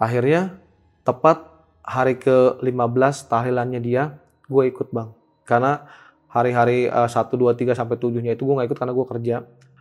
Akhirnya 0.00 0.56
tepat 1.04 1.44
hari 1.88 2.20
ke-15 2.20 3.32
tahlilannya 3.32 3.80
dia, 3.80 4.20
gue 4.44 4.64
ikut 4.68 4.92
bang. 4.92 5.08
Karena 5.48 5.88
hari-hari 6.28 6.92
uh, 6.92 7.08
1, 7.08 7.32
2, 7.32 7.56
3 7.56 7.72
sampai 7.72 7.96
7-nya 7.96 8.36
itu 8.36 8.44
gue 8.44 8.52
nggak 8.52 8.68
ikut 8.68 8.78
karena 8.78 8.92
gue 8.92 9.06
kerja. 9.08 9.36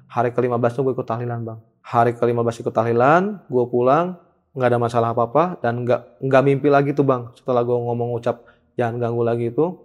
Hari 0.08 0.32
ke-15 0.32 0.72
tuh 0.72 0.82
gue 0.88 0.94
ikut 0.96 1.04
tahlilan 1.04 1.44
bang. 1.44 1.60
Hari 1.84 2.16
ke-15 2.16 2.64
ikut 2.64 2.72
tahlilan, 2.72 3.44
gue 3.52 3.66
pulang, 3.68 4.16
nggak 4.56 4.70
ada 4.72 4.80
masalah 4.80 5.12
apa-apa 5.12 5.60
dan 5.60 5.84
nggak 5.84 6.24
nggak 6.24 6.42
mimpi 6.48 6.72
lagi 6.72 6.96
tuh 6.96 7.04
bang. 7.04 7.28
Setelah 7.36 7.68
gue 7.68 7.76
ngomong 7.76 8.16
ucap 8.16 8.48
jangan 8.80 9.04
ganggu 9.04 9.28
lagi 9.28 9.52
itu. 9.52 9.76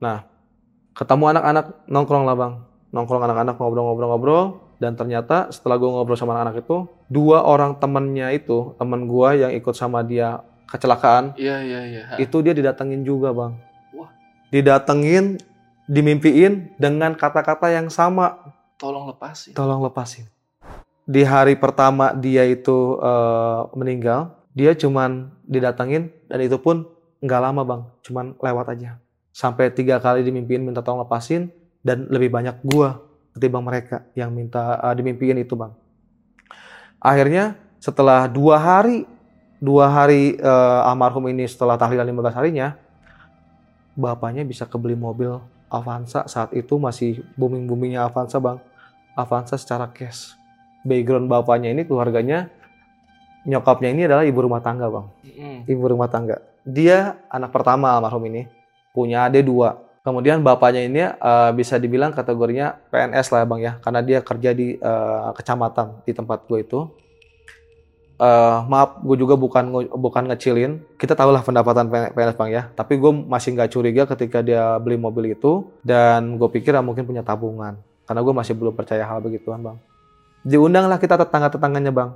Nah, 0.00 0.24
ketemu 0.96 1.36
anak-anak 1.36 1.64
nongkrong 1.92 2.24
lah 2.24 2.36
bang. 2.40 2.52
Nongkrong 2.96 3.20
anak-anak 3.20 3.60
ngobrol-ngobrol-ngobrol 3.60 4.64
dan 4.80 4.96
ternyata 4.96 5.52
setelah 5.52 5.76
gue 5.76 5.90
ngobrol 5.92 6.16
sama 6.16 6.40
anak-anak 6.40 6.64
itu 6.64 6.88
dua 7.12 7.44
orang 7.44 7.76
temennya 7.76 8.32
itu 8.32 8.72
temen 8.80 9.06
gue 9.06 9.28
yang 9.44 9.52
ikut 9.54 9.74
sama 9.74 10.02
dia 10.02 10.42
kecelakaan. 10.68 11.36
Iya, 11.38 11.60
iya, 11.62 11.80
iya. 11.86 12.02
itu 12.18 12.36
dia 12.40 12.54
didatengin 12.56 13.04
juga 13.06 13.30
bang. 13.30 13.54
Wah. 13.94 14.10
didatengin 14.50 15.38
dimimpiin 15.84 16.74
dengan 16.80 17.12
kata-kata 17.12 17.70
yang 17.70 17.92
sama. 17.92 18.40
Tolong 18.80 19.08
lepasin. 19.12 19.54
tolong 19.54 19.80
lepasin. 19.86 20.26
Di 21.04 21.22
hari 21.22 21.54
pertama 21.54 22.16
dia 22.16 22.42
itu 22.48 22.98
eh, 22.98 23.60
meninggal 23.76 24.34
dia 24.56 24.72
cuman 24.72 25.34
didatengin 25.44 26.14
dan 26.30 26.38
itu 26.40 26.56
pun 26.58 26.88
nggak 27.20 27.40
lama 27.40 27.62
bang. 27.62 27.82
Cuman 28.02 28.26
lewat 28.40 28.66
aja. 28.74 28.98
Sampai 29.34 29.70
tiga 29.74 29.98
kali 29.98 30.22
dimimpiin 30.22 30.62
minta 30.62 30.80
tolong 30.80 31.04
lepasin 31.04 31.50
dan 31.84 32.08
lebih 32.08 32.30
banyak 32.32 32.62
gua 32.64 33.02
ketimbang 33.34 33.66
mereka 33.66 34.06
yang 34.16 34.32
minta 34.32 34.80
eh, 34.80 34.94
dimimpiin 34.96 35.38
itu 35.38 35.54
bang. 35.54 35.74
Akhirnya 37.04 37.60
setelah 37.76 38.24
dua 38.24 38.56
hari 38.56 39.04
dua 39.62 39.90
hari 39.90 40.38
eh, 40.38 40.88
almarhum 40.88 41.26
ini 41.30 41.46
setelah 41.46 41.78
tahlilan 41.78 42.06
15 42.06 42.38
harinya 42.38 42.68
bapaknya 43.94 44.42
bisa 44.42 44.66
kebeli 44.66 44.98
mobil 44.98 45.38
Avanza. 45.70 46.26
Saat 46.30 46.54
itu 46.54 46.78
masih 46.78 47.22
booming 47.34 47.66
boomingnya 47.66 48.06
Avanza 48.06 48.38
bang. 48.38 48.58
Avanza 49.14 49.58
secara 49.58 49.90
cash. 49.90 50.34
Background 50.84 51.30
bapaknya 51.30 51.72
ini 51.72 51.82
keluarganya 51.86 52.50
nyokapnya 53.44 53.88
ini 53.92 54.02
adalah 54.06 54.24
ibu 54.26 54.38
rumah 54.38 54.60
tangga 54.60 54.86
bang. 54.90 55.06
Ibu 55.66 55.82
rumah 55.90 56.10
tangga. 56.10 56.38
Dia 56.62 57.18
anak 57.30 57.50
pertama 57.50 57.94
almarhum 57.94 58.22
ini. 58.28 58.46
Punya 58.94 59.26
adik 59.26 59.48
dua. 59.48 59.82
Kemudian 60.04 60.44
bapaknya 60.44 60.82
ini 60.84 61.00
eh, 61.00 61.50
bisa 61.56 61.80
dibilang 61.80 62.12
kategorinya 62.12 62.76
PNS 62.92 63.26
lah 63.32 63.40
ya 63.42 63.46
bang 63.48 63.60
ya. 63.60 63.72
Karena 63.80 64.00
dia 64.04 64.18
kerja 64.20 64.50
di 64.52 64.76
eh, 64.76 65.28
kecamatan 65.34 66.04
di 66.04 66.12
tempat 66.12 66.44
gue 66.46 66.60
itu 66.60 66.80
Eh, 68.14 68.58
maaf 68.70 69.02
gue 69.02 69.16
juga 69.18 69.34
bukan 69.34 69.90
bukan 69.90 70.30
ngecilin. 70.30 70.78
Kita 70.94 71.18
tahu 71.18 71.34
lah 71.34 71.42
pendapatan 71.42 71.90
PNS 71.90 72.38
bang 72.38 72.50
ya. 72.52 72.62
Tapi 72.70 72.94
gue 72.94 73.10
masih 73.10 73.58
nggak 73.58 73.70
curiga 73.74 74.02
ketika 74.06 74.38
dia 74.38 74.78
beli 74.78 74.94
mobil 74.94 75.34
itu 75.34 75.66
dan 75.82 76.38
gue 76.38 76.46
pikir 76.46 76.78
ah, 76.78 76.84
mungkin 76.84 77.02
punya 77.02 77.26
tabungan. 77.26 77.74
Karena 78.06 78.20
gue 78.22 78.30
masih 78.30 78.54
belum 78.54 78.70
percaya 78.70 79.02
hal 79.02 79.18
begituan 79.18 79.58
bang. 79.58 79.76
Diundanglah 80.46 81.02
kita 81.02 81.18
tetangga-tetangganya 81.18 81.90
bang 81.90 82.10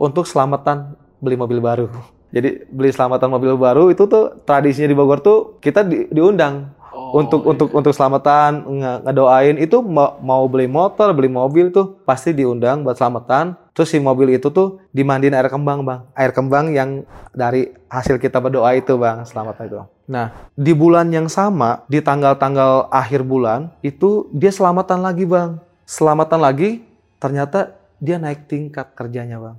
untuk 0.00 0.24
selamatan 0.24 0.96
beli 1.20 1.36
mobil 1.36 1.60
baru. 1.60 1.92
Jadi 2.34 2.64
beli 2.72 2.88
selamatan 2.88 3.28
mobil 3.28 3.52
baru 3.52 3.92
itu 3.92 4.08
tuh 4.08 4.32
tradisinya 4.48 4.88
di 4.88 4.96
Bogor 4.96 5.20
tuh 5.20 5.60
kita 5.60 5.84
di- 5.84 6.08
diundang 6.08 6.72
Oh, 6.88 7.20
untuk 7.20 7.46
iya. 7.46 7.48
untuk 7.54 7.68
untuk 7.70 7.92
selamatan 7.94 8.64
nge- 8.64 9.00
ngedoain. 9.06 9.56
Itu 9.60 9.84
mau, 9.86 10.18
mau 10.18 10.42
beli 10.50 10.66
motor 10.66 11.14
beli 11.14 11.30
mobil 11.30 11.70
tuh 11.70 12.00
pasti 12.02 12.34
diundang 12.34 12.82
buat 12.82 12.98
selamatan 12.98 13.54
terus 13.78 13.94
si 13.94 14.02
mobil 14.02 14.34
itu 14.34 14.50
tuh 14.50 14.82
dimandiin 14.90 15.38
air 15.38 15.46
kembang 15.46 15.86
bang. 15.86 16.02
Air 16.18 16.34
kembang 16.34 16.74
yang 16.74 17.06
dari 17.30 17.70
hasil 17.86 18.18
kita 18.18 18.42
berdoa 18.42 18.74
itu 18.74 18.98
bang. 18.98 19.22
Selamatan 19.22 19.70
itu. 19.70 19.78
Nah 20.10 20.34
di 20.58 20.74
bulan 20.74 21.06
yang 21.14 21.30
sama 21.30 21.86
di 21.86 22.02
tanggal-tanggal 22.02 22.90
akhir 22.90 23.22
bulan 23.22 23.70
itu 23.86 24.26
dia 24.34 24.50
selamatan 24.50 24.98
lagi 24.98 25.22
bang. 25.30 25.62
Selamatan 25.86 26.42
lagi 26.42 26.82
ternyata 27.22 27.78
dia 28.02 28.18
naik 28.18 28.50
tingkat 28.50 28.98
kerjanya 28.98 29.38
bang. 29.38 29.56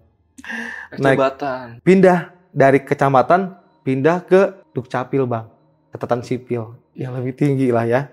Naik- 1.00 1.40
pindah 1.88 2.36
dari 2.52 2.84
kecamatan 2.84 3.56
pindah 3.88 4.28
ke 4.28 4.52
dukcapil 4.76 5.24
bang. 5.32 5.48
Catatan 5.96 6.28
sipil. 6.28 6.76
Yang 6.92 7.24
lebih 7.24 7.34
tinggi 7.40 7.72
lah 7.72 7.88
ya. 7.88 8.12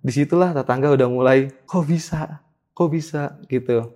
Di 0.00 0.16
situlah 0.16 0.56
tetangga 0.56 0.96
udah 0.96 1.08
mulai 1.12 1.52
kok 1.68 1.84
bisa? 1.84 2.40
Kok 2.72 2.88
bisa? 2.88 3.36
Gitu 3.52 3.95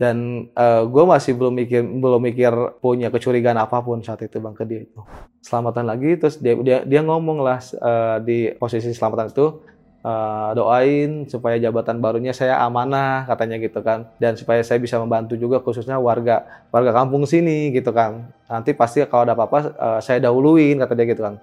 dan 0.00 0.48
gue 0.88 1.04
masih 1.04 1.36
belum 1.36 1.60
mikir 1.60 1.84
belum 1.84 2.24
mikir 2.24 2.80
punya 2.80 3.12
kecurigaan 3.12 3.60
apa 3.60 3.84
pun 3.84 4.00
saat 4.00 4.24
itu 4.24 4.40
bang 4.40 4.56
ke 4.56 4.64
dia 4.64 4.80
itu. 4.88 4.96
Selamatan 5.44 5.84
lagi 5.84 6.16
terus 6.16 6.40
dia 6.40 6.56
dia, 6.64 6.80
dia 6.88 7.04
ngomong 7.04 7.44
lah 7.44 7.60
eh, 7.60 8.16
di 8.24 8.38
posisi 8.56 8.88
selamatan 8.96 9.28
itu 9.28 9.60
eh, 10.00 10.50
doain 10.56 11.28
supaya 11.28 11.60
jabatan 11.60 12.00
barunya 12.00 12.32
saya 12.32 12.64
amanah 12.64 13.28
katanya 13.28 13.60
gitu 13.60 13.84
kan. 13.84 14.08
Dan 14.16 14.40
supaya 14.40 14.64
saya 14.64 14.80
bisa 14.80 14.96
membantu 14.96 15.36
juga 15.36 15.60
khususnya 15.60 16.00
warga 16.00 16.48
warga 16.72 16.96
kampung 16.96 17.28
sini 17.28 17.68
gitu 17.68 17.92
kan. 17.92 18.32
Nanti 18.48 18.72
pasti 18.72 19.04
kalau 19.04 19.28
ada 19.28 19.36
apa-apa 19.36 19.58
eh, 19.68 20.00
saya 20.00 20.16
dahuluin 20.16 20.80
kata 20.80 20.96
dia 20.96 21.12
gitu 21.12 21.28
kan. 21.28 21.36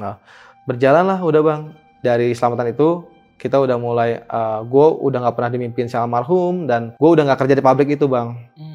Nah 0.00 0.16
berjalanlah 0.64 1.20
udah 1.20 1.42
bang. 1.44 1.62
Dari 2.00 2.32
selamatan 2.32 2.72
itu 2.72 3.04
kita 3.36 3.60
udah 3.60 3.76
mulai 3.76 4.24
gue 4.64 4.86
udah 5.04 5.18
nggak 5.28 5.36
pernah 5.36 5.50
dimimpin 5.52 5.86
sama 5.86 6.08
almarhum 6.08 6.64
dan 6.64 6.96
gue 6.96 7.10
udah 7.10 7.22
nggak 7.28 7.40
kerja 7.44 7.54
di 7.56 7.64
pabrik 7.64 7.88
itu 7.94 8.08
bang. 8.08 8.32
Hmm. 8.56 8.74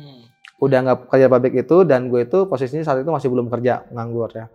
udah 0.61 0.77
nggak 0.85 0.97
kerja 1.09 1.25
di 1.25 1.33
pabrik 1.33 1.53
itu 1.57 1.77
dan 1.81 2.05
gue 2.05 2.21
itu 2.21 2.45
posisinya 2.45 2.85
saat 2.85 3.01
itu 3.01 3.09
masih 3.09 3.33
belum 3.33 3.49
kerja 3.49 3.81
nganggur 3.89 4.29
ya. 4.29 4.45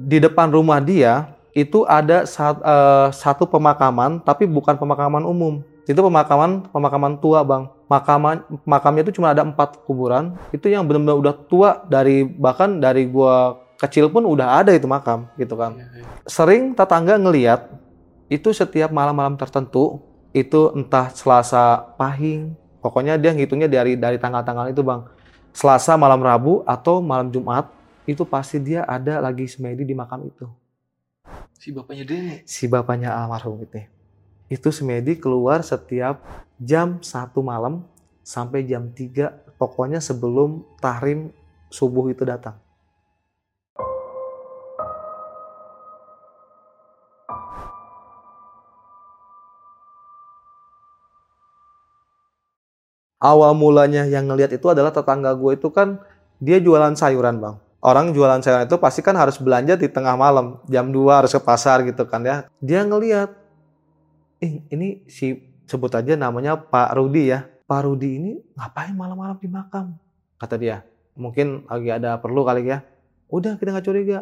Di 0.00 0.16
depan 0.16 0.48
rumah 0.48 0.80
dia 0.80 1.36
itu 1.52 1.84
ada 1.84 2.24
sat- 2.24 2.64
eh, 2.64 3.08
satu 3.12 3.44
pemakaman 3.44 4.24
tapi 4.24 4.48
bukan 4.48 4.80
pemakaman 4.80 5.20
umum. 5.28 5.60
Itu 5.84 6.00
pemakaman 6.00 6.70
pemakaman 6.72 7.20
tua 7.20 7.44
bang. 7.44 7.68
Makaman 7.90 8.46
makamnya 8.64 9.02
itu 9.04 9.20
cuma 9.20 9.36
ada 9.36 9.42
empat 9.44 9.82
kuburan. 9.84 10.38
Itu 10.48 10.70
yang 10.72 10.86
benar-benar 10.88 11.18
udah 11.18 11.34
tua 11.50 11.70
dari 11.90 12.22
bahkan 12.24 12.78
dari 12.80 13.04
gua 13.10 13.58
kecil 13.80 14.12
pun 14.12 14.28
udah 14.28 14.60
ada 14.60 14.76
itu 14.76 14.84
makam 14.84 15.26
gitu 15.40 15.56
kan. 15.56 15.72
Iya, 15.76 15.88
iya. 15.98 16.04
sering 16.28 16.76
tetangga 16.76 17.16
ngeliat 17.16 17.79
itu 18.30 18.54
setiap 18.54 18.94
malam-malam 18.94 19.34
tertentu 19.34 19.98
itu 20.30 20.70
entah 20.78 21.10
Selasa 21.10 21.82
Pahing 21.98 22.54
pokoknya 22.78 23.18
dia 23.18 23.34
ngitungnya 23.34 23.66
dari 23.66 23.98
dari 23.98 24.16
tanggal-tanggal 24.22 24.70
itu 24.70 24.86
bang. 24.86 25.02
Selasa 25.50 25.98
malam 25.98 26.22
Rabu 26.22 26.62
atau 26.62 27.02
malam 27.02 27.26
Jumat 27.34 27.66
itu 28.06 28.22
pasti 28.22 28.62
dia 28.62 28.86
ada 28.86 29.18
lagi 29.18 29.50
semedi 29.50 29.82
di 29.82 29.98
makam 29.98 30.22
itu. 30.22 30.46
Si 31.58 31.74
bapaknya 31.74 32.06
Denny. 32.06 32.46
si 32.46 32.70
bapaknya 32.70 33.10
almarhum 33.12 33.58
itu. 33.66 33.82
Itu 34.46 34.70
semedi 34.70 35.18
keluar 35.18 35.66
setiap 35.66 36.22
jam 36.56 37.02
satu 37.02 37.42
malam 37.42 37.82
sampai 38.22 38.62
jam 38.62 38.94
3 38.94 39.58
pokoknya 39.58 39.98
sebelum 39.98 40.62
tahrim 40.78 41.34
subuh 41.66 42.14
itu 42.14 42.22
datang 42.22 42.56
awal 53.20 53.52
mulanya 53.52 54.08
yang 54.08 54.26
ngelihat 54.26 54.56
itu 54.56 54.66
adalah 54.72 54.90
tetangga 54.90 55.36
gue 55.36 55.54
itu 55.54 55.68
kan 55.68 56.00
dia 56.40 56.56
jualan 56.58 56.96
sayuran 56.96 57.38
bang. 57.38 57.54
Orang 57.80 58.12
jualan 58.16 58.40
sayuran 58.40 58.68
itu 58.68 58.76
pasti 58.80 59.00
kan 59.04 59.16
harus 59.16 59.36
belanja 59.36 59.76
di 59.76 59.88
tengah 59.88 60.16
malam 60.16 60.60
jam 60.68 60.88
2 60.88 61.00
harus 61.12 61.32
ke 61.32 61.40
pasar 61.40 61.84
gitu 61.84 62.08
kan 62.08 62.24
ya. 62.24 62.36
Dia 62.60 62.84
ngelihat 62.84 63.32
eh, 64.40 64.64
ini 64.72 65.04
si 65.04 65.36
sebut 65.68 65.92
aja 65.92 66.16
namanya 66.16 66.56
Pak 66.56 66.96
Rudi 66.96 67.30
ya. 67.30 67.44
Pak 67.68 67.86
Rudi 67.86 68.18
ini 68.18 68.32
ngapain 68.56 68.96
malam-malam 68.96 69.36
di 69.38 69.48
makam? 69.48 69.94
Kata 70.40 70.56
dia 70.56 70.82
mungkin 71.14 71.68
lagi 71.68 71.88
ada 71.92 72.16
perlu 72.16 72.42
kali 72.42 72.68
ya. 72.68 72.80
Udah 73.28 73.60
kita 73.60 73.76
nggak 73.76 73.86
curiga. 73.86 74.18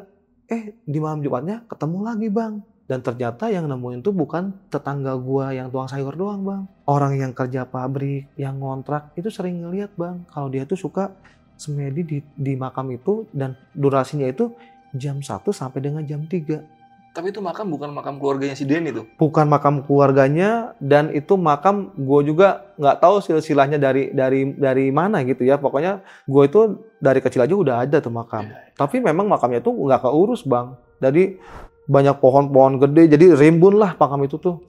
Eh 0.51 0.75
di 0.83 0.99
malam 0.99 1.23
Jumatnya 1.23 1.63
ketemu 1.71 1.99
lagi 2.03 2.29
bang 2.31 2.55
dan 2.89 3.05
ternyata 3.05 3.53
yang 3.53 3.69
nemuin 3.69 4.01
tuh 4.01 4.17
bukan 4.17 4.57
tetangga 4.73 5.13
gua 5.21 5.53
yang 5.53 5.69
tuang 5.69 5.93
sayur 5.93 6.17
doang 6.17 6.41
bang. 6.41 6.63
Orang 6.89 7.21
yang 7.21 7.37
kerja 7.37 7.69
pabrik 7.69 8.33
yang 8.41 8.57
ngontrak 8.57 9.13
itu 9.13 9.29
sering 9.29 9.61
ngeliat 9.61 9.93
bang 9.93 10.25
kalau 10.33 10.49
dia 10.49 10.65
tuh 10.65 10.81
suka 10.81 11.13
semedi 11.61 12.01
di, 12.01 12.19
di 12.33 12.57
makam 12.57 12.89
itu 12.89 13.29
dan 13.29 13.53
durasinya 13.77 14.25
itu 14.25 14.57
jam 14.97 15.21
1 15.21 15.45
sampai 15.53 15.85
dengan 15.85 16.01
jam 16.07 16.25
3 16.25 16.79
Tapi 17.13 17.35
itu 17.35 17.43
makam 17.43 17.67
bukan 17.67 17.91
makam 17.91 18.15
keluarganya 18.23 18.55
si 18.55 18.63
Denny 18.63 18.95
tuh. 18.95 19.03
bukan 19.19 19.51
makam 19.51 19.83
keluarganya 19.83 20.79
dan 20.79 21.11
itu 21.11 21.35
makam 21.35 21.91
gue 21.99 22.21
juga 22.31 22.71
nggak 22.79 22.97
tahu 23.03 23.19
silsilahnya 23.19 23.75
dari 23.75 24.15
dari 24.15 24.55
dari 24.55 24.87
mana 24.95 25.27
gitu 25.27 25.43
ya. 25.43 25.59
Pokoknya 25.59 25.99
gue 26.31 26.43
itu 26.47 26.79
dari 27.03 27.19
kecil 27.19 27.43
aja 27.43 27.53
udah 27.59 27.77
ada 27.83 27.99
tuh 27.99 28.15
makam. 28.15 28.47
Iya, 28.47 28.71
tapi 28.79 29.03
memang 29.03 29.27
makamnya 29.27 29.59
tuh 29.59 29.75
nggak 29.75 30.07
keurus 30.07 30.47
bang. 30.47 30.79
Jadi 31.03 31.43
banyak 31.89 32.21
pohon-pohon 32.21 32.79
gede 32.79 33.17
jadi 33.17 33.27
rimbun 33.35 33.81
lah 33.81 33.97
makam 33.97 34.23
itu 34.29 34.37
tuh 34.37 34.61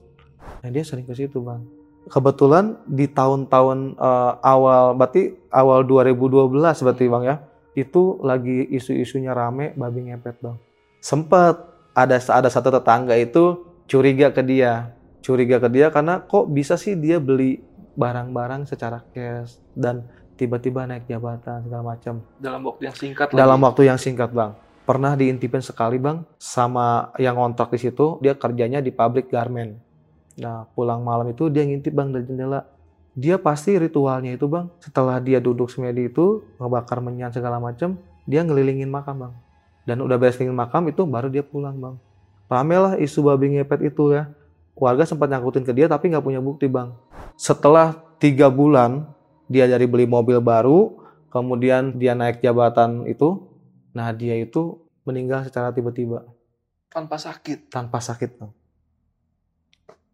nah 0.64 0.68
dia 0.72 0.82
sering 0.82 1.04
ke 1.04 1.12
situ 1.12 1.38
bang 1.44 1.60
kebetulan 2.08 2.80
di 2.88 3.06
tahun-tahun 3.06 4.00
eh, 4.00 4.32
awal 4.40 4.96
berarti 4.96 5.36
awal 5.52 5.84
2012 5.84 6.50
berarti 6.58 7.04
bang 7.06 7.24
ya 7.28 7.36
itu 7.76 8.18
lagi 8.24 8.66
isu-isunya 8.72 9.36
rame 9.36 9.76
babi 9.76 10.10
ngepet 10.10 10.40
bang 10.40 10.56
sempet 11.04 11.70
ada 11.94 12.16
ada 12.16 12.48
satu 12.48 12.70
tetangga 12.70 13.14
itu 13.18 13.66
curiga 13.90 14.30
ke 14.30 14.42
dia. 14.46 14.94
Curiga 15.20 15.60
ke 15.60 15.68
dia 15.68 15.92
karena 15.92 16.22
kok 16.22 16.48
bisa 16.48 16.78
sih 16.78 16.96
dia 16.96 17.20
beli 17.20 17.60
barang-barang 17.98 18.70
secara 18.70 19.04
cash 19.12 19.60
dan 19.76 20.06
tiba-tiba 20.38 20.88
naik 20.88 21.04
jabatan 21.04 21.66
segala 21.66 21.98
macam. 21.98 22.24
Dalam 22.40 22.64
waktu 22.64 22.88
yang 22.88 22.96
singkat 22.96 23.26
Dalam 23.34 23.60
lagi. 23.60 23.66
waktu 23.68 23.82
yang 23.84 23.98
singkat, 24.00 24.30
Bang. 24.32 24.56
Pernah 24.90 25.14
diintipin 25.14 25.62
sekali, 25.62 26.02
Bang, 26.02 26.26
sama 26.34 27.14
yang 27.14 27.38
kontrak 27.38 27.70
di 27.70 27.78
situ, 27.78 28.18
dia 28.18 28.34
kerjanya 28.34 28.82
di 28.82 28.90
pabrik 28.90 29.30
garment. 29.30 29.78
Nah, 30.34 30.66
pulang 30.74 31.06
malam 31.06 31.30
itu 31.30 31.46
dia 31.46 31.62
ngintip, 31.62 31.94
Bang, 31.94 32.10
dari 32.10 32.26
jendela. 32.26 32.66
Dia 33.14 33.38
pasti 33.38 33.78
ritualnya 33.78 34.34
itu, 34.34 34.50
Bang, 34.50 34.74
setelah 34.82 35.22
dia 35.22 35.38
duduk 35.38 35.70
semedi 35.70 36.10
itu, 36.10 36.42
ngebakar 36.58 36.98
menyan 36.98 37.30
segala 37.30 37.62
macam, 37.62 38.02
dia 38.26 38.42
ngelilingin 38.42 38.90
makam, 38.90 39.30
Bang. 39.30 39.38
Dan 39.86 40.02
udah 40.02 40.18
beres 40.18 40.34
ngelilingin 40.34 40.58
makam 40.58 40.82
itu 40.90 41.06
baru 41.06 41.30
dia 41.30 41.46
pulang, 41.46 41.78
Bang. 41.78 41.94
Rame 42.50 42.74
lah 42.74 42.92
isu 42.98 43.22
babi 43.22 43.62
ngepet 43.62 43.94
itu 43.94 44.10
ya. 44.10 44.26
Warga 44.74 45.06
sempat 45.06 45.30
nyangkutin 45.30 45.62
ke 45.62 45.70
dia 45.70 45.86
tapi 45.86 46.10
nggak 46.10 46.24
punya 46.26 46.42
bukti, 46.42 46.66
Bang. 46.66 46.98
Setelah 47.38 47.94
tiga 48.18 48.50
bulan, 48.50 49.06
dia 49.46 49.70
dari 49.70 49.86
beli 49.86 50.10
mobil 50.10 50.42
baru, 50.42 50.98
kemudian 51.30 51.94
dia 51.94 52.18
naik 52.18 52.42
jabatan 52.42 53.06
itu, 53.06 53.49
nah 53.90 54.10
dia 54.14 54.38
itu 54.38 54.78
meninggal 55.02 55.46
secara 55.46 55.74
tiba-tiba 55.74 56.26
Tanpa 56.90 57.16
sakit. 57.18 57.70
tanpa 57.70 58.02
sakit 58.02 58.30
bang. 58.34 58.50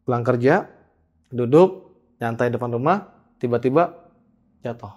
Pulang 0.04 0.22
kerja, 0.22 0.68
duduk, 1.32 1.96
nyantai 2.20 2.52
depan 2.52 2.68
rumah, 2.68 3.10
tiba-tiba 3.40 3.96
jatuh. 4.60 4.92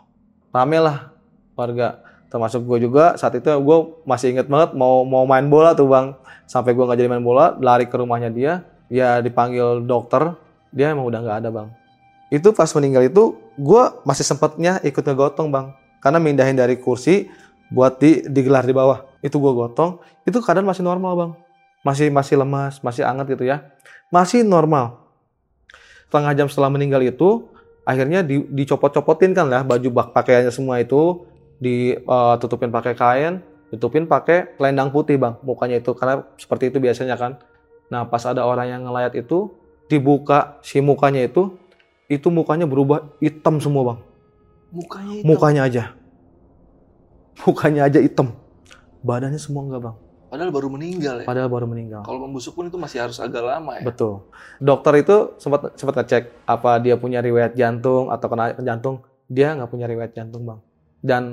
Rame 0.51 0.77
lah 0.83 1.15
warga, 1.55 2.03
termasuk 2.27 2.67
gue 2.67 2.83
juga. 2.83 3.15
Saat 3.15 3.39
itu 3.39 3.47
gue 3.47 3.77
masih 4.03 4.35
inget 4.35 4.51
banget 4.51 4.75
mau 4.75 5.07
mau 5.07 5.23
main 5.23 5.47
bola 5.47 5.71
tuh 5.71 5.87
bang. 5.87 6.13
Sampai 6.45 6.75
gue 6.75 6.83
nggak 6.83 6.99
jadi 6.99 7.09
main 7.09 7.23
bola, 7.23 7.55
lari 7.57 7.87
ke 7.87 7.95
rumahnya 7.95 8.27
dia, 8.27 8.53
ya 8.91 9.23
dipanggil 9.23 9.85
dokter, 9.85 10.35
dia 10.75 10.91
emang 10.91 11.07
udah 11.07 11.19
nggak 11.21 11.37
ada 11.45 11.49
bang. 11.49 11.67
Itu 12.29 12.53
pas 12.53 12.69
meninggal 12.77 13.09
itu, 13.09 13.39
gue 13.57 13.83
masih 14.05 14.25
sempatnya 14.25 14.77
ikut 14.85 15.01
ngegotong 15.01 15.49
bang, 15.49 15.73
karena 16.01 16.19
mindahin 16.21 16.57
dari 16.57 16.77
kursi 16.77 17.29
buat 17.69 18.01
di 18.01 18.25
digelar 18.25 18.65
di 18.65 18.73
bawah. 18.73 19.05
Itu 19.21 19.37
gue 19.37 19.51
gotong, 19.53 19.99
itu 20.25 20.37
keadaan 20.41 20.65
masih 20.65 20.83
normal 20.83 21.11
bang, 21.15 21.31
masih 21.83 22.07
masih 22.09 22.35
lemas, 22.39 22.79
masih 22.83 23.03
anget 23.05 23.35
gitu 23.37 23.49
ya, 23.49 23.65
masih 24.09 24.43
normal. 24.43 25.05
Setengah 26.09 26.33
jam 26.33 26.47
setelah 26.49 26.73
meninggal 26.73 27.05
itu, 27.05 27.51
akhirnya 27.85 28.25
di, 28.25 28.41
dicopot-copotin 28.49 29.37
kan 29.37 29.45
lah 29.45 29.61
baju 29.61 29.87
bak 29.93 30.07
pakaiannya 30.15 30.49
semua 30.49 30.81
itu, 30.81 31.27
ditutupin 31.61 32.71
pakai 32.73 32.93
kain, 32.95 33.43
ditutupin 33.69 34.09
pakai 34.09 34.57
selendang 34.57 34.89
putih 34.89 35.19
bang, 35.21 35.37
mukanya 35.45 35.77
itu 35.77 35.93
karena 35.93 36.25
seperti 36.39 36.73
itu 36.73 36.81
biasanya 36.81 37.19
kan. 37.19 37.37
Nah 37.93 38.07
pas 38.07 38.23
ada 38.25 38.45
orang 38.47 38.71
yang 38.71 38.81
ngelayat 38.87 39.13
itu, 39.19 39.53
dibuka 39.91 40.57
si 40.65 40.81
mukanya 40.81 41.27
itu, 41.27 41.53
itu 42.09 42.31
mukanya 42.33 42.65
berubah 42.65 43.05
hitam 43.21 43.61
semua 43.61 43.93
bang, 43.93 43.99
Mukanya 44.73 45.13
itu. 45.13 45.25
mukanya 45.27 45.61
aja, 45.69 45.83
mukanya 47.43 47.87
aja 47.87 47.99
hitam, 47.99 48.35
badannya 49.01 49.39
semua 49.39 49.63
enggak 49.65 49.81
bang, 49.85 49.95
Padahal 50.29 50.51
baru 50.53 50.67
meninggal 50.69 51.15
ya. 51.21 51.25
padahal 51.25 51.49
baru 51.49 51.65
meninggal. 51.65 52.05
Kalau 52.05 52.21
membusuk 52.21 52.53
pun 52.53 52.69
itu 52.69 52.77
masih 52.77 53.01
harus 53.01 53.17
agak 53.17 53.41
lama 53.41 53.81
ya. 53.81 53.85
Betul. 53.85 54.29
Dokter 54.61 54.93
itu 55.01 55.15
sempat 55.41 55.73
sempat 55.73 56.05
ngecek 56.05 56.45
apa 56.45 56.77
dia 56.77 56.93
punya 56.95 57.17
riwayat 57.17 57.57
jantung 57.57 58.13
atau 58.13 58.27
kena 58.29 58.53
jantung. 58.61 59.01
Dia 59.25 59.57
nggak 59.57 59.69
punya 59.69 59.89
riwayat 59.89 60.13
jantung 60.13 60.45
bang. 60.45 60.59
Dan 61.01 61.23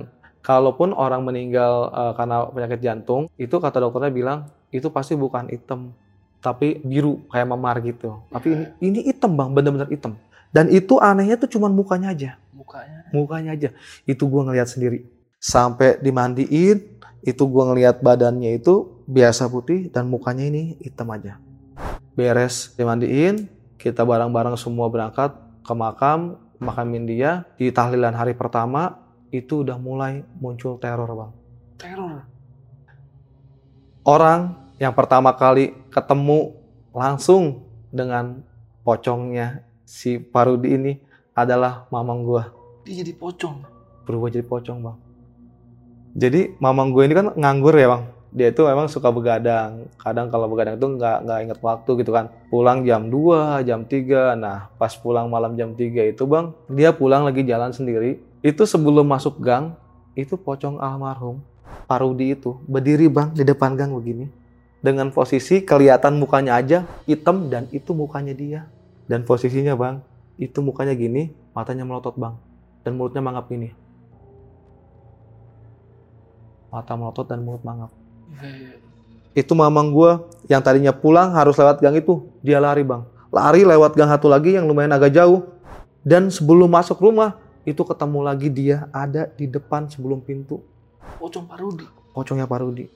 kalaupun 0.41 0.97
orang 0.97 1.29
meninggal 1.29 1.93
eh, 1.93 2.13
karena 2.17 2.37
penyakit 2.49 2.81
jantung, 2.81 3.29
itu 3.37 3.53
kata 3.53 3.85
dokternya 3.85 4.13
bilang 4.15 4.39
itu 4.73 4.89
pasti 4.89 5.13
bukan 5.13 5.53
hitam, 5.53 5.93
tapi 6.41 6.81
biru 6.81 7.21
kayak 7.29 7.49
memar 7.53 7.85
gitu. 7.85 8.25
Tapi 8.33 8.49
ini 8.49 8.65
ini 8.81 8.99
hitam 9.13 9.37
bang, 9.37 9.53
bener-bener 9.53 9.93
hitam. 9.93 10.17
Dan 10.49 10.73
itu 10.73 10.97
anehnya 10.97 11.37
tuh 11.37 11.53
cuman 11.53 11.69
mukanya 11.69 12.17
aja, 12.17 12.31
Mukanya. 12.57 13.13
mukanya 13.13 13.51
aja. 13.53 13.69
Itu 14.09 14.25
gua 14.25 14.49
ngelihat 14.49 14.73
sendiri. 14.73 15.05
Sampai 15.39 16.01
dimandiin, 16.03 17.01
itu 17.23 17.43
gua 17.47 17.71
ngelihat 17.71 18.03
badannya 18.03 18.57
itu 18.59 19.03
biasa 19.07 19.51
putih 19.51 19.91
dan 19.91 20.11
mukanya 20.11 20.47
ini 20.47 20.79
hitam 20.83 21.11
aja 21.11 21.39
beres 22.17 22.73
dimandiin, 22.75 23.47
kita 23.77 24.03
bareng-bareng 24.03 24.57
semua 24.57 24.89
berangkat 24.89 25.37
ke 25.61 25.73
makam, 25.77 26.41
makamin 26.57 27.05
dia. 27.05 27.45
Di 27.61 27.69
tahlilan 27.69 28.17
hari 28.17 28.33
pertama, 28.33 28.97
itu 29.29 29.61
udah 29.63 29.77
mulai 29.77 30.25
muncul 30.41 30.81
teror, 30.81 31.13
Bang. 31.13 31.33
Teror. 31.77 32.25
Orang 34.03 34.73
yang 34.81 34.97
pertama 34.97 35.37
kali 35.37 35.77
ketemu 35.93 36.57
langsung 36.97 37.69
dengan 37.93 38.41
pocongnya 38.81 39.61
si 39.85 40.17
Parudi 40.17 40.73
ini 40.73 40.93
adalah 41.37 41.85
mamang 41.93 42.25
gua. 42.25 42.49
Dia 42.89 43.05
jadi 43.05 43.13
pocong. 43.13 43.61
Berubah 44.09 44.33
jadi 44.33 44.47
pocong, 44.47 44.79
Bang. 44.81 44.97
Jadi 46.17 46.57
mamang 46.57 46.97
gue 46.97 47.05
ini 47.05 47.13
kan 47.13 47.27
nganggur 47.37 47.77
ya, 47.77 47.93
Bang. 47.93 48.05
Dia 48.33 48.49
itu 48.49 48.65
memang 48.65 48.89
suka 48.89 49.13
begadang. 49.13 49.85
Kadang 50.01 50.33
kalau 50.33 50.49
begadang 50.49 50.81
itu 50.81 50.89
nggak 50.97 51.29
nggak 51.29 51.39
inget 51.45 51.59
waktu 51.61 51.91
gitu 52.01 52.11
kan. 52.17 52.33
Pulang 52.49 52.89
jam 52.89 53.13
2, 53.13 53.69
jam 53.69 53.85
3. 53.85 54.33
Nah, 54.41 54.73
pas 54.81 54.97
pulang 54.97 55.29
malam 55.29 55.53
jam 55.61 55.77
3 55.77 56.09
itu, 56.09 56.25
Bang, 56.25 56.57
dia 56.73 56.97
pulang 56.97 57.29
lagi 57.29 57.45
jalan 57.45 57.77
sendiri. 57.77 58.17
Itu 58.41 58.65
sebelum 58.65 59.05
masuk 59.05 59.45
gang, 59.45 59.77
itu 60.17 60.41
pocong 60.41 60.81
almarhum 60.81 61.45
Parudi 61.87 62.35
itu 62.35 62.59
berdiri, 62.67 63.07
Bang, 63.13 63.37
di 63.37 63.45
depan 63.45 63.77
gang 63.77 63.93
begini. 63.95 64.27
Dengan 64.81 65.13
posisi 65.13 65.63
kelihatan 65.63 66.17
mukanya 66.17 66.59
aja 66.59 66.89
hitam 67.05 67.53
dan 67.53 67.69
itu 67.71 67.93
mukanya 67.93 68.33
dia. 68.33 68.61
Dan 69.07 69.23
posisinya, 69.23 69.77
Bang, 69.79 70.03
itu 70.41 70.59
mukanya 70.65 70.97
gini, 70.99 71.31
matanya 71.53 71.87
melotot, 71.87 72.19
Bang. 72.19 72.41
Dan 72.83 72.99
mulutnya 72.99 73.23
mangap 73.23 73.47
gini. 73.47 73.86
Mata 76.77 76.93
melotot 76.93 77.25
dan 77.25 77.41
mulut 77.41 77.65
mangap. 77.65 77.89
Iya, 78.37 78.77
Itu 79.33 79.57
mamang 79.57 79.97
gua 79.97 80.29
yang 80.45 80.61
tadinya 80.61 80.93
pulang 80.93 81.33
harus 81.33 81.57
lewat 81.57 81.81
gang 81.81 81.97
itu, 81.97 82.29
dia 82.45 82.61
lari, 82.61 82.85
Bang. 82.85 83.09
Lari 83.33 83.65
lewat 83.65 83.97
gang 83.97 84.13
satu 84.13 84.29
lagi 84.29 84.61
yang 84.61 84.69
lumayan 84.69 84.93
agak 84.93 85.17
jauh. 85.17 85.57
Dan 86.05 86.29
sebelum 86.29 86.69
masuk 86.69 87.01
rumah, 87.01 87.41
itu 87.65 87.81
ketemu 87.81 88.19
lagi 88.21 88.53
dia 88.53 88.93
ada 88.93 89.25
di 89.25 89.49
depan 89.49 89.89
sebelum 89.89 90.21
pintu. 90.21 90.61
Pocong 91.17 91.49
Parudi. 91.49 91.89
Pocongnya 92.13 92.45
Parudi. 92.45 92.93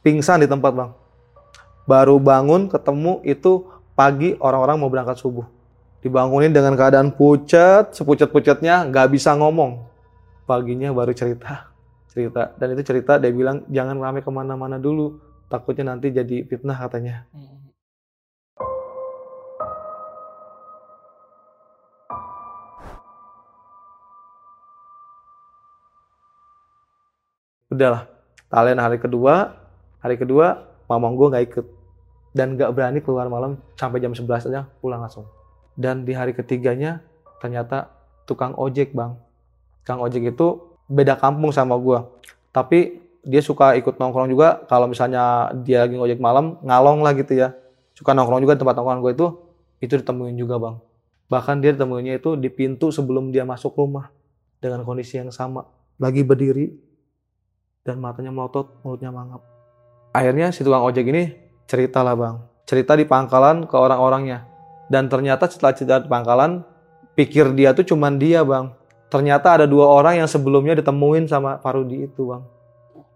Pingsan 0.00 0.40
di 0.40 0.48
tempat, 0.48 0.72
Bang. 0.72 0.96
Baru 1.84 2.16
bangun 2.16 2.72
ketemu 2.72 3.20
itu 3.20 3.68
pagi 3.92 4.32
orang-orang 4.40 4.80
mau 4.80 4.88
berangkat 4.88 5.20
subuh. 5.20 5.44
Dibangunin 6.00 6.56
dengan 6.56 6.72
keadaan 6.72 7.12
pucat, 7.12 7.92
sepucat-pucatnya, 7.92 8.88
nggak 8.88 9.12
bisa 9.12 9.36
ngomong. 9.36 9.84
Paginya 10.48 10.88
baru 10.96 11.12
cerita. 11.12 11.73
Cerita. 12.14 12.54
Dan 12.54 12.78
itu 12.78 12.82
cerita 12.86 13.18
dia 13.18 13.34
bilang 13.34 13.66
jangan 13.66 13.98
rame 13.98 14.22
ke 14.22 14.30
mana-mana 14.30 14.78
dulu. 14.78 15.18
Takutnya 15.50 15.90
nanti 15.90 16.14
jadi 16.14 16.46
fitnah 16.46 16.78
katanya. 16.78 17.26
Hmm. 17.34 17.74
Udahlah. 27.74 28.06
Talian 28.46 28.78
hari 28.78 29.02
kedua, 29.02 29.50
hari 29.98 30.14
kedua 30.14 30.62
mamang 30.86 31.18
gue 31.18 31.26
nggak 31.34 31.44
ikut. 31.50 31.66
Dan 32.30 32.54
nggak 32.54 32.70
berani 32.70 33.02
keluar 33.02 33.26
malam 33.26 33.58
sampai 33.74 33.98
jam 33.98 34.14
11 34.14 34.54
aja 34.54 34.70
pulang 34.78 35.02
langsung. 35.02 35.26
Dan 35.74 36.06
di 36.06 36.14
hari 36.14 36.30
ketiganya 36.30 37.02
ternyata 37.42 37.90
tukang 38.30 38.54
ojek 38.54 38.94
bang. 38.94 39.18
Tukang 39.82 39.98
ojek 40.06 40.30
itu 40.30 40.73
beda 40.90 41.16
kampung 41.16 41.50
sama 41.50 41.76
gue. 41.78 41.98
Tapi 42.54 43.02
dia 43.24 43.40
suka 43.40 43.72
ikut 43.74 43.96
nongkrong 43.96 44.28
juga 44.28 44.62
kalau 44.68 44.84
misalnya 44.84 45.48
dia 45.64 45.88
lagi 45.88 45.96
ngojek 45.96 46.20
malam 46.20 46.60
ngalong 46.60 47.00
lah 47.00 47.16
gitu 47.16 47.34
ya. 47.34 47.56
Suka 47.96 48.12
nongkrong 48.12 48.42
juga 48.42 48.58
tempat 48.58 48.74
nongkrong 48.76 49.00
gue 49.00 49.12
itu, 49.16 49.26
itu 49.80 49.94
ditemuin 50.00 50.36
juga 50.36 50.60
bang. 50.60 50.76
Bahkan 51.30 51.64
dia 51.64 51.72
ditemuinnya 51.72 52.20
itu 52.20 52.36
di 52.36 52.52
pintu 52.52 52.92
sebelum 52.92 53.32
dia 53.32 53.42
masuk 53.48 53.74
rumah. 53.74 54.12
Dengan 54.60 54.80
kondisi 54.80 55.20
yang 55.20 55.28
sama. 55.28 55.68
Lagi 56.00 56.24
berdiri, 56.24 56.72
dan 57.84 58.00
matanya 58.00 58.32
melotot, 58.32 58.80
mulutnya 58.80 59.12
mangap. 59.12 59.44
Akhirnya 60.16 60.50
si 60.50 60.64
tukang 60.64 60.82
ojek 60.82 61.04
ini 61.04 61.36
cerita 61.68 62.00
lah 62.00 62.16
bang, 62.16 62.40
cerita 62.64 62.96
di 62.96 63.04
pangkalan 63.04 63.68
ke 63.68 63.76
orang-orangnya. 63.76 64.48
Dan 64.88 65.12
ternyata 65.12 65.46
setelah 65.46 65.76
cerita 65.76 66.00
di 66.00 66.08
pangkalan, 66.08 66.64
pikir 67.12 67.52
dia 67.52 67.76
tuh 67.76 67.84
cuman 67.84 68.16
dia 68.16 68.40
bang. 68.40 68.72
Ternyata 69.14 69.62
ada 69.62 69.66
dua 69.70 69.86
orang 69.86 70.18
yang 70.18 70.26
sebelumnya 70.26 70.74
ditemuin 70.74 71.30
sama 71.30 71.62
Parudi 71.62 72.02
itu 72.02 72.34
bang. 72.34 72.42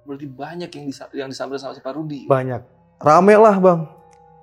Berarti 0.07 0.31
banyak 0.31 0.71
yang 0.71 0.85
disa 0.87 1.11
yang 1.11 1.27
sama 1.35 1.59
si 1.59 1.83
Parudi. 1.83 2.23
Banyak. 2.31 2.63
Rame 3.03 3.35
lah 3.35 3.59
bang. 3.59 3.83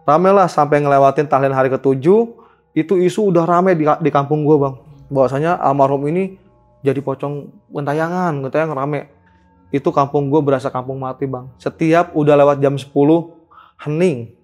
Rame 0.04 0.36
lah 0.36 0.52
sampai 0.52 0.84
ngelewatin 0.84 1.32
tahlilan 1.32 1.56
hari 1.56 1.72
ketujuh, 1.72 2.28
itu 2.76 2.94
isu 3.00 3.32
udah 3.32 3.48
rame 3.48 3.72
di, 3.72 3.88
di 3.88 4.12
kampung 4.12 4.44
gue 4.44 4.52
bang. 4.60 4.76
Bahwasanya 5.08 5.56
almarhum 5.64 6.04
ini 6.12 6.36
jadi 6.84 7.00
pocong 7.00 7.48
gentayangan, 7.72 8.36
gentayang 8.44 8.76
rame. 8.76 9.08
Itu 9.72 9.96
kampung 9.96 10.28
gue 10.28 10.44
berasa 10.44 10.68
kampung 10.68 11.00
mati 11.00 11.24
bang. 11.24 11.48
Setiap 11.56 12.20
udah 12.20 12.36
lewat 12.36 12.60
jam 12.60 12.76
10, 12.76 12.92
hening. 13.88 14.36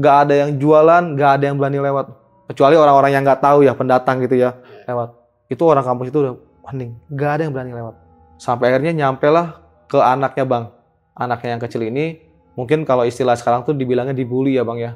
Gak 0.00 0.16
ada 0.26 0.48
yang 0.48 0.56
jualan, 0.56 1.12
gak 1.12 1.30
ada 1.36 1.44
yang 1.44 1.60
berani 1.60 1.76
lewat. 1.76 2.08
Kecuali 2.48 2.80
orang-orang 2.80 3.12
yang 3.12 3.20
nggak 3.20 3.44
tahu 3.44 3.68
ya, 3.68 3.76
pendatang 3.76 4.24
gitu 4.24 4.40
ya, 4.40 4.56
lewat. 4.88 5.12
Itu 5.52 5.68
orang 5.68 5.84
kampus 5.84 6.08
itu 6.08 6.24
udah 6.24 6.53
hening. 6.70 6.96
Gak 7.12 7.40
ada 7.40 7.42
yang 7.48 7.52
berani 7.52 7.72
lewat. 7.76 7.94
Sampai 8.40 8.72
akhirnya 8.72 8.92
nyampe 8.92 9.28
lah 9.30 9.60
ke 9.88 9.98
anaknya 10.00 10.44
bang. 10.44 10.64
Anaknya 11.14 11.48
yang 11.54 11.62
kecil 11.62 11.82
ini, 11.86 12.18
mungkin 12.58 12.82
kalau 12.82 13.06
istilah 13.06 13.38
sekarang 13.38 13.62
tuh 13.62 13.76
dibilangnya 13.76 14.16
dibully 14.16 14.58
ya 14.58 14.66
bang 14.66 14.78
ya. 14.80 14.92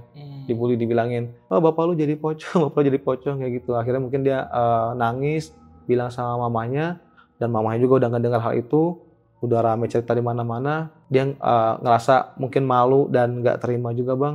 Dibully 0.48 0.80
dibilangin, 0.80 1.28
oh 1.52 1.60
bapak 1.60 1.84
lu 1.84 1.92
jadi 1.92 2.16
pocong, 2.16 2.58
bapak 2.72 2.80
lu 2.80 2.84
jadi 2.88 3.00
pocong 3.04 3.36
kayak 3.44 3.52
gitu. 3.62 3.76
Akhirnya 3.76 4.00
mungkin 4.00 4.24
dia 4.24 4.48
eh, 4.48 4.90
nangis, 4.96 5.52
bilang 5.84 6.08
sama 6.08 6.48
mamanya, 6.48 6.98
dan 7.38 7.54
mamanya 7.54 7.78
juga 7.78 8.04
udah 8.04 8.08
ngedengar 8.16 8.40
hal 8.42 8.54
itu 8.58 8.98
udah 9.38 9.62
rame 9.62 9.86
cerita 9.86 10.18
di 10.18 10.22
mana-mana 10.22 10.90
dia 11.06 11.30
eh, 11.30 11.74
ngerasa 11.78 12.34
mungkin 12.42 12.66
malu 12.66 13.06
dan 13.06 13.38
nggak 13.38 13.62
terima 13.62 13.94
juga 13.94 14.18
bang 14.18 14.34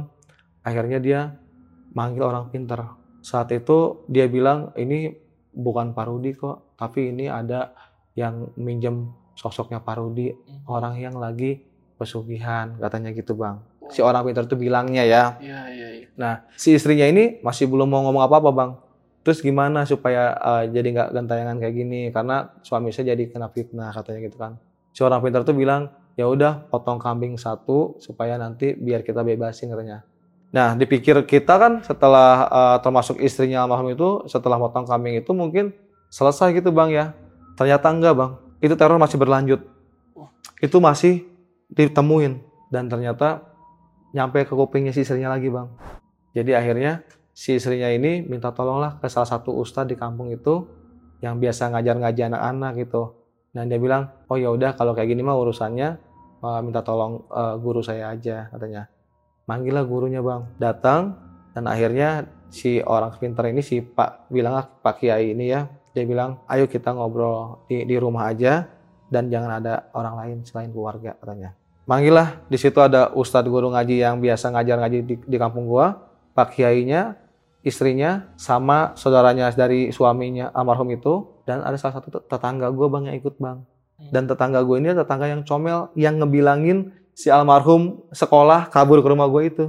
akhirnya 0.64 1.00
dia 1.04 1.20
manggil 1.92 2.24
orang 2.24 2.48
pintar 2.50 2.96
saat 3.20 3.52
itu 3.52 4.08
dia 4.08 4.32
bilang 4.32 4.72
ini 4.80 5.12
bukan 5.54 5.92
Parudi 5.92 6.34
kok 6.34 6.73
tapi 6.84 7.16
ini 7.16 7.32
ada 7.32 7.72
yang 8.20 8.52
minjem 8.60 9.16
sosoknya 9.40 9.80
Parudi 9.80 10.36
orang 10.68 11.00
yang 11.00 11.16
lagi 11.16 11.64
pesugihan 11.96 12.76
katanya 12.78 13.16
gitu 13.16 13.40
bang 13.40 13.64
si 13.88 14.04
orang 14.04 14.28
pintar 14.28 14.44
itu 14.44 14.60
bilangnya 14.60 15.04
ya 15.08 15.24
Iya, 15.40 15.62
iya, 15.72 15.88
iya. 16.00 16.04
Nah, 16.14 16.46
si 16.54 16.78
istrinya 16.78 17.10
ini 17.10 17.42
masih 17.42 17.66
belum 17.66 17.90
mau 17.90 18.06
ngomong 18.06 18.24
apa-apa, 18.26 18.50
Bang. 18.54 18.72
Terus 19.24 19.40
gimana 19.40 19.88
supaya 19.88 20.36
eh, 20.36 20.64
jadi 20.70 20.88
nggak 20.94 21.10
gentayangan 21.16 21.58
kayak 21.64 21.76
gini? 21.76 22.02
Karena 22.12 22.52
suami 22.62 22.92
saya 22.92 23.16
jadi 23.16 23.32
kena 23.32 23.50
fitnah 23.50 23.90
katanya 23.96 24.20
gitu 24.28 24.38
kan. 24.38 24.60
Si 24.94 25.02
orang 25.02 25.24
pintar 25.24 25.42
tuh 25.48 25.56
bilang, 25.56 25.90
ya 26.20 26.30
udah 26.30 26.70
potong 26.70 27.02
kambing 27.02 27.40
satu 27.40 27.98
supaya 27.98 28.38
nanti 28.38 28.76
biar 28.78 29.02
kita 29.02 29.26
bebasin 29.26 29.72
katanya. 29.74 30.06
Nah, 30.54 30.78
dipikir 30.78 31.18
kita 31.26 31.58
kan 31.58 31.82
setelah 31.82 32.46
eh, 32.52 32.78
termasuk 32.84 33.18
istrinya 33.24 33.66
almarhum 33.66 33.90
itu 33.90 34.10
setelah 34.30 34.60
potong 34.60 34.86
kambing 34.86 35.18
itu 35.18 35.32
mungkin 35.34 35.74
selesai 36.14 36.54
gitu, 36.54 36.70
Bang 36.70 36.94
ya. 36.94 37.18
Ternyata 37.58 37.90
enggak, 37.90 38.14
Bang. 38.14 38.32
Itu 38.62 38.78
teror 38.78 39.02
masih 39.02 39.18
berlanjut. 39.18 39.66
Itu 40.62 40.78
masih 40.78 41.34
ditemuin 41.74 42.40
dan 42.70 42.86
ternyata 42.90 43.54
nyampe 44.14 44.46
ke 44.46 44.54
kupingnya 44.54 44.94
si 44.94 45.02
istrinya 45.02 45.34
lagi 45.34 45.50
bang. 45.50 45.68
Jadi 46.38 46.54
akhirnya 46.54 47.02
si 47.34 47.58
istrinya 47.58 47.90
ini 47.90 48.22
minta 48.22 48.54
tolonglah 48.54 49.02
ke 49.02 49.10
salah 49.10 49.30
satu 49.30 49.54
ustadz 49.58 49.90
di 49.90 49.96
kampung 49.98 50.30
itu 50.30 50.70
yang 51.26 51.42
biasa 51.42 51.74
ngajar-ngajar 51.74 52.30
anak-anak 52.30 52.72
gitu. 52.86 53.04
Dan 53.54 53.70
dia 53.70 53.78
bilang, 53.78 54.10
oh 54.30 54.38
ya 54.38 54.50
udah 54.50 54.74
kalau 54.74 54.98
kayak 54.98 55.14
gini 55.14 55.22
mah 55.22 55.38
urusannya 55.38 55.90
eh, 56.42 56.60
minta 56.62 56.82
tolong 56.86 57.26
eh, 57.30 57.56
guru 57.62 57.82
saya 57.82 58.14
aja 58.14 58.50
katanya. 58.54 58.90
Manggillah 59.50 59.84
gurunya 59.84 60.24
bang, 60.24 60.48
datang 60.56 61.20
dan 61.52 61.68
akhirnya 61.68 62.32
si 62.48 62.80
orang 62.80 63.12
pintar 63.20 63.52
ini 63.52 63.60
si 63.60 63.84
Pak 63.84 64.32
bilang 64.32 64.56
ah, 64.56 64.66
Pak 64.66 65.04
Kiai 65.04 65.36
ini 65.36 65.52
ya, 65.52 65.68
dia 65.94 66.04
bilang 66.04 66.42
ayo 66.50 66.66
kita 66.66 66.92
ngobrol 66.92 67.64
di, 67.70 67.86
di 67.86 67.96
rumah 68.02 68.34
aja 68.34 68.68
dan 69.08 69.30
jangan 69.30 69.62
ada 69.62 69.94
orang 69.94 70.16
lain 70.20 70.38
selain 70.44 70.74
keluarga 70.74 71.14
katanya. 71.22 71.54
Manggillah 71.86 72.44
di 72.50 72.58
situ 72.58 72.80
ada 72.82 73.14
ustadz 73.14 73.48
guru 73.48 73.70
ngaji 73.70 74.02
yang 74.02 74.18
biasa 74.18 74.50
ngajar 74.52 74.82
ngaji 74.82 75.00
di, 75.06 75.16
di 75.22 75.38
kampung 75.38 75.70
gua, 75.70 76.10
Pak 76.34 76.58
Kiainya, 76.58 77.20
istrinya, 77.62 78.34
sama 78.40 78.98
saudaranya 78.98 79.52
dari 79.54 79.94
suaminya 79.94 80.50
almarhum 80.56 80.90
itu, 80.96 81.44
dan 81.44 81.62
ada 81.62 81.76
salah 81.76 82.00
satu 82.00 82.10
tet- 82.10 82.26
tetangga 82.32 82.72
gua 82.72 82.88
bang 82.88 83.12
yang 83.12 83.18
ikut 83.20 83.36
bang. 83.38 83.62
Dan 84.12 84.28
tetangga 84.28 84.60
gue 84.66 84.78
ini 84.84 84.92
tetangga 84.92 85.32
yang 85.32 85.48
comel 85.48 85.88
yang 85.96 86.20
ngebilangin 86.20 86.92
si 87.14 87.30
almarhum 87.32 88.04
sekolah 88.12 88.68
kabur 88.68 89.00
ke 89.00 89.08
rumah 89.08 89.30
gue 89.30 89.44
itu. 89.48 89.66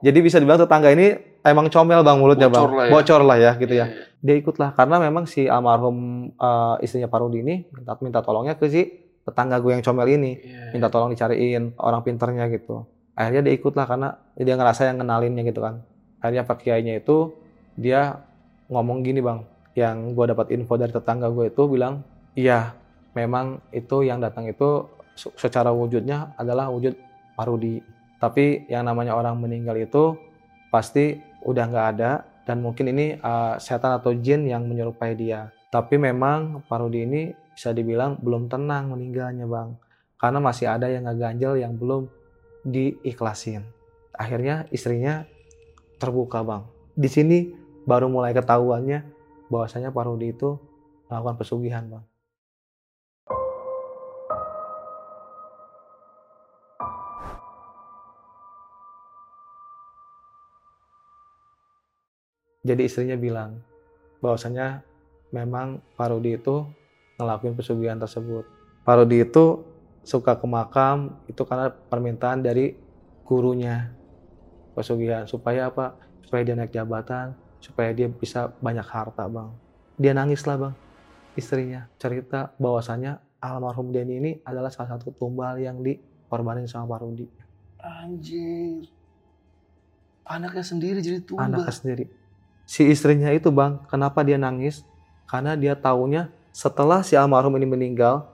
Jadi 0.00 0.18
bisa 0.20 0.36
dibilang 0.36 0.60
tetangga 0.60 0.92
ini 0.92 1.16
emang 1.40 1.66
comel 1.68 2.00
bang 2.00 2.16
mulutnya 2.16 2.48
Bocor 2.48 2.68
bang, 2.68 2.76
lah 2.76 2.84
ya. 2.84 2.90
bocor 2.92 3.20
lah 3.22 3.36
ya 3.38 3.52
gitu 3.56 3.74
ya. 3.74 3.86
Iya, 3.86 3.94
iya. 3.94 4.04
Dia 4.20 4.34
ikutlah 4.36 4.70
karena 4.72 4.96
memang 4.98 5.24
si 5.24 5.46
almarhum 5.46 5.96
eh, 6.30 6.74
istrinya 6.80 7.06
Parudi 7.06 7.40
ini 7.40 7.64
minta, 7.70 7.96
minta 8.00 8.20
tolongnya 8.20 8.54
ke 8.54 8.66
si 8.66 8.82
tetangga 9.22 9.58
gue 9.58 9.74
yang 9.74 9.82
comel 9.82 10.06
ini 10.08 10.38
Iya, 10.38 10.70
minta 10.70 10.86
tolong 10.86 11.10
dicariin 11.10 11.74
orang 11.78 12.02
pinternya 12.02 12.46
gitu. 12.48 12.84
Akhirnya 13.16 13.48
dia 13.48 13.54
ikut 13.54 13.72
lah 13.72 13.88
karena 13.88 14.08
dia 14.34 14.54
ngerasa 14.54 14.86
yang 14.86 15.00
kenalinnya 15.00 15.42
gitu 15.42 15.64
kan. 15.64 15.80
Akhirnya 16.20 16.44
Pak 16.44 16.58
Kiainya 16.60 17.00
itu 17.00 17.32
dia 17.74 18.20
ngomong 18.68 19.00
gini 19.00 19.20
bang, 19.20 19.40
yang 19.72 20.12
gue 20.12 20.24
dapat 20.26 20.50
info 20.50 20.74
dari 20.74 20.90
tetangga 20.90 21.28
gue 21.28 21.48
itu 21.48 21.62
bilang, 21.64 22.04
iya 22.34 22.74
memang 23.12 23.62
itu 23.70 24.02
yang 24.02 24.20
datang 24.20 24.44
itu 24.44 24.84
se- 25.14 25.32
secara 25.34 25.72
wujudnya 25.72 26.36
adalah 26.36 26.68
wujud 26.68 26.92
parudi. 27.32 27.80
Tapi 28.16 28.68
yang 28.72 28.88
namanya 28.88 29.12
orang 29.16 29.36
meninggal 29.36 29.76
itu 29.76 30.16
pasti 30.72 31.16
udah 31.44 31.64
nggak 31.68 31.86
ada 31.96 32.24
dan 32.46 32.62
mungkin 32.62 32.90
ini 32.94 33.18
uh, 33.20 33.58
setan 33.60 33.98
atau 33.98 34.14
jin 34.16 34.46
yang 34.48 34.64
menyerupai 34.64 35.12
dia. 35.18 35.52
Tapi 35.68 35.98
memang 35.98 36.64
parudi 36.64 37.04
ini 37.04 37.22
bisa 37.52 37.72
dibilang 37.72 38.20
belum 38.20 38.48
tenang 38.48 38.92
meninggalnya 38.92 39.48
bang 39.48 39.76
karena 40.16 40.38
masih 40.40 40.66
ada 40.68 40.88
yang 40.88 41.04
ngeganjel 41.04 41.60
yang 41.60 41.76
belum 41.76 42.08
diikhlasin. 42.64 43.64
Akhirnya 44.16 44.64
istrinya 44.72 45.28
terbuka 46.00 46.40
bang. 46.40 46.64
Di 46.96 47.08
sini 47.12 47.52
baru 47.84 48.08
mulai 48.08 48.32
ketahuannya 48.32 49.04
bahwasanya 49.52 49.92
Parudi 49.92 50.32
itu 50.32 50.56
melakukan 51.06 51.36
pesugihan 51.36 51.84
bang. 51.86 52.04
Jadi 62.66 62.82
istrinya 62.90 63.14
bilang 63.14 63.62
bahwasanya 64.18 64.82
memang 65.30 65.78
Parudi 65.94 66.34
itu 66.34 66.66
ngelakuin 67.22 67.54
pesugihan 67.54 67.94
tersebut. 68.02 68.42
Parodi 68.82 69.22
itu 69.22 69.62
suka 70.02 70.34
ke 70.34 70.46
makam 70.46 71.18
itu 71.30 71.42
karena 71.46 71.70
permintaan 71.70 72.42
dari 72.42 72.74
gurunya 73.26 73.90
pesugihan 74.74 75.26
supaya 75.30 75.70
apa? 75.70 75.94
Supaya 76.26 76.42
dia 76.42 76.58
naik 76.58 76.74
jabatan, 76.74 77.38
supaya 77.62 77.94
dia 77.94 78.10
bisa 78.10 78.50
banyak 78.58 78.86
harta, 78.86 79.30
Bang. 79.30 79.54
Dia 79.94 80.10
nangis 80.10 80.42
lah, 80.42 80.58
Bang. 80.58 80.74
Istrinya 81.38 81.86
cerita 82.02 82.50
bahwasanya 82.58 83.22
almarhum 83.38 83.94
Denny 83.94 84.18
ini 84.18 84.30
adalah 84.42 84.74
salah 84.74 84.98
satu 84.98 85.14
tumbal 85.14 85.62
yang 85.62 85.78
dikorbanin 85.82 86.66
sama 86.66 86.98
Parodi. 86.98 87.30
Anjir. 87.78 88.90
Anaknya 90.26 90.64
sendiri 90.66 90.98
jadi 90.98 91.22
tumbal. 91.22 91.46
Anaknya 91.46 91.74
sendiri. 91.74 92.04
Si 92.66 92.82
istrinya 92.90 93.30
itu, 93.30 93.48
Bang, 93.54 93.86
kenapa 93.86 94.26
dia 94.26 94.36
nangis? 94.36 94.82
Karena 95.30 95.54
dia 95.54 95.78
taunya 95.78 96.30
setelah 96.50 97.02
si 97.06 97.14
almarhum 97.14 97.54
ini 97.58 97.66
meninggal, 97.68 98.26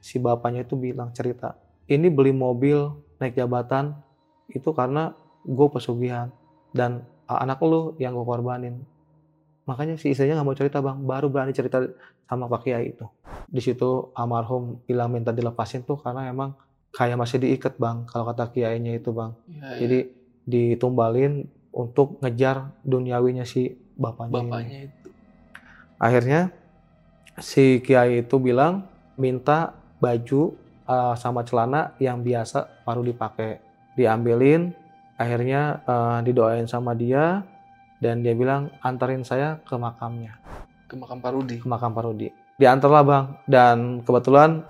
si 0.00 0.16
bapaknya 0.20 0.64
itu 0.64 0.76
bilang 0.76 1.12
cerita, 1.12 1.56
ini 1.88 2.08
beli 2.08 2.32
mobil 2.32 2.92
naik 3.18 3.34
jabatan 3.34 3.96
itu 4.52 4.70
karena 4.76 5.16
gue 5.44 5.68
pesugihan 5.72 6.28
dan 6.76 7.04
anak 7.24 7.60
lu 7.64 7.96
yang 7.96 8.12
gue 8.12 8.24
korbanin. 8.24 8.84
Makanya 9.64 9.96
si 9.96 10.12
istrinya 10.12 10.40
nggak 10.40 10.48
mau 10.48 10.56
cerita 10.56 10.78
bang, 10.84 11.00
baru 11.00 11.32
berani 11.32 11.56
cerita 11.56 11.80
sama 12.28 12.48
Pak 12.52 12.68
Kiai 12.68 12.92
itu. 12.92 13.08
Di 13.48 13.60
situ 13.64 14.12
almarhum 14.12 14.84
bilang 14.84 15.08
minta 15.08 15.32
dilepasin 15.32 15.84
tuh 15.88 15.96
karena 15.96 16.28
emang 16.28 16.52
kayak 16.94 17.18
masih 17.18 17.42
diikat 17.42 17.74
bang, 17.80 18.06
kalau 18.06 18.28
kata 18.30 18.54
kiainya 18.54 18.94
itu 18.94 19.10
bang. 19.10 19.34
Iya, 19.50 19.58
iya. 19.58 19.76
Jadi 19.82 19.98
ditumbalin 20.44 21.48
untuk 21.74 22.22
ngejar 22.22 22.70
duniawinya 22.86 23.42
si 23.42 23.74
bapaknya, 23.98 24.30
ini. 24.30 24.38
bapaknya 24.48 24.78
itu. 24.86 25.08
Akhirnya 25.98 26.40
si 27.42 27.82
kiai 27.82 28.22
itu 28.22 28.38
bilang 28.38 28.86
minta 29.18 29.74
baju 29.98 30.54
uh, 30.86 31.14
sama 31.18 31.42
celana 31.42 31.94
yang 31.98 32.22
biasa 32.22 32.86
baru 32.86 33.02
dipakai. 33.02 33.58
Diambilin, 33.94 34.74
akhirnya 35.18 35.82
uh, 35.86 36.18
didoain 36.22 36.66
sama 36.66 36.94
dia 36.94 37.42
dan 38.02 38.22
dia 38.22 38.34
bilang 38.34 38.70
antarin 38.82 39.22
saya 39.22 39.58
ke 39.62 39.74
makamnya, 39.78 40.34
Ke 40.90 40.94
makam 40.98 41.18
Parudi. 41.22 41.56
ke 41.62 41.66
makam 41.66 41.94
Parudi. 41.94 42.28
Diantarlah 42.54 43.02
bang 43.02 43.24
dan 43.50 43.76
kebetulan 44.06 44.62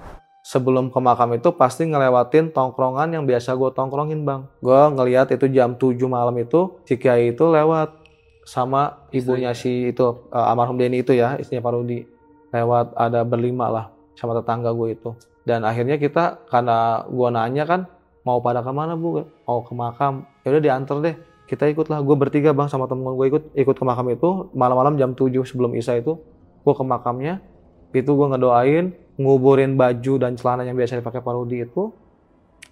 sebelum 0.45 0.93
ke 0.93 1.01
makam 1.01 1.33
itu 1.33 1.49
pasti 1.57 1.89
ngelewatin 1.89 2.53
tongkrongan 2.53 3.17
yang 3.17 3.25
biasa 3.25 3.57
gue 3.57 3.73
tongkrongin 3.73 4.29
bang. 4.29 4.45
Gue 4.61 4.77
ngeliat 4.77 5.33
itu 5.33 5.49
jam 5.49 5.73
7 5.81 5.97
malam 6.05 6.37
itu 6.37 6.77
si 6.85 7.01
kiai 7.01 7.33
itu 7.33 7.49
lewat 7.49 8.05
sama 8.45 9.09
ibunya 9.09 9.57
si 9.57 9.89
itu 9.89 10.29
uh, 10.29 10.51
almarhum 10.53 10.77
Denny 10.77 11.01
itu 11.01 11.17
ya 11.17 11.41
istrinya 11.41 11.65
Parudi 11.65 12.05
lewat 12.53 12.93
ada 12.93 13.25
berlima 13.25 13.73
lah 13.73 13.89
sama 14.21 14.37
tetangga 14.37 14.69
gue 14.77 14.93
itu. 14.93 15.11
Dan 15.49 15.65
akhirnya 15.65 15.97
kita 15.97 16.45
karena 16.53 17.09
gue 17.09 17.29
nanya 17.33 17.65
kan 17.65 17.81
mau 18.21 18.45
pada 18.45 18.61
ke 18.61 18.69
mana 18.69 19.01
bu? 19.01 19.25
Mau 19.49 19.65
ke 19.65 19.73
makam. 19.73 20.29
Ya 20.45 20.53
udah 20.53 20.63
diantar 20.63 21.01
deh 21.01 21.17
kita 21.49 21.73
ikutlah. 21.73 22.05
Gue 22.05 22.21
bertiga 22.21 22.53
bang 22.53 22.69
sama 22.69 22.85
temen 22.85 23.17
gue 23.17 23.27
ikut 23.33 23.57
ikut 23.57 23.77
ke 23.81 23.85
makam 23.89 24.13
itu. 24.13 24.53
Malam-malam 24.53 25.01
jam 25.01 25.17
7 25.17 25.33
sebelum 25.49 25.73
isya 25.73 26.05
itu 26.05 26.21
gue 26.65 26.75
ke 26.77 26.85
makamnya 26.85 27.41
itu 27.95 28.11
gue 28.11 28.27
ngedoain 28.35 28.91
nguburin 29.15 29.79
baju 29.79 30.15
dan 30.19 30.35
celana 30.35 30.67
yang 30.67 30.75
biasa 30.75 30.99
dipakai 30.99 31.23
Parudi 31.23 31.63
itu 31.63 31.95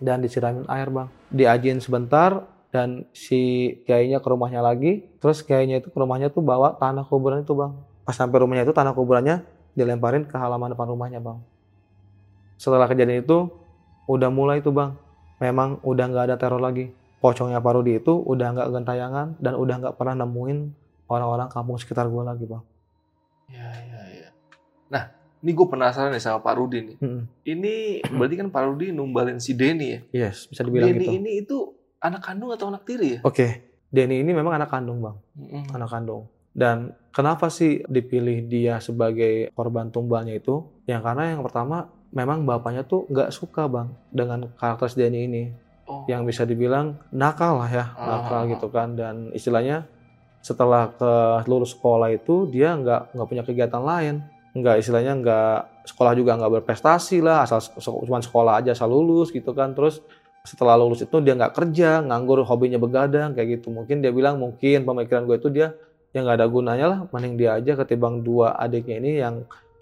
dan 0.03 0.19
disiramin 0.19 0.67
air 0.67 0.91
bang. 0.91 1.07
Diajin 1.31 1.79
sebentar 1.79 2.43
dan 2.75 3.07
si 3.15 3.73
kiainya 3.87 4.19
ke 4.19 4.27
rumahnya 4.27 4.59
lagi. 4.59 5.07
Terus 5.23 5.47
kiainya 5.47 5.79
itu 5.79 5.95
ke 5.95 5.99
rumahnya 5.99 6.35
tuh 6.35 6.43
bawa 6.43 6.75
tanah 6.75 7.07
kuburan 7.07 7.47
itu 7.47 7.55
bang. 7.55 7.71
Pas 8.03 8.19
sampai 8.19 8.43
rumahnya 8.43 8.67
itu 8.67 8.75
tanah 8.75 8.91
kuburannya 8.97 9.47
dilemparin 9.79 10.27
ke 10.27 10.35
halaman 10.35 10.75
depan 10.75 10.91
rumahnya 10.91 11.23
bang. 11.23 11.39
Setelah 12.59 12.91
kejadian 12.91 13.23
itu 13.23 13.47
udah 14.11 14.31
mulai 14.35 14.59
tuh 14.59 14.75
bang. 14.75 14.99
Memang 15.39 15.79
udah 15.87 16.05
nggak 16.11 16.25
ada 16.33 16.37
teror 16.41 16.59
lagi. 16.59 16.91
Pocongnya 17.23 17.63
Parudi 17.63 18.03
itu 18.03 18.19
udah 18.19 18.51
nggak 18.51 18.69
gentayangan 18.75 19.39
dan 19.39 19.55
udah 19.55 19.75
nggak 19.79 19.95
pernah 19.95 20.27
nemuin 20.27 20.75
orang-orang 21.07 21.47
kampung 21.53 21.79
sekitar 21.79 22.11
gue 22.11 22.23
lagi 22.27 22.45
bang. 22.51 22.65
Ya, 23.53 23.69
ya, 23.85 23.92
ini 25.43 25.51
gue 25.51 25.67
penasaran 25.67 26.11
nih 26.11 26.19
sama 26.19 26.39
Pak 26.39 26.55
Rudi 26.55 26.79
nih. 26.81 26.97
Mm-mm. 26.99 27.23
Ini 27.43 27.75
berarti 28.09 28.35
kan 28.37 28.49
Pak 28.49 28.63
Rudi 28.65 28.87
numbalin 28.91 29.37
si 29.37 29.53
Denny 29.53 29.87
ya? 29.89 30.01
yes 30.25 30.47
bisa 30.47 30.63
dibilang 30.63 30.89
Denny 30.89 31.03
gitu 31.03 31.13
ini 31.13 31.31
itu 31.37 31.57
anak 31.99 32.23
kandung 32.23 32.51
atau 32.51 32.67
anak 32.69 32.83
tiri 32.83 33.19
ya? 33.19 33.21
oke 33.21 33.49
Denny 33.87 34.19
ini 34.19 34.31
memang 34.31 34.55
anak 34.55 34.71
kandung 34.71 34.99
bang 34.99 35.17
Mm-mm. 35.35 35.65
anak 35.73 35.89
kandung. 35.89 36.25
Dan 36.53 36.77
kenapa 37.11 37.49
sih 37.49 37.81
dipilih 37.83 38.45
dia 38.45 38.77
sebagai 38.79 39.51
korban 39.51 39.89
tumbalnya 39.89 40.33
itu? 40.33 40.63
Ya 40.85 41.01
karena 41.01 41.33
yang 41.33 41.41
pertama 41.41 41.89
memang 42.09 42.45
bapaknya 42.45 42.85
tuh 42.85 43.09
nggak 43.09 43.29
suka 43.31 43.65
bang 43.67 43.89
dengan 44.09 44.53
karakter 44.55 44.87
si 44.87 44.97
Denny 44.97 45.27
ini, 45.27 45.45
Oh. 45.83 46.07
yang 46.07 46.23
bisa 46.23 46.45
dibilang 46.45 46.95
nakal 47.11 47.59
lah 47.59 47.67
ya, 47.67 47.85
Ah. 47.93 48.07
nakal 48.23 48.47
gitu 48.47 48.69
kan. 48.69 48.95
Dan 48.95 49.33
istilahnya 49.33 49.89
setelah 50.39 50.91
ke 50.91 51.13
lulus 51.47 51.73
sekolah 51.73 52.07
itu 52.09 52.47
dia 52.47 52.71
nggak 52.73 53.13
nggak 53.13 53.27
punya 53.27 53.43
kegiatan 53.43 53.83
lain, 53.83 54.15
nggak 54.53 54.85
istilahnya 54.85 55.13
nggak 55.17 55.57
sekolah 55.89 56.13
juga 56.13 56.37
nggak 56.37 56.53
berprestasi 56.61 57.25
lah, 57.25 57.49
asal 57.49 57.61
cuma 58.05 58.21
sekolah 58.21 58.61
aja 58.61 58.77
asal 58.77 58.93
lulus 58.93 59.33
gitu 59.33 59.57
kan. 59.57 59.73
Terus 59.73 60.05
setelah 60.45 60.77
lulus 60.77 61.01
itu 61.07 61.17
dia 61.25 61.33
nggak 61.39 61.55
kerja, 61.55 62.03
nganggur, 62.05 62.45
hobinya 62.45 62.77
begadang 62.77 63.33
kayak 63.33 63.61
gitu. 63.61 63.73
Mungkin 63.73 64.05
dia 64.05 64.13
bilang 64.13 64.37
mungkin 64.43 64.85
pemikiran 64.85 65.25
gue 65.25 65.37
itu 65.41 65.49
dia 65.49 65.73
yang 66.13 66.29
nggak 66.29 66.39
ada 66.45 66.49
gunanya 66.51 66.87
lah, 66.87 66.99
mending 67.09 67.35
dia 67.41 67.57
aja 67.57 67.73
ketimbang 67.79 68.21
dua 68.21 68.53
adiknya 68.61 68.97
ini 69.01 69.13
yang 69.23 69.35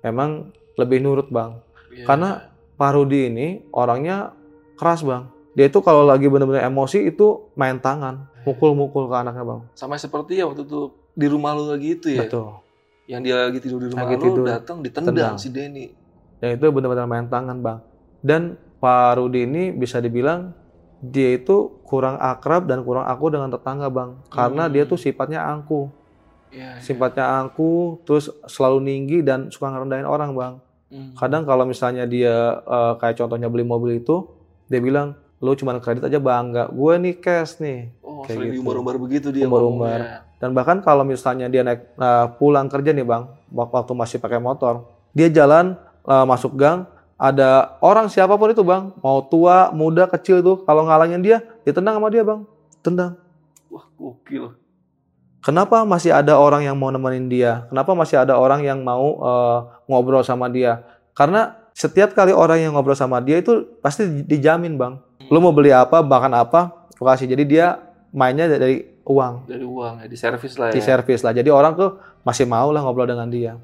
memang 0.07 0.55
lebih 0.79 1.03
nurut 1.03 1.27
bang. 1.29 1.59
Iya. 1.91 2.07
Karena 2.07 2.29
Pak 2.79 2.91
Rudi 2.95 3.21
ini 3.27 3.47
orangnya 3.75 4.31
keras 4.79 5.03
bang. 5.03 5.27
Dia 5.59 5.67
itu 5.67 5.83
kalau 5.83 6.07
lagi 6.07 6.31
bener-bener 6.31 6.63
emosi 6.63 7.11
itu 7.11 7.51
main 7.59 7.83
tangan, 7.83 8.31
mukul-mukul 8.47 9.11
ke 9.11 9.17
anaknya 9.19 9.43
bang. 9.43 9.61
sama 9.75 9.99
seperti 9.99 10.39
ya 10.39 10.47
waktu 10.47 10.63
itu 10.63 10.95
di 11.19 11.27
rumah 11.27 11.59
lu 11.59 11.67
lagi 11.67 11.99
itu 11.99 12.15
ya. 12.15 12.23
Betul. 12.23 12.63
Yang 13.11 13.21
dia 13.21 13.35
lagi 13.37 13.59
tidur 13.59 13.79
di 13.83 13.89
rumah 13.91 14.07
Lagi 14.07 14.15
lu 14.17 14.47
datang 14.47 14.79
ditendang 14.79 15.11
Tendang. 15.11 15.35
si 15.35 15.51
Denny. 15.51 15.87
Dan 16.39 16.55
itu 16.55 16.67
benar-benar 16.71 17.05
main 17.05 17.27
tangan 17.27 17.59
bang. 17.59 17.79
Dan 18.23 18.43
Pak 18.79 19.19
Rudi 19.19 19.45
ini 19.45 19.75
bisa 19.75 19.99
dibilang 19.99 20.55
dia 20.97 21.35
itu 21.35 21.83
kurang 21.83 22.17
akrab 22.17 22.65
dan 22.65 22.81
kurang 22.81 23.05
aku 23.05 23.29
dengan 23.29 23.51
tetangga 23.51 23.91
bang. 23.91 24.15
Karena 24.29 24.65
Hmm. 24.65 24.73
dia 24.73 24.87
tuh 24.87 24.97
sifatnya 24.97 25.43
angkuh. 25.45 25.91
Iya. 26.51 26.71
iya. 26.73 26.83
sifatnya 26.83 27.31
angkuh, 27.39 28.03
terus 28.03 28.27
selalu 28.45 28.83
tinggi 28.83 29.19
dan 29.23 29.51
suka 29.51 29.71
ngerendahin 29.71 30.03
orang 30.03 30.31
bang. 30.33 30.55
Hmm. 30.89 31.15
Kadang 31.15 31.43
kalau 31.45 31.63
misalnya 31.63 32.03
dia 32.05 32.35
eh, 32.59 32.93
kayak 32.97 33.15
contohnya 33.17 33.47
beli 33.47 33.63
mobil 33.63 33.99
itu, 33.99 34.27
dia 34.67 34.79
bilang, 34.79 35.15
lu 35.39 35.55
cuma 35.55 35.79
kredit 35.79 36.03
aja 36.03 36.19
bangga, 36.19 36.67
gue 36.69 36.95
nih 36.99 37.15
cash 37.17 37.59
nih. 37.59 37.95
Oh, 38.03 38.27
kayak 38.27 38.39
gitu. 38.41 38.53
diumbar-umbar 38.59 38.99
begitu 38.99 39.31
dia 39.31 39.47
Umbar-umbar. 39.47 39.99
ngomongnya. 39.99 40.30
Dan 40.41 40.57
bahkan 40.57 40.81
kalau 40.81 41.05
misalnya 41.05 41.53
dia 41.53 41.61
naik 41.61 41.85
eh, 42.01 42.27
pulang 42.41 42.67
kerja 42.73 42.97
nih 42.97 43.05
bang, 43.05 43.29
wak- 43.53 43.71
waktu 43.71 43.93
masih 43.93 44.17
pakai 44.17 44.41
motor, 44.41 44.89
dia 45.13 45.29
jalan 45.29 45.77
eh, 46.09 46.25
masuk 46.25 46.57
gang, 46.57 46.89
ada 47.21 47.77
orang 47.85 48.09
siapa 48.09 48.41
pun 48.41 48.49
itu 48.49 48.65
bang, 48.65 48.89
mau 49.05 49.21
tua, 49.21 49.69
muda, 49.77 50.09
kecil 50.09 50.41
itu, 50.41 50.65
kalau 50.65 50.89
ngalangin 50.89 51.21
dia, 51.21 51.45
ditendang 51.69 52.01
sama 52.01 52.09
dia 52.09 52.25
bang, 52.25 52.41
tendang. 52.81 53.21
Wah, 53.69 53.85
gokil. 54.01 54.57
Kenapa 55.45 55.85
masih 55.85 56.13
ada 56.13 56.37
orang 56.37 56.65
yang 56.65 56.77
mau 56.77 56.89
nemenin 56.89 57.29
dia? 57.29 57.65
Kenapa 57.69 57.93
masih 57.97 58.21
ada 58.21 58.37
orang 58.41 58.65
yang 58.65 58.81
mau 58.81 59.21
eh, 59.21 59.59
ngobrol 59.89 60.25
sama 60.25 60.49
dia? 60.49 60.81
Karena 61.13 61.57
setiap 61.77 62.17
kali 62.17 62.33
orang 62.33 62.61
yang 62.61 62.73
ngobrol 62.73 62.97
sama 62.97 63.21
dia 63.21 63.41
itu 63.41 63.69
pasti 63.85 64.09
dijamin 64.25 64.81
bang. 64.81 64.97
Lu 65.29 65.41
mau 65.41 65.53
beli 65.53 65.73
apa, 65.73 66.01
bahkan 66.01 66.33
apa, 66.33 66.89
lu 66.97 67.05
kasih. 67.05 67.29
Jadi 67.29 67.57
dia 67.57 67.81
mainnya 68.11 68.47
dari 68.47 68.83
uang, 69.03 69.47
Dari 69.47 69.65
uang 69.65 69.95
ya, 70.03 70.07
di 70.07 70.15
servis 70.15 70.55
lah 70.55 70.71
ya. 70.71 70.75
di 70.75 70.83
servis 70.83 71.21
lah. 71.21 71.33
Jadi 71.33 71.49
orang 71.49 71.73
tuh 71.75 71.91
masih 72.21 72.45
mau 72.45 72.71
lah 72.71 72.81
ngobrol 72.81 73.07
dengan 73.07 73.27
dia. 73.27 73.55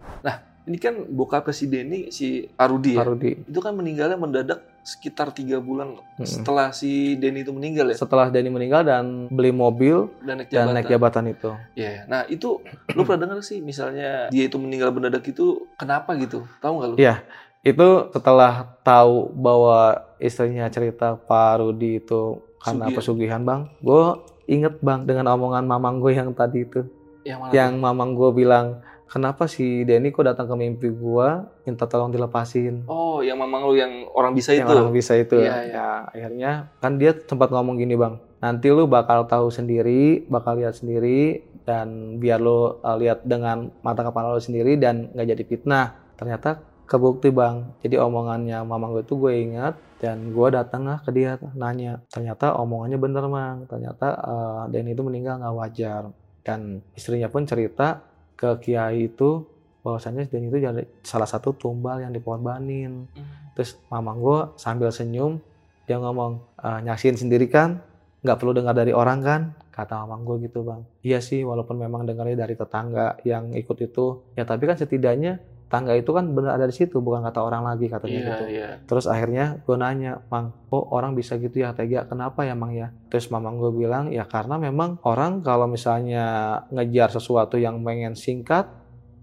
Ini 0.67 0.83
kan 0.83 0.99
bokapnya 1.07 1.55
si 1.55 1.71
Denny, 1.71 2.11
si 2.11 2.43
Arudi 2.59 2.99
ya. 2.99 3.07
Parudi. 3.07 3.39
Itu 3.39 3.63
kan 3.63 3.71
meninggalnya 3.73 4.19
mendadak 4.19 4.67
sekitar 4.83 5.31
tiga 5.31 5.59
bulan 5.59 5.95
Mm-mm. 5.95 6.27
setelah 6.27 6.75
si 6.75 7.15
Denny 7.15 7.47
itu 7.47 7.55
meninggal 7.55 7.87
ya. 7.87 7.95
Setelah 7.95 8.35
Denny 8.35 8.51
meninggal 8.51 8.83
dan 8.83 9.31
beli 9.31 9.55
mobil 9.55 10.11
Dan 10.23 10.43
naik 10.43 10.51
dan 10.51 10.67
jabatan. 10.67 10.75
naik 10.75 10.87
jabatan 10.91 11.25
itu. 11.31 11.51
Iya. 11.79 12.03
Nah 12.07 12.27
itu 12.27 12.59
lu 12.91 13.03
pernah 13.03 13.31
dengar 13.31 13.39
sih 13.43 13.63
misalnya 13.63 14.27
dia 14.27 14.47
itu 14.47 14.59
meninggal 14.59 14.91
mendadak 14.91 15.23
itu 15.23 15.71
kenapa 15.79 16.19
gitu? 16.19 16.43
Tahu 16.59 16.73
nggak 16.75 16.89
lu? 16.91 16.97
Iya. 16.99 17.23
Itu 17.63 18.11
setelah 18.11 18.67
tahu 18.83 19.31
bahwa 19.35 20.03
istrinya 20.19 20.67
cerita 20.67 21.15
Pak 21.15 21.63
Rudi 21.63 21.99
itu 21.99 22.43
karena 22.59 22.91
Pesugihan. 22.91 22.99
pesugihan 22.99 23.43
bang, 23.43 23.61
gue 23.79 24.03
inget 24.47 24.79
bang 24.81 25.05
dengan 25.05 25.35
omongan 25.35 25.67
mamang 25.67 25.99
gue 25.99 26.15
yang 26.15 26.31
tadi 26.33 26.63
itu, 26.63 26.87
Yang 27.23 27.39
mana? 27.43 27.51
yang 27.53 27.73
mamang 27.79 28.11
gue 28.15 28.31
bilang, 28.33 28.67
kenapa 29.07 29.47
si 29.47 29.83
Denny 29.83 30.11
kok 30.11 30.27
datang 30.27 30.47
ke 30.47 30.55
mimpi 30.55 30.89
gue 30.91 31.29
minta 31.63 31.85
tolong 31.87 32.11
dilepasin? 32.11 32.87
Oh, 32.87 33.23
yang 33.23 33.39
mamang 33.39 33.67
lu 33.67 33.75
yang 33.75 34.07
orang 34.15 34.33
bisa 34.33 34.55
yang 34.55 34.67
itu. 34.67 34.75
orang 34.75 34.91
bisa 34.91 35.13
itu, 35.15 35.37
Iya, 35.43 35.55
iya. 35.67 35.75
ya 35.75 35.87
akhirnya 36.07 36.51
kan 36.79 36.99
dia 36.99 37.15
sempat 37.15 37.51
ngomong 37.51 37.77
gini 37.77 37.99
bang, 37.99 38.17
nanti 38.39 38.71
lu 38.71 38.87
bakal 38.87 39.27
tahu 39.27 39.51
sendiri, 39.51 40.27
bakal 40.27 40.59
lihat 40.59 40.79
sendiri, 40.79 41.43
dan 41.67 42.19
biar 42.23 42.39
lu 42.39 42.79
uh, 42.79 42.97
lihat 42.97 43.27
dengan 43.27 43.75
mata 43.83 44.07
kepala 44.07 44.31
lu 44.31 44.39
sendiri 44.39 44.79
dan 44.79 45.11
nggak 45.11 45.29
jadi 45.35 45.43
fitnah. 45.45 45.87
Ternyata 46.15 46.63
kebukti 46.87 47.35
bang. 47.35 47.67
Jadi 47.83 47.99
omongannya 47.99 48.63
mamang 48.63 48.95
gue 48.95 49.05
tuh 49.05 49.19
gue 49.19 49.35
ingat 49.35 49.75
dan 49.99 50.31
gue 50.31 50.49
datang 50.55 50.87
lah 50.87 51.03
ke 51.03 51.11
dia 51.11 51.37
nanya. 51.59 52.01
Ternyata 52.09 52.55
omongannya 52.57 52.99
bener 52.99 53.27
bang. 53.27 53.57
Ternyata 53.67 54.07
uh, 54.17 54.63
Denny 54.71 54.95
itu 54.95 55.03
meninggal 55.03 55.43
nggak 55.43 55.55
wajar. 55.59 56.03
Dan 56.47 56.81
istrinya 56.95 57.27
pun 57.27 57.43
cerita 57.45 58.07
ke 58.39 58.63
kiai 58.63 59.11
itu 59.11 59.43
bahwasanya 59.83 60.31
Denny 60.31 60.49
itu 60.49 60.63
jadi 60.63 60.87
salah 61.03 61.27
satu 61.27 61.53
tumbal 61.53 62.01
yang 62.01 62.15
dikorbanin. 62.15 63.11
Hmm. 63.11 63.53
Terus 63.59 63.77
mamang 63.91 64.23
gue 64.23 64.39
sambil 64.57 64.89
senyum 64.95 65.43
dia 65.87 66.03
ngomong 66.03 66.43
"Eh, 66.59 66.81
nyaksiin 66.83 67.15
sendiri 67.15 67.47
kan 67.47 67.79
nggak 68.27 68.43
perlu 68.43 68.59
dengar 68.59 68.75
dari 68.75 68.91
orang 68.91 69.23
kan 69.23 69.41
kata 69.71 70.03
mamang 70.03 70.27
gue 70.27 70.51
gitu 70.51 70.67
bang 70.67 70.83
iya 71.07 71.23
sih 71.23 71.47
walaupun 71.47 71.79
memang 71.79 72.03
dengarnya 72.03 72.43
dari 72.43 72.59
tetangga 72.59 73.23
yang 73.23 73.55
ikut 73.55 73.79
itu 73.79 74.35
ya 74.35 74.43
tapi 74.43 74.67
kan 74.67 74.75
setidaknya 74.75 75.39
tangga 75.67 75.99
itu 75.99 76.15
kan 76.15 76.31
benar 76.31 76.63
ada 76.63 76.71
di 76.71 76.75
situ 76.75 77.03
bukan 77.03 77.27
kata 77.27 77.43
orang 77.43 77.67
lagi 77.67 77.91
katanya 77.91 78.15
Iya, 78.15 78.29
gitu. 78.31 78.45
iya. 78.55 78.69
terus 78.87 79.11
akhirnya 79.11 79.59
gue 79.67 79.75
nanya 79.75 80.23
mang 80.31 80.55
oh 80.71 80.87
orang 80.95 81.19
bisa 81.19 81.35
gitu 81.43 81.59
ya 81.59 81.75
tega? 81.75 82.07
Kenapa 82.07 82.47
ya 82.47 82.55
mang 82.55 82.71
ya? 82.71 82.95
Terus 83.11 83.27
mamang 83.35 83.59
gue 83.59 83.75
bilang 83.75 84.15
ya 84.15 84.23
karena 84.31 84.63
memang 84.63 85.03
orang 85.03 85.43
kalau 85.43 85.67
misalnya 85.67 86.63
ngejar 86.71 87.11
sesuatu 87.11 87.59
yang 87.59 87.83
pengen 87.83 88.15
singkat 88.15 88.71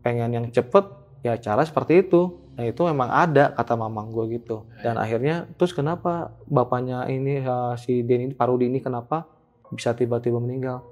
pengen 0.03 0.35
yang 0.35 0.45
cepet 0.51 0.83
ya 1.23 1.39
cara 1.39 1.63
seperti 1.63 2.03
itu. 2.03 2.35
Nah 2.59 2.67
itu 2.67 2.81
memang 2.85 3.07
ada 3.07 3.55
kata 3.55 3.73
mamang 3.79 4.11
gue 4.11 4.35
gitu. 4.35 4.67
Dan 4.83 4.99
akhirnya 4.99 5.47
terus 5.55 5.71
kenapa 5.71 6.35
bapaknya 6.45 7.07
ini 7.07 7.39
si 7.79 8.03
Den 8.03 8.29
ini 8.29 8.33
Parudi 8.35 8.67
ini 8.67 8.83
kenapa 8.83 9.25
bisa 9.71 9.95
tiba-tiba 9.95 10.43
meninggal? 10.43 10.83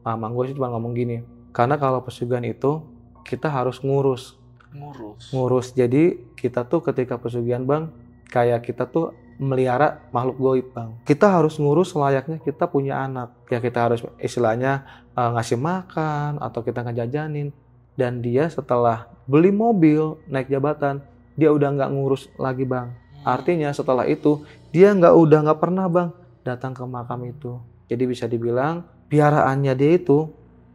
Mamang 0.00 0.32
gue 0.32 0.52
sih 0.52 0.56
cuma 0.56 0.72
ngomong 0.72 0.96
gini 0.96 1.20
karena 1.54 1.78
kalau 1.78 2.02
pesugihan 2.02 2.42
itu 2.42 2.82
kita 3.22 3.46
harus 3.46 3.78
ngurus 3.80 4.36
Ngurus. 4.74 5.30
ngurus. 5.30 5.66
Jadi 5.70 6.34
kita 6.34 6.66
tuh 6.66 6.82
ketika 6.82 7.14
pesugihan 7.14 7.62
bang 7.62 7.94
kayak 8.26 8.66
kita 8.66 8.90
tuh 8.90 9.14
melihara 9.38 10.02
makhluk 10.10 10.36
goib 10.38 10.66
bang. 10.74 10.90
Kita 11.06 11.30
harus 11.30 11.58
ngurus 11.62 11.94
layaknya 11.94 12.42
kita 12.42 12.66
punya 12.66 13.06
anak. 13.06 13.30
Ya 13.46 13.62
kita 13.62 13.86
harus 13.86 14.02
istilahnya 14.18 14.82
eh, 15.14 15.30
ngasih 15.30 15.58
makan 15.62 16.42
atau 16.42 16.60
kita 16.66 16.82
ngejajanin. 16.82 17.54
Dan 17.94 18.18
dia 18.18 18.50
setelah 18.50 19.06
beli 19.30 19.54
mobil 19.54 20.18
naik 20.26 20.50
jabatan 20.50 20.98
dia 21.38 21.54
udah 21.54 21.70
nggak 21.74 21.90
ngurus 21.94 22.30
lagi 22.38 22.66
bang. 22.66 22.90
Hmm. 22.90 23.38
artinya 23.38 23.70
setelah 23.72 24.04
itu 24.04 24.44
dia 24.74 24.92
nggak 24.92 25.14
udah 25.14 25.38
nggak 25.48 25.60
pernah 25.62 25.86
bang 25.86 26.10
datang 26.42 26.74
ke 26.74 26.82
makam 26.82 27.22
itu. 27.30 27.62
Jadi 27.86 28.04
bisa 28.10 28.26
dibilang 28.26 28.82
piaraannya 29.06 29.72
dia 29.78 29.94
itu 29.94 30.26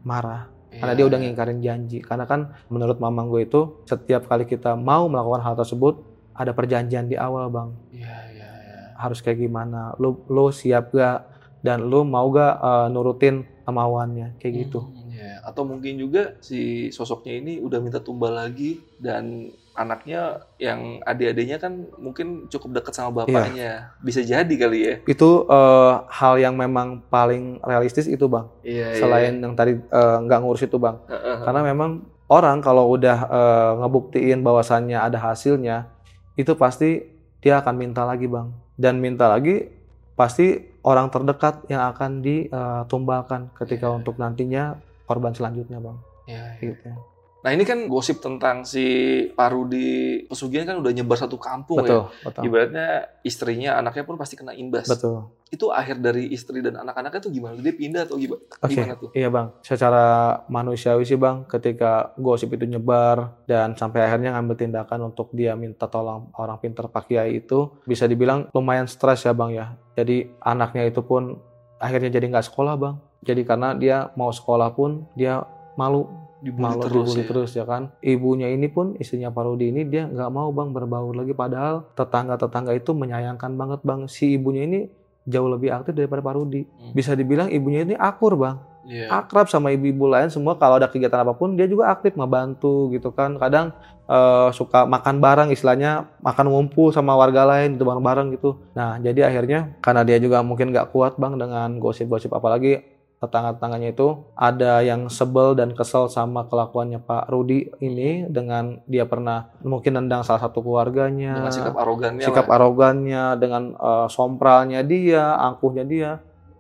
marah 0.08 0.59
karena 0.80 0.94
dia 0.96 1.04
Iya. 1.04 1.10
udah 1.12 1.20
ngingkarin 1.20 1.60
janji. 1.60 2.00
Karena 2.00 2.24
kan 2.24 2.40
menurut 2.68 2.98
mamang 2.98 3.28
gue 3.28 3.44
itu 3.44 3.62
setiap 3.84 4.26
kali 4.26 4.44
kita 4.44 4.74
mau 4.74 5.06
melakukan 5.06 5.44
hal 5.44 5.56
tersebut 5.56 6.00
ada 6.32 6.52
perjanjian 6.52 7.06
di 7.06 7.20
awal 7.20 7.48
bang. 7.48 7.70
Iya, 7.92 8.16
iya, 8.32 8.50
iya. 8.64 8.80
Harus 8.96 9.20
kayak 9.20 9.40
gimana? 9.40 9.94
Lu 9.96 10.24
lu 10.26 10.50
siap 10.50 10.92
gak? 10.92 11.28
Dan 11.60 11.92
lu 11.92 12.02
mau 12.02 12.32
gak 12.32 12.56
eh, 12.56 12.88
nurutin 12.90 13.44
kemauannya 13.64 14.40
kayak 14.40 14.54
gitu? 14.66 14.80
Hmm, 14.82 15.12
iya. 15.12 15.44
Atau 15.44 15.68
mungkin 15.68 16.00
juga 16.00 16.40
si 16.40 16.88
sosoknya 16.90 17.36
ini 17.36 17.60
udah 17.60 17.78
minta 17.78 18.00
tumbal 18.00 18.32
lagi 18.34 18.80
dan 18.96 19.52
anaknya 19.80 20.44
yang 20.60 21.00
adik-adiknya 21.08 21.56
kan 21.56 21.88
mungkin 21.96 22.52
cukup 22.52 22.84
dekat 22.84 22.92
sama 22.92 23.24
bapaknya. 23.24 23.96
Bisa 24.04 24.20
jadi 24.20 24.52
kali 24.52 24.80
ya. 24.84 24.96
Itu 25.08 25.48
eh, 25.48 25.94
hal 26.12 26.36
yang 26.36 26.60
memang 26.60 27.08
paling 27.08 27.64
realistis 27.64 28.12
itu 28.12 28.28
bang. 28.28 28.44
Iya, 28.60 29.00
Selain 29.00 29.40
yang 29.40 29.56
tadi 29.56 29.80
eh, 29.80 30.18
nggak 30.20 30.40
ngurus 30.44 30.68
itu 30.68 30.76
bang. 30.76 31.00
iya. 31.08 31.40
Karena 31.48 31.64
memang 31.64 32.04
orang 32.28 32.60
kalau 32.60 32.92
udah 32.92 33.18
eh, 33.26 33.72
ngebuktiin 33.80 34.44
bahwasannya 34.44 35.00
ada 35.00 35.16
hasilnya, 35.16 35.88
itu 36.36 36.52
pasti 36.60 37.08
dia 37.40 37.64
akan 37.64 37.76
minta 37.80 38.04
lagi 38.04 38.28
bang. 38.28 38.52
Dan 38.76 39.00
minta 39.00 39.32
lagi 39.32 39.72
pasti 40.14 40.60
orang 40.84 41.08
terdekat 41.08 41.64
yang 41.72 41.88
akan 41.88 42.20
ditumbalkan 42.20 43.48
ketika 43.56 43.88
Iya. 43.88 43.96
untuk 43.96 44.20
nantinya 44.20 44.76
korban 45.08 45.32
selanjutnya 45.32 45.80
bang. 45.80 45.98
Iya, 46.28 46.44
iya. 46.60 46.76
Gitu. 46.76 46.92
Nah 47.40 47.56
ini 47.56 47.64
kan 47.64 47.88
gosip 47.88 48.20
tentang 48.20 48.68
si 48.68 48.84
Parudi 49.32 50.28
Pesugihan 50.28 50.68
kan 50.68 50.78
udah 50.84 50.92
nyebar 50.92 51.16
satu 51.16 51.40
kampung 51.40 51.88
ya. 51.88 51.88
Betul, 51.88 52.02
betul. 52.28 52.42
Ibaratnya 52.44 52.88
istrinya, 53.24 53.80
anaknya 53.80 54.04
pun 54.04 54.20
pasti 54.20 54.36
kena 54.36 54.52
imbas. 54.52 54.92
Betul. 54.92 55.32
Itu 55.50 55.74
akhir 55.74 56.04
dari 56.04 56.30
istri 56.30 56.62
dan 56.62 56.78
anak-anaknya 56.78 57.20
tuh 57.26 57.32
gimana? 57.34 57.58
Dia 57.58 57.74
pindah 57.74 58.06
atau 58.06 58.22
gimana? 58.22 58.44
Oke, 58.44 58.70
Gimana 58.70 58.94
tuh? 59.00 59.10
iya 59.18 59.34
bang. 59.34 59.48
Secara 59.66 60.06
manusiawi 60.46 61.04
sih 61.08 61.18
bang, 61.18 61.48
ketika 61.50 62.14
gosip 62.20 62.54
itu 62.54 62.70
nyebar 62.70 63.34
dan 63.50 63.74
sampai 63.74 64.06
akhirnya 64.06 64.38
ngambil 64.38 64.56
tindakan 64.60 65.10
untuk 65.10 65.34
dia 65.34 65.58
minta 65.58 65.90
tolong 65.90 66.30
orang 66.38 66.60
pintar 66.62 66.86
Pak 66.92 67.10
Kiai 67.10 67.42
itu, 67.42 67.72
bisa 67.88 68.06
dibilang 68.06 68.52
lumayan 68.54 68.86
stres 68.86 69.26
ya 69.26 69.34
bang 69.34 69.52
ya. 69.58 69.66
Jadi 69.98 70.28
anaknya 70.44 70.86
itu 70.86 71.02
pun 71.02 71.40
akhirnya 71.82 72.14
jadi 72.14 72.30
nggak 72.30 72.46
sekolah 72.46 72.76
bang. 72.78 72.96
Jadi 73.26 73.42
karena 73.42 73.74
dia 73.74 74.14
mau 74.14 74.30
sekolah 74.30 74.70
pun 74.78 75.10
dia 75.18 75.42
malu, 75.76 76.06
Dibully 76.40 76.64
malu 76.64 76.82
terus 76.84 77.08
dibully 77.12 77.24
ya. 77.24 77.28
terus 77.28 77.52
ya 77.56 77.66
kan. 77.68 77.82
Ibunya 78.00 78.48
ini 78.52 78.68
pun 78.72 78.96
istrinya 78.96 79.30
Pak 79.30 79.44
Rudi 79.44 79.72
ini 79.72 79.84
dia 79.88 80.08
nggak 80.08 80.32
mau 80.32 80.50
bang 80.56 80.70
berbaur 80.72 81.14
lagi. 81.14 81.36
Padahal 81.36 81.88
tetangga-tetangga 81.94 82.72
itu 82.76 82.92
menyayangkan 82.96 83.52
banget 83.60 83.80
bang. 83.84 84.08
Si 84.08 84.36
ibunya 84.40 84.64
ini 84.64 84.80
jauh 85.28 85.52
lebih 85.52 85.76
aktif 85.76 85.94
daripada 85.94 86.24
Pak 86.24 86.34
Rudi. 86.40 86.64
Hmm. 86.64 86.96
Bisa 86.96 87.14
dibilang 87.14 87.52
ibunya 87.52 87.84
ini 87.84 87.96
akur 88.00 88.40
bang 88.40 88.70
Iya. 88.90 89.06
akrab 89.22 89.46
sama 89.46 89.70
ibu-ibu 89.70 90.10
lain 90.10 90.34
semua 90.34 90.58
kalau 90.58 90.82
ada 90.82 90.90
kegiatan 90.90 91.22
apa 91.22 91.38
pun 91.38 91.54
dia 91.54 91.70
juga 91.70 91.94
aktif 91.94 92.18
ngebantu 92.18 92.90
gitu 92.96 93.14
kan 93.14 93.38
kadang 93.38 93.70
eh, 94.10 94.50
suka 94.50 94.90
makan 94.90 95.22
bareng 95.22 95.50
istilahnya 95.54 96.10
makan 96.26 96.50
ngumpul 96.50 96.90
sama 96.90 97.14
warga 97.14 97.46
lain 97.46 97.78
gitu 97.78 97.86
bareng-bareng 97.86 98.34
gitu 98.34 98.58
nah 98.74 98.98
jadi 98.98 99.30
akhirnya 99.30 99.78
karena 99.84 100.02
dia 100.02 100.18
juga 100.18 100.42
mungkin 100.42 100.74
nggak 100.74 100.90
kuat 100.90 101.22
bang 101.22 101.38
dengan 101.38 101.78
gosip-gosip 101.78 102.34
apalagi 102.34 102.82
tetangga-tetangganya 103.20 103.92
itu 103.92 104.24
ada 104.32 104.80
yang 104.80 105.12
sebel 105.12 105.52
dan 105.52 105.76
kesel 105.76 106.08
sama 106.08 106.48
kelakuannya 106.48 107.04
Pak 107.04 107.28
Rudi 107.28 107.68
ini 107.84 108.24
dengan 108.32 108.80
dia 108.88 109.04
pernah 109.04 109.52
mungkin 109.60 110.00
nendang 110.00 110.24
salah 110.24 110.48
satu 110.48 110.64
keluarganya 110.64 111.36
Dengan 111.36 111.52
sikap 111.52 111.76
arogannya 111.76 112.24
sikap 112.24 112.48
lah. 112.48 112.56
arogannya 112.56 113.24
dengan 113.36 113.76
eh, 113.76 114.08
sompralnya 114.08 114.80
dia 114.88 115.36
angkuhnya 115.36 115.84
dia 115.84 116.10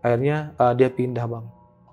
akhirnya 0.03 0.51
eh, 0.60 0.74
dia 0.76 0.89
pindah 0.91 1.26
bang 1.32 1.45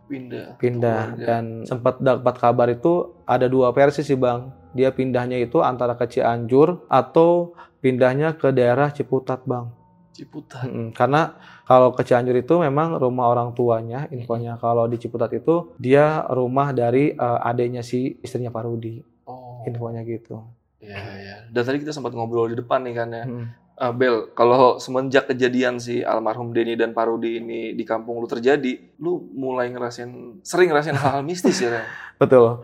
pindah. 0.07 0.47
pindah 0.59 1.03
Keluarga. 1.15 1.27
dan 1.27 1.45
sempat 1.63 1.95
dapat 2.03 2.35
kabar 2.35 2.67
itu 2.71 3.23
ada 3.23 3.47
dua 3.47 3.71
versi 3.71 4.03
sih 4.03 4.19
bang 4.19 4.51
dia 4.75 4.91
pindahnya 4.91 5.39
itu 5.39 5.63
antara 5.63 5.95
ke 5.95 6.11
Cianjur 6.11 6.91
atau 6.91 7.55
pindahnya 7.79 8.35
ke 8.35 8.51
daerah 8.51 8.91
Ciputat 8.91 9.47
bang 9.47 9.71
Ciputat. 10.11 10.67
Mm-mm. 10.67 10.91
karena 10.91 11.39
kalau 11.67 11.91
ke 11.91 12.01
Cianjur 12.01 12.33
itu 12.33 12.55
memang 12.57 12.95
rumah 12.95 13.27
orang 13.27 13.51
tuanya 13.51 14.07
infonya 14.09 14.55
kalau 14.57 14.87
di 14.87 14.97
Ciputat 14.97 15.29
itu 15.31 15.75
dia 15.77 16.23
rumah 16.27 16.71
dari 16.71 17.11
eh, 17.11 17.39
adiknya 17.43 17.83
si 17.83 18.17
istrinya 18.21 18.49
Pak 18.49 18.65
Rudi 18.65 18.97
Oh. 19.27 19.67
infonya 19.67 20.01
gitu 20.01 20.39
Iya, 20.79 21.03
iya. 21.19 21.37
Dan 21.49 21.63
tadi 21.63 21.79
kita 21.79 21.91
sempat 21.91 22.13
ngobrol 22.13 22.47
di 22.47 22.55
depan 22.55 22.79
nih 22.81 22.95
kan 22.95 23.09
ya. 23.11 23.25
Mm. 23.25 23.47
Ah, 23.75 23.91
Bel, 23.91 24.31
kalau 24.33 24.79
semenjak 24.79 25.27
kejadian 25.27 25.77
si 25.77 26.01
almarhum 26.01 26.49
Denny 26.49 26.79
dan 26.79 26.95
Parudi 26.95 27.37
ini 27.37 27.75
di 27.75 27.83
kampung 27.83 28.17
lu 28.17 28.25
terjadi, 28.25 28.95
lu 28.97 29.19
mulai 29.35 29.69
ngerasain, 29.69 30.09
sering 30.41 30.71
ngerasain 30.71 30.95
hal-hal 30.95 31.21
mistis 31.21 31.61
ya, 31.61 31.83
betul 32.23 32.63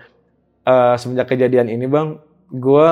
Eh, 0.62 0.94
semenjak 0.96 1.28
kejadian 1.28 1.66
ini 1.66 1.84
bang 1.84 2.16
gue 2.48 2.86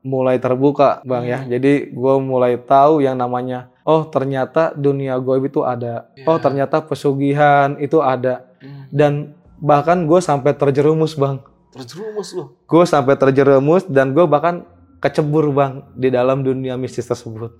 mulai 0.00 0.40
terbuka 0.40 0.98
bang 1.04 1.24
ya 1.28 1.38
Hmm. 1.38 1.50
jadi 1.52 1.72
gue 1.86 2.14
mulai 2.18 2.56
tahu 2.56 3.04
yang 3.04 3.14
namanya 3.14 3.69
oh 3.82 4.04
ternyata 4.04 4.72
dunia 4.72 5.16
goib 5.16 5.44
itu 5.44 5.60
ada 5.62 6.08
oh 6.22 6.34
Iya. 6.34 6.42
ternyata 6.42 6.76
pesugihan 6.80 7.76
itu 7.76 7.98
ada 7.98 8.46
Hmm. 8.60 8.84
dan 8.88 9.12
bahkan 9.56 10.04
gue 10.04 10.20
sampai 10.20 10.52
terjerumus 10.52 11.14
bang 11.14 11.40
Terjerumus 11.70 12.28
lu. 12.32 12.52
gue 12.60 12.84
sampai 12.84 13.14
terjerumus 13.14 13.86
dan 13.86 14.12
gue 14.12 14.24
bahkan 14.24 14.68
kecebur 14.98 15.48
bang 15.50 15.80
di 15.94 16.08
dalam 16.08 16.40
dunia 16.40 16.76
mistis 16.76 17.04
tersebut 17.04 17.56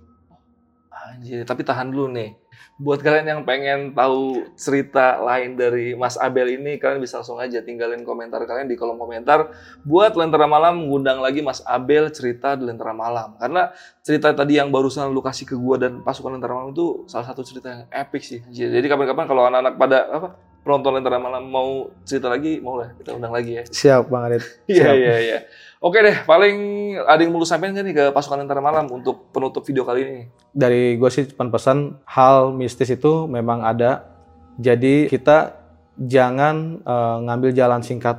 Anjir, 0.91 1.43
tapi 1.43 1.63
tahan 1.63 1.91
dulu 1.91 2.07
nih. 2.09 2.37
Buat 2.81 3.05
kalian 3.05 3.27
yang 3.29 3.41
pengen 3.45 3.93
tahu 3.93 4.49
cerita 4.57 5.21
lain 5.21 5.57
dari 5.57 5.93
Mas 5.93 6.17
Abel 6.17 6.57
ini, 6.57 6.81
kalian 6.81 7.01
bisa 7.01 7.21
langsung 7.21 7.37
aja 7.37 7.61
tinggalin 7.61 8.03
komentar 8.05 8.41
kalian 8.49 8.69
di 8.69 8.77
kolom 8.77 8.97
komentar. 8.97 9.53
Buat 9.85 10.17
Lentera 10.17 10.49
Malam 10.49 10.87
mengundang 10.87 11.21
lagi 11.21 11.45
Mas 11.45 11.61
Abel 11.69 12.09
cerita 12.09 12.57
di 12.57 12.65
Lentera 12.65 12.97
Malam. 12.97 13.37
Karena 13.37 13.73
cerita 14.01 14.33
tadi 14.33 14.57
yang 14.57 14.73
barusan 14.73 15.13
lu 15.13 15.21
kasih 15.21 15.45
ke 15.45 15.57
gua 15.57 15.77
dan 15.77 16.01
pasukan 16.01 16.37
Lentera 16.37 16.57
Malam 16.57 16.73
itu 16.73 17.05
salah 17.05 17.29
satu 17.29 17.45
cerita 17.45 17.69
yang 17.69 17.83
epic 17.93 18.23
sih. 18.25 18.41
Jadi 18.49 18.87
kapan-kapan 18.89 19.25
kalau 19.29 19.49
anak-anak 19.49 19.75
pada 19.77 19.99
apa 20.11 20.29
penonton 20.61 20.93
Lentera 20.93 21.17
Malam 21.17 21.45
mau 21.45 21.71
cerita 22.03 22.27
lagi, 22.27 22.59
mau 22.59 22.77
lah 22.77 22.93
kita 22.95 23.13
undang 23.13 23.31
lagi 23.31 23.57
ya. 23.57 23.65
siap 23.67 24.07
bang 24.07 24.23
Adit 24.27 24.43
Iya, 24.69 24.91
iya, 24.93 25.15
iya. 25.19 25.39
Oke 25.79 25.97
deh, 25.99 26.13
paling 26.23 26.57
ada 27.01 27.17
yang 27.17 27.33
mau 27.33 27.41
lu 27.41 27.45
sampein 27.45 27.73
nggak 27.73 27.83
nih 27.83 27.95
ke 27.95 28.05
pasukan 28.11 28.37
Lentera 28.39 28.61
Malam 28.61 28.87
untuk 28.91 29.31
penutup 29.31 29.63
video 29.63 29.83
kali 29.83 30.01
ini? 30.03 30.21
dari 30.51 30.95
gue 30.95 31.07
sih 31.09 31.25
cuma 31.27 31.47
pesan 31.47 31.95
hal 32.05 32.51
mistis 32.51 32.89
itu 32.89 33.25
memang 33.25 33.63
ada 33.63 34.11
jadi 34.57 35.07
kita 35.07 35.55
jangan 35.97 36.57
eh, 36.81 37.17
ngambil 37.23 37.51
jalan 37.51 37.81
singkat 37.81 38.19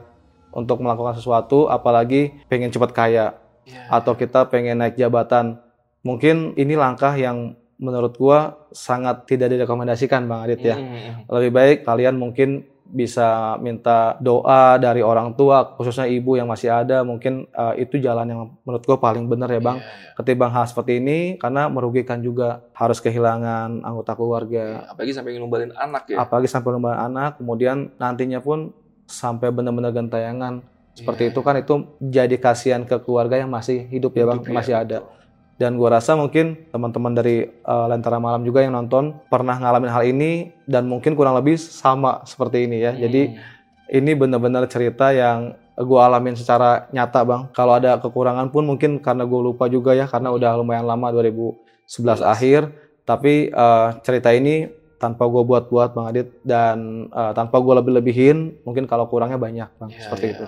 untuk 0.49 0.79
melakukan 0.79 1.13
sesuatu 1.13 1.67
apalagi 1.67 2.39
pengen 2.47 2.69
cepat 2.69 2.91
kaya 2.91 3.27
Iya. 3.61 3.93
atau 3.93 4.17
kita 4.17 4.49
pengen 4.49 4.81
naik 4.81 4.97
jabatan 4.97 5.61
mungkin 6.01 6.57
ini 6.57 6.73
langkah 6.73 7.13
yang 7.13 7.53
menurut 7.81 8.13
gua 8.13 8.39
sangat 8.69 9.25
tidak 9.25 9.49
direkomendasikan 9.51 10.23
bang 10.23 10.39
Adit 10.45 10.61
ya 10.63 10.75
Hmm. 10.75 11.25
lebih 11.27 11.51
baik 11.51 11.77
kalian 11.81 12.15
mungkin 12.15 12.49
bisa 12.85 13.27
minta 13.57 14.19
doa 14.19 14.75
dari 14.75 14.99
orang 14.99 15.31
tua 15.31 15.63
khususnya 15.71 16.05
ibu 16.05 16.35
yang 16.35 16.45
masih 16.45 16.67
ada 16.69 17.01
mungkin 17.01 17.47
eh, 17.49 17.73
itu 17.79 17.95
jalan 17.97 18.27
yang 18.27 18.39
menurut 18.61 18.83
gua 18.83 18.97
paling 18.97 19.25
benar 19.25 19.47
ya 19.47 19.59
bang 19.59 19.77
Iya, 19.77 19.87
iya. 19.87 20.11
ketimbang 20.13 20.51
hal 20.51 20.65
seperti 20.65 20.99
ini 20.99 21.19
karena 21.35 21.65
merugikan 21.67 22.19
juga 22.19 22.47
harus 22.71 22.99
kehilangan 22.99 23.81
anggota 23.81 24.11
keluarga 24.11 24.63
Iya, 24.77 24.91
apalagi 24.91 25.11
sampai 25.11 25.39
numbalin 25.39 25.71
anak 25.73 26.03
ya. 26.05 26.17
apalagi 26.19 26.47
sampai 26.47 26.69
lumba 26.69 26.99
anak 26.99 27.37
kemudian 27.37 27.95
nantinya 27.95 28.39
pun 28.39 28.75
sampai 29.05 29.49
benar-benar 29.49 29.91
gentayangan 29.91 30.59
seperti 30.91 31.21
Iya, 31.23 31.31
itu 31.31 31.39
kan 31.39 31.55
itu 31.55 31.73
jadi 32.01 32.35
kasihan 32.37 32.83
ke 32.83 32.99
keluarga 32.99 33.35
yang 33.35 33.47
masih 33.47 33.87
hidup 33.87 34.11
ya 34.11 34.27
bang 34.27 34.37
Hidup, 34.37 34.45
iya, 34.45 34.53
masih 34.53 34.73
ada 34.75 34.97
betul. 34.99 35.19
Dan 35.61 35.77
gua 35.77 36.01
rasa 36.01 36.17
mungkin 36.17 36.57
teman-teman 36.73 37.13
dari 37.13 37.45
eh, 37.45 37.85
Lentera 37.85 38.17
Malam 38.17 38.41
juga 38.41 38.65
yang 38.65 38.73
nonton 38.73 39.13
pernah 39.29 39.61
ngalamin 39.61 39.93
hal 39.93 40.03
ini 40.09 40.49
dan 40.65 40.89
mungkin 40.89 41.13
kurang 41.13 41.37
lebih 41.37 41.61
sama 41.61 42.25
seperti 42.25 42.65
ini 42.65 42.81
ya 42.81 42.97
jadi 42.97 43.21
Hmm. 43.29 43.37
ini 43.93 44.11
benar-benar 44.17 44.65
cerita 44.65 45.13
yang 45.13 45.53
gue 45.75 45.99
alamin 45.99 46.35
secara 46.37 46.87
nyata 46.91 47.21
bang. 47.23 47.41
Kalau 47.51 47.73
ada 47.75 47.97
kekurangan 47.97 48.47
pun 48.49 48.63
mungkin 48.63 49.01
karena 49.01 49.23
gue 49.25 49.41
lupa 49.41 49.65
juga 49.67 49.91
ya 49.91 50.05
karena 50.05 50.29
udah 50.29 50.55
lumayan 50.55 50.85
lama 50.85 51.09
2011 51.11 52.21
akhir. 52.21 52.69
Tapi 53.03 53.49
eh, 53.49 53.87
cerita 54.05 54.29
ini 54.31 54.69
tanpa 54.95 55.25
gue 55.25 55.41
buat-buat 55.41 55.91
bang 55.91 56.05
Adit 56.07 56.27
dan 56.45 56.77
eh, 57.09 57.31
tanpa 57.33 57.57
gue 57.59 57.73
lebih-lebihin 57.81 58.61
mungkin 58.61 58.85
kalau 58.85 59.09
kurangnya 59.09 59.41
banyak 59.41 59.69
bang 59.75 59.89
Iya, 59.89 60.01
seperti 60.05 60.25
iya, 60.29 60.33
itu. 60.37 60.45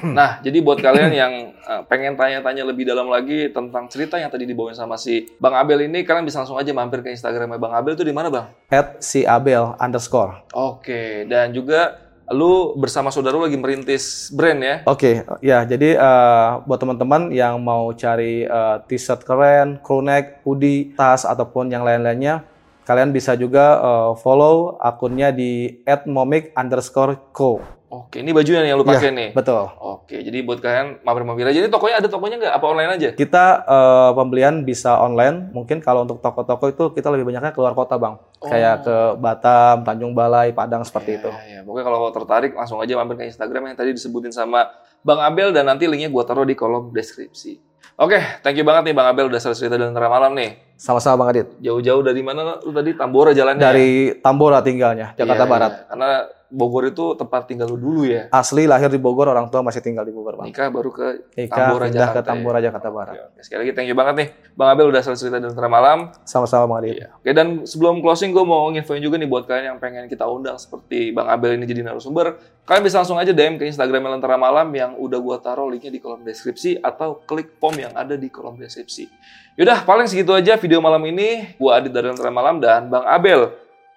Nah, 0.18 0.40
jadi 0.40 0.58
buat 0.64 0.80
kalian 0.80 1.12
yang 1.12 1.32
uh, 1.64 1.82
pengen 1.86 2.16
tanya-tanya 2.16 2.64
lebih 2.64 2.88
dalam 2.88 3.06
lagi 3.08 3.52
tentang 3.52 3.86
cerita 3.86 4.16
yang 4.16 4.32
tadi 4.32 4.48
dibawain 4.48 4.76
sama 4.76 4.96
si 4.96 5.28
Bang 5.36 5.54
Abel 5.54 5.86
ini, 5.86 6.02
kalian 6.02 6.24
bisa 6.24 6.40
langsung 6.42 6.56
aja 6.56 6.72
mampir 6.72 7.04
ke 7.04 7.12
Instagramnya 7.12 7.60
Bang 7.60 7.76
Abel 7.76 7.94
itu 7.94 8.04
di 8.04 8.14
mana, 8.14 8.32
Bang? 8.32 8.50
At 8.72 9.00
si 9.04 9.22
Abel 9.28 9.76
underscore. 9.76 10.44
Oke, 10.56 11.28
dan 11.28 11.52
juga 11.52 12.00
lu 12.30 12.78
bersama 12.78 13.10
saudara 13.10 13.34
lu 13.34 13.44
lagi 13.44 13.58
merintis 13.58 14.30
brand 14.30 14.60
ya? 14.62 14.76
Oke, 14.86 15.26
ya 15.42 15.66
jadi 15.66 15.98
eh, 15.98 16.48
buat 16.62 16.78
teman-teman 16.78 17.34
yang 17.34 17.58
mau 17.58 17.90
cari 17.92 18.46
eh, 18.46 18.76
t-shirt 18.86 19.26
keren, 19.26 19.82
crew 19.82 20.00
neck, 20.00 20.40
hoodie, 20.46 20.94
tas 20.94 21.26
ataupun 21.26 21.68
yang 21.74 21.82
lain-lainnya, 21.82 22.46
Kalian 22.90 23.14
bisa 23.14 23.38
juga 23.38 23.78
eh, 23.78 24.10
follow 24.18 24.74
akunnya 24.82 25.30
di 25.30 25.78
@momik 26.10 26.50
underscore 26.58 27.30
co. 27.30 27.62
Oke, 27.90 28.22
ini 28.22 28.30
bajunya 28.30 28.62
nih 28.62 28.70
yang 28.70 28.78
lu 28.78 28.86
Iya. 28.86 28.94
pakai 28.94 29.10
nih. 29.10 29.28
Betul. 29.34 29.66
Oke, 29.76 30.22
jadi 30.22 30.38
buat 30.40 30.62
kalian 30.62 31.02
mampir-mampir 31.02 31.42
aja. 31.42 31.58
Ini 31.58 31.68
tokonya 31.68 31.98
ada 31.98 32.06
tokonya 32.06 32.38
nggak? 32.38 32.54
Apa 32.54 32.66
online 32.70 32.90
aja? 32.94 33.08
Kita 33.12 33.44
eh, 33.66 34.10
pembelian 34.14 34.62
bisa 34.62 34.94
online. 34.96 35.50
Mungkin 35.50 35.82
kalau 35.82 36.06
untuk 36.06 36.22
toko-toko 36.22 36.70
itu 36.70 36.84
kita 36.94 37.10
lebih 37.10 37.26
banyaknya 37.26 37.50
keluar 37.50 37.74
kota, 37.74 37.98
Bang. 37.98 38.22
Kayak 38.38 38.86
ke 38.86 38.96
Batam, 39.18 39.82
Tanjung 39.82 40.14
Balai, 40.14 40.54
Padang 40.54 40.86
seperti 40.86 41.18
itu. 41.18 41.26
Ya, 41.26 41.42
ya. 41.50 41.60
Pokoknya 41.66 41.84
kalau 41.84 42.00
tertarik 42.08 42.54
langsung 42.54 42.78
aja 42.78 42.94
mampir 42.94 43.18
ke 43.18 43.24
Instagram 43.26 43.62
yang 43.66 43.76
tadi 43.76 43.90
disebutin 43.90 44.30
sama 44.30 44.70
Bang 45.02 45.18
Abel 45.18 45.50
dan 45.50 45.66
nanti 45.66 45.90
linknya 45.90 46.08
gua 46.08 46.22
taruh 46.22 46.46
di 46.46 46.54
kolom 46.54 46.94
deskripsi. 46.94 47.58
Oke, 47.98 48.16
thank 48.40 48.54
you 48.54 48.62
banget 48.62 48.86
nih 48.86 48.94
Bang 48.94 49.10
Abel 49.10 49.26
udah 49.26 49.36
cerita 49.36 49.74
dan 49.74 49.90
Lentera 49.90 50.08
Malam 50.08 50.32
nih. 50.32 50.78
Sama-sama 50.78 51.26
Bang 51.26 51.34
Adit. 51.34 51.52
Jauh-jauh 51.58 52.00
dari 52.00 52.22
mana 52.22 52.56
lu 52.56 52.70
tadi? 52.70 52.94
Tambora 52.94 53.34
jalannya. 53.34 53.60
Dari 53.60 53.90
Tambora 54.22 54.62
tinggalnya, 54.62 55.12
Jakarta 55.12 55.42
Iya, 55.42 55.50
Barat. 55.50 55.72
iya. 55.74 55.84
Karena 55.84 56.10
Bogor 56.50 56.90
itu 56.90 57.14
tempat 57.14 57.46
tinggal 57.46 57.70
lu 57.70 57.78
dulu 57.78 58.02
ya. 58.04 58.26
Asli 58.34 58.66
lahir 58.66 58.90
di 58.90 58.98
Bogor, 58.98 59.30
orang 59.30 59.46
tua 59.48 59.62
masih 59.62 59.78
tinggal 59.78 60.02
di 60.02 60.10
Bogor, 60.10 60.34
Bang. 60.34 60.50
Nikah 60.50 60.66
baru 60.68 60.90
ke 60.90 61.06
Nikah 61.38 61.54
Tambora, 61.54 61.86
pindah 61.86 61.94
Jakarta 61.94 62.18
ke 62.18 62.20
ya. 62.20 62.28
Tambora 62.28 62.58
Jakarta 62.58 62.88
Barat. 62.90 63.14
Oke, 63.14 63.22
oke. 63.22 63.40
Sekali 63.46 63.58
lagi 63.62 63.72
thank 63.78 63.88
you 63.88 63.96
banget 63.96 64.14
nih 64.18 64.28
Bang 64.58 64.68
Abel 64.74 64.86
udah 64.90 65.02
cerita 65.06 65.38
dan 65.38 65.54
Lentera 65.54 65.70
Malam. 65.70 65.98
Sama-sama 66.26 66.66
Bang 66.66 66.82
Adit. 66.82 66.98
Iya. 66.98 67.08
Oke, 67.14 67.30
dan 67.30 67.46
sebelum 67.62 68.02
closing 68.02 68.34
gue 68.34 68.44
mau 68.44 68.66
nginfoin 68.74 68.98
juga 68.98 69.16
nih 69.16 69.28
buat 69.30 69.46
kalian 69.46 69.74
yang 69.74 69.78
pengen 69.78 70.04
kita 70.10 70.26
undang 70.26 70.58
seperti 70.58 71.14
Bang 71.14 71.30
Abel 71.30 71.54
ini 71.54 71.64
jadi 71.70 71.86
narasumber. 71.86 72.36
Kalian 72.66 72.82
bisa 72.82 73.02
langsung 73.02 73.18
aja 73.18 73.30
DM 73.30 73.58
ke 73.58 73.66
Instagram 73.70 74.10
Lentera 74.10 74.34
Malam 74.34 74.68
yang 74.74 74.94
udah 74.98 75.18
gue 75.18 75.36
taruh 75.42 75.70
linknya 75.70 75.90
di 75.94 76.02
kolom 76.02 76.22
deskripsi 76.22 76.82
atau 76.82 77.22
klik 77.26 77.58
form 77.58 77.78
yang 77.78 77.94
ada 77.94 78.14
di 78.14 78.26
kolom 78.30 78.58
deskripsi. 78.58 79.10
Yaudah, 79.58 79.82
paling 79.82 80.06
segitu 80.06 80.30
aja 80.30 80.54
video 80.54 80.78
malam 80.78 81.02
ini. 81.04 81.58
Gue 81.58 81.70
Adit 81.74 81.90
dari 81.90 82.08
Lentera 82.08 82.30
Malam 82.30 82.62
dan 82.62 82.86
Bang 82.86 83.04
Abel. 83.04 83.50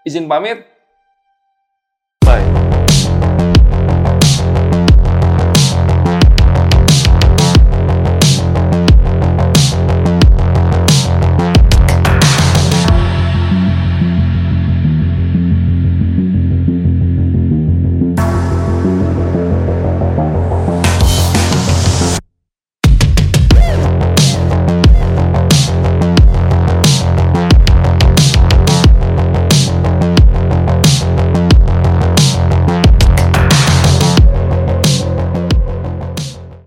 Izin 0.04 0.26
pamit. 0.26 0.73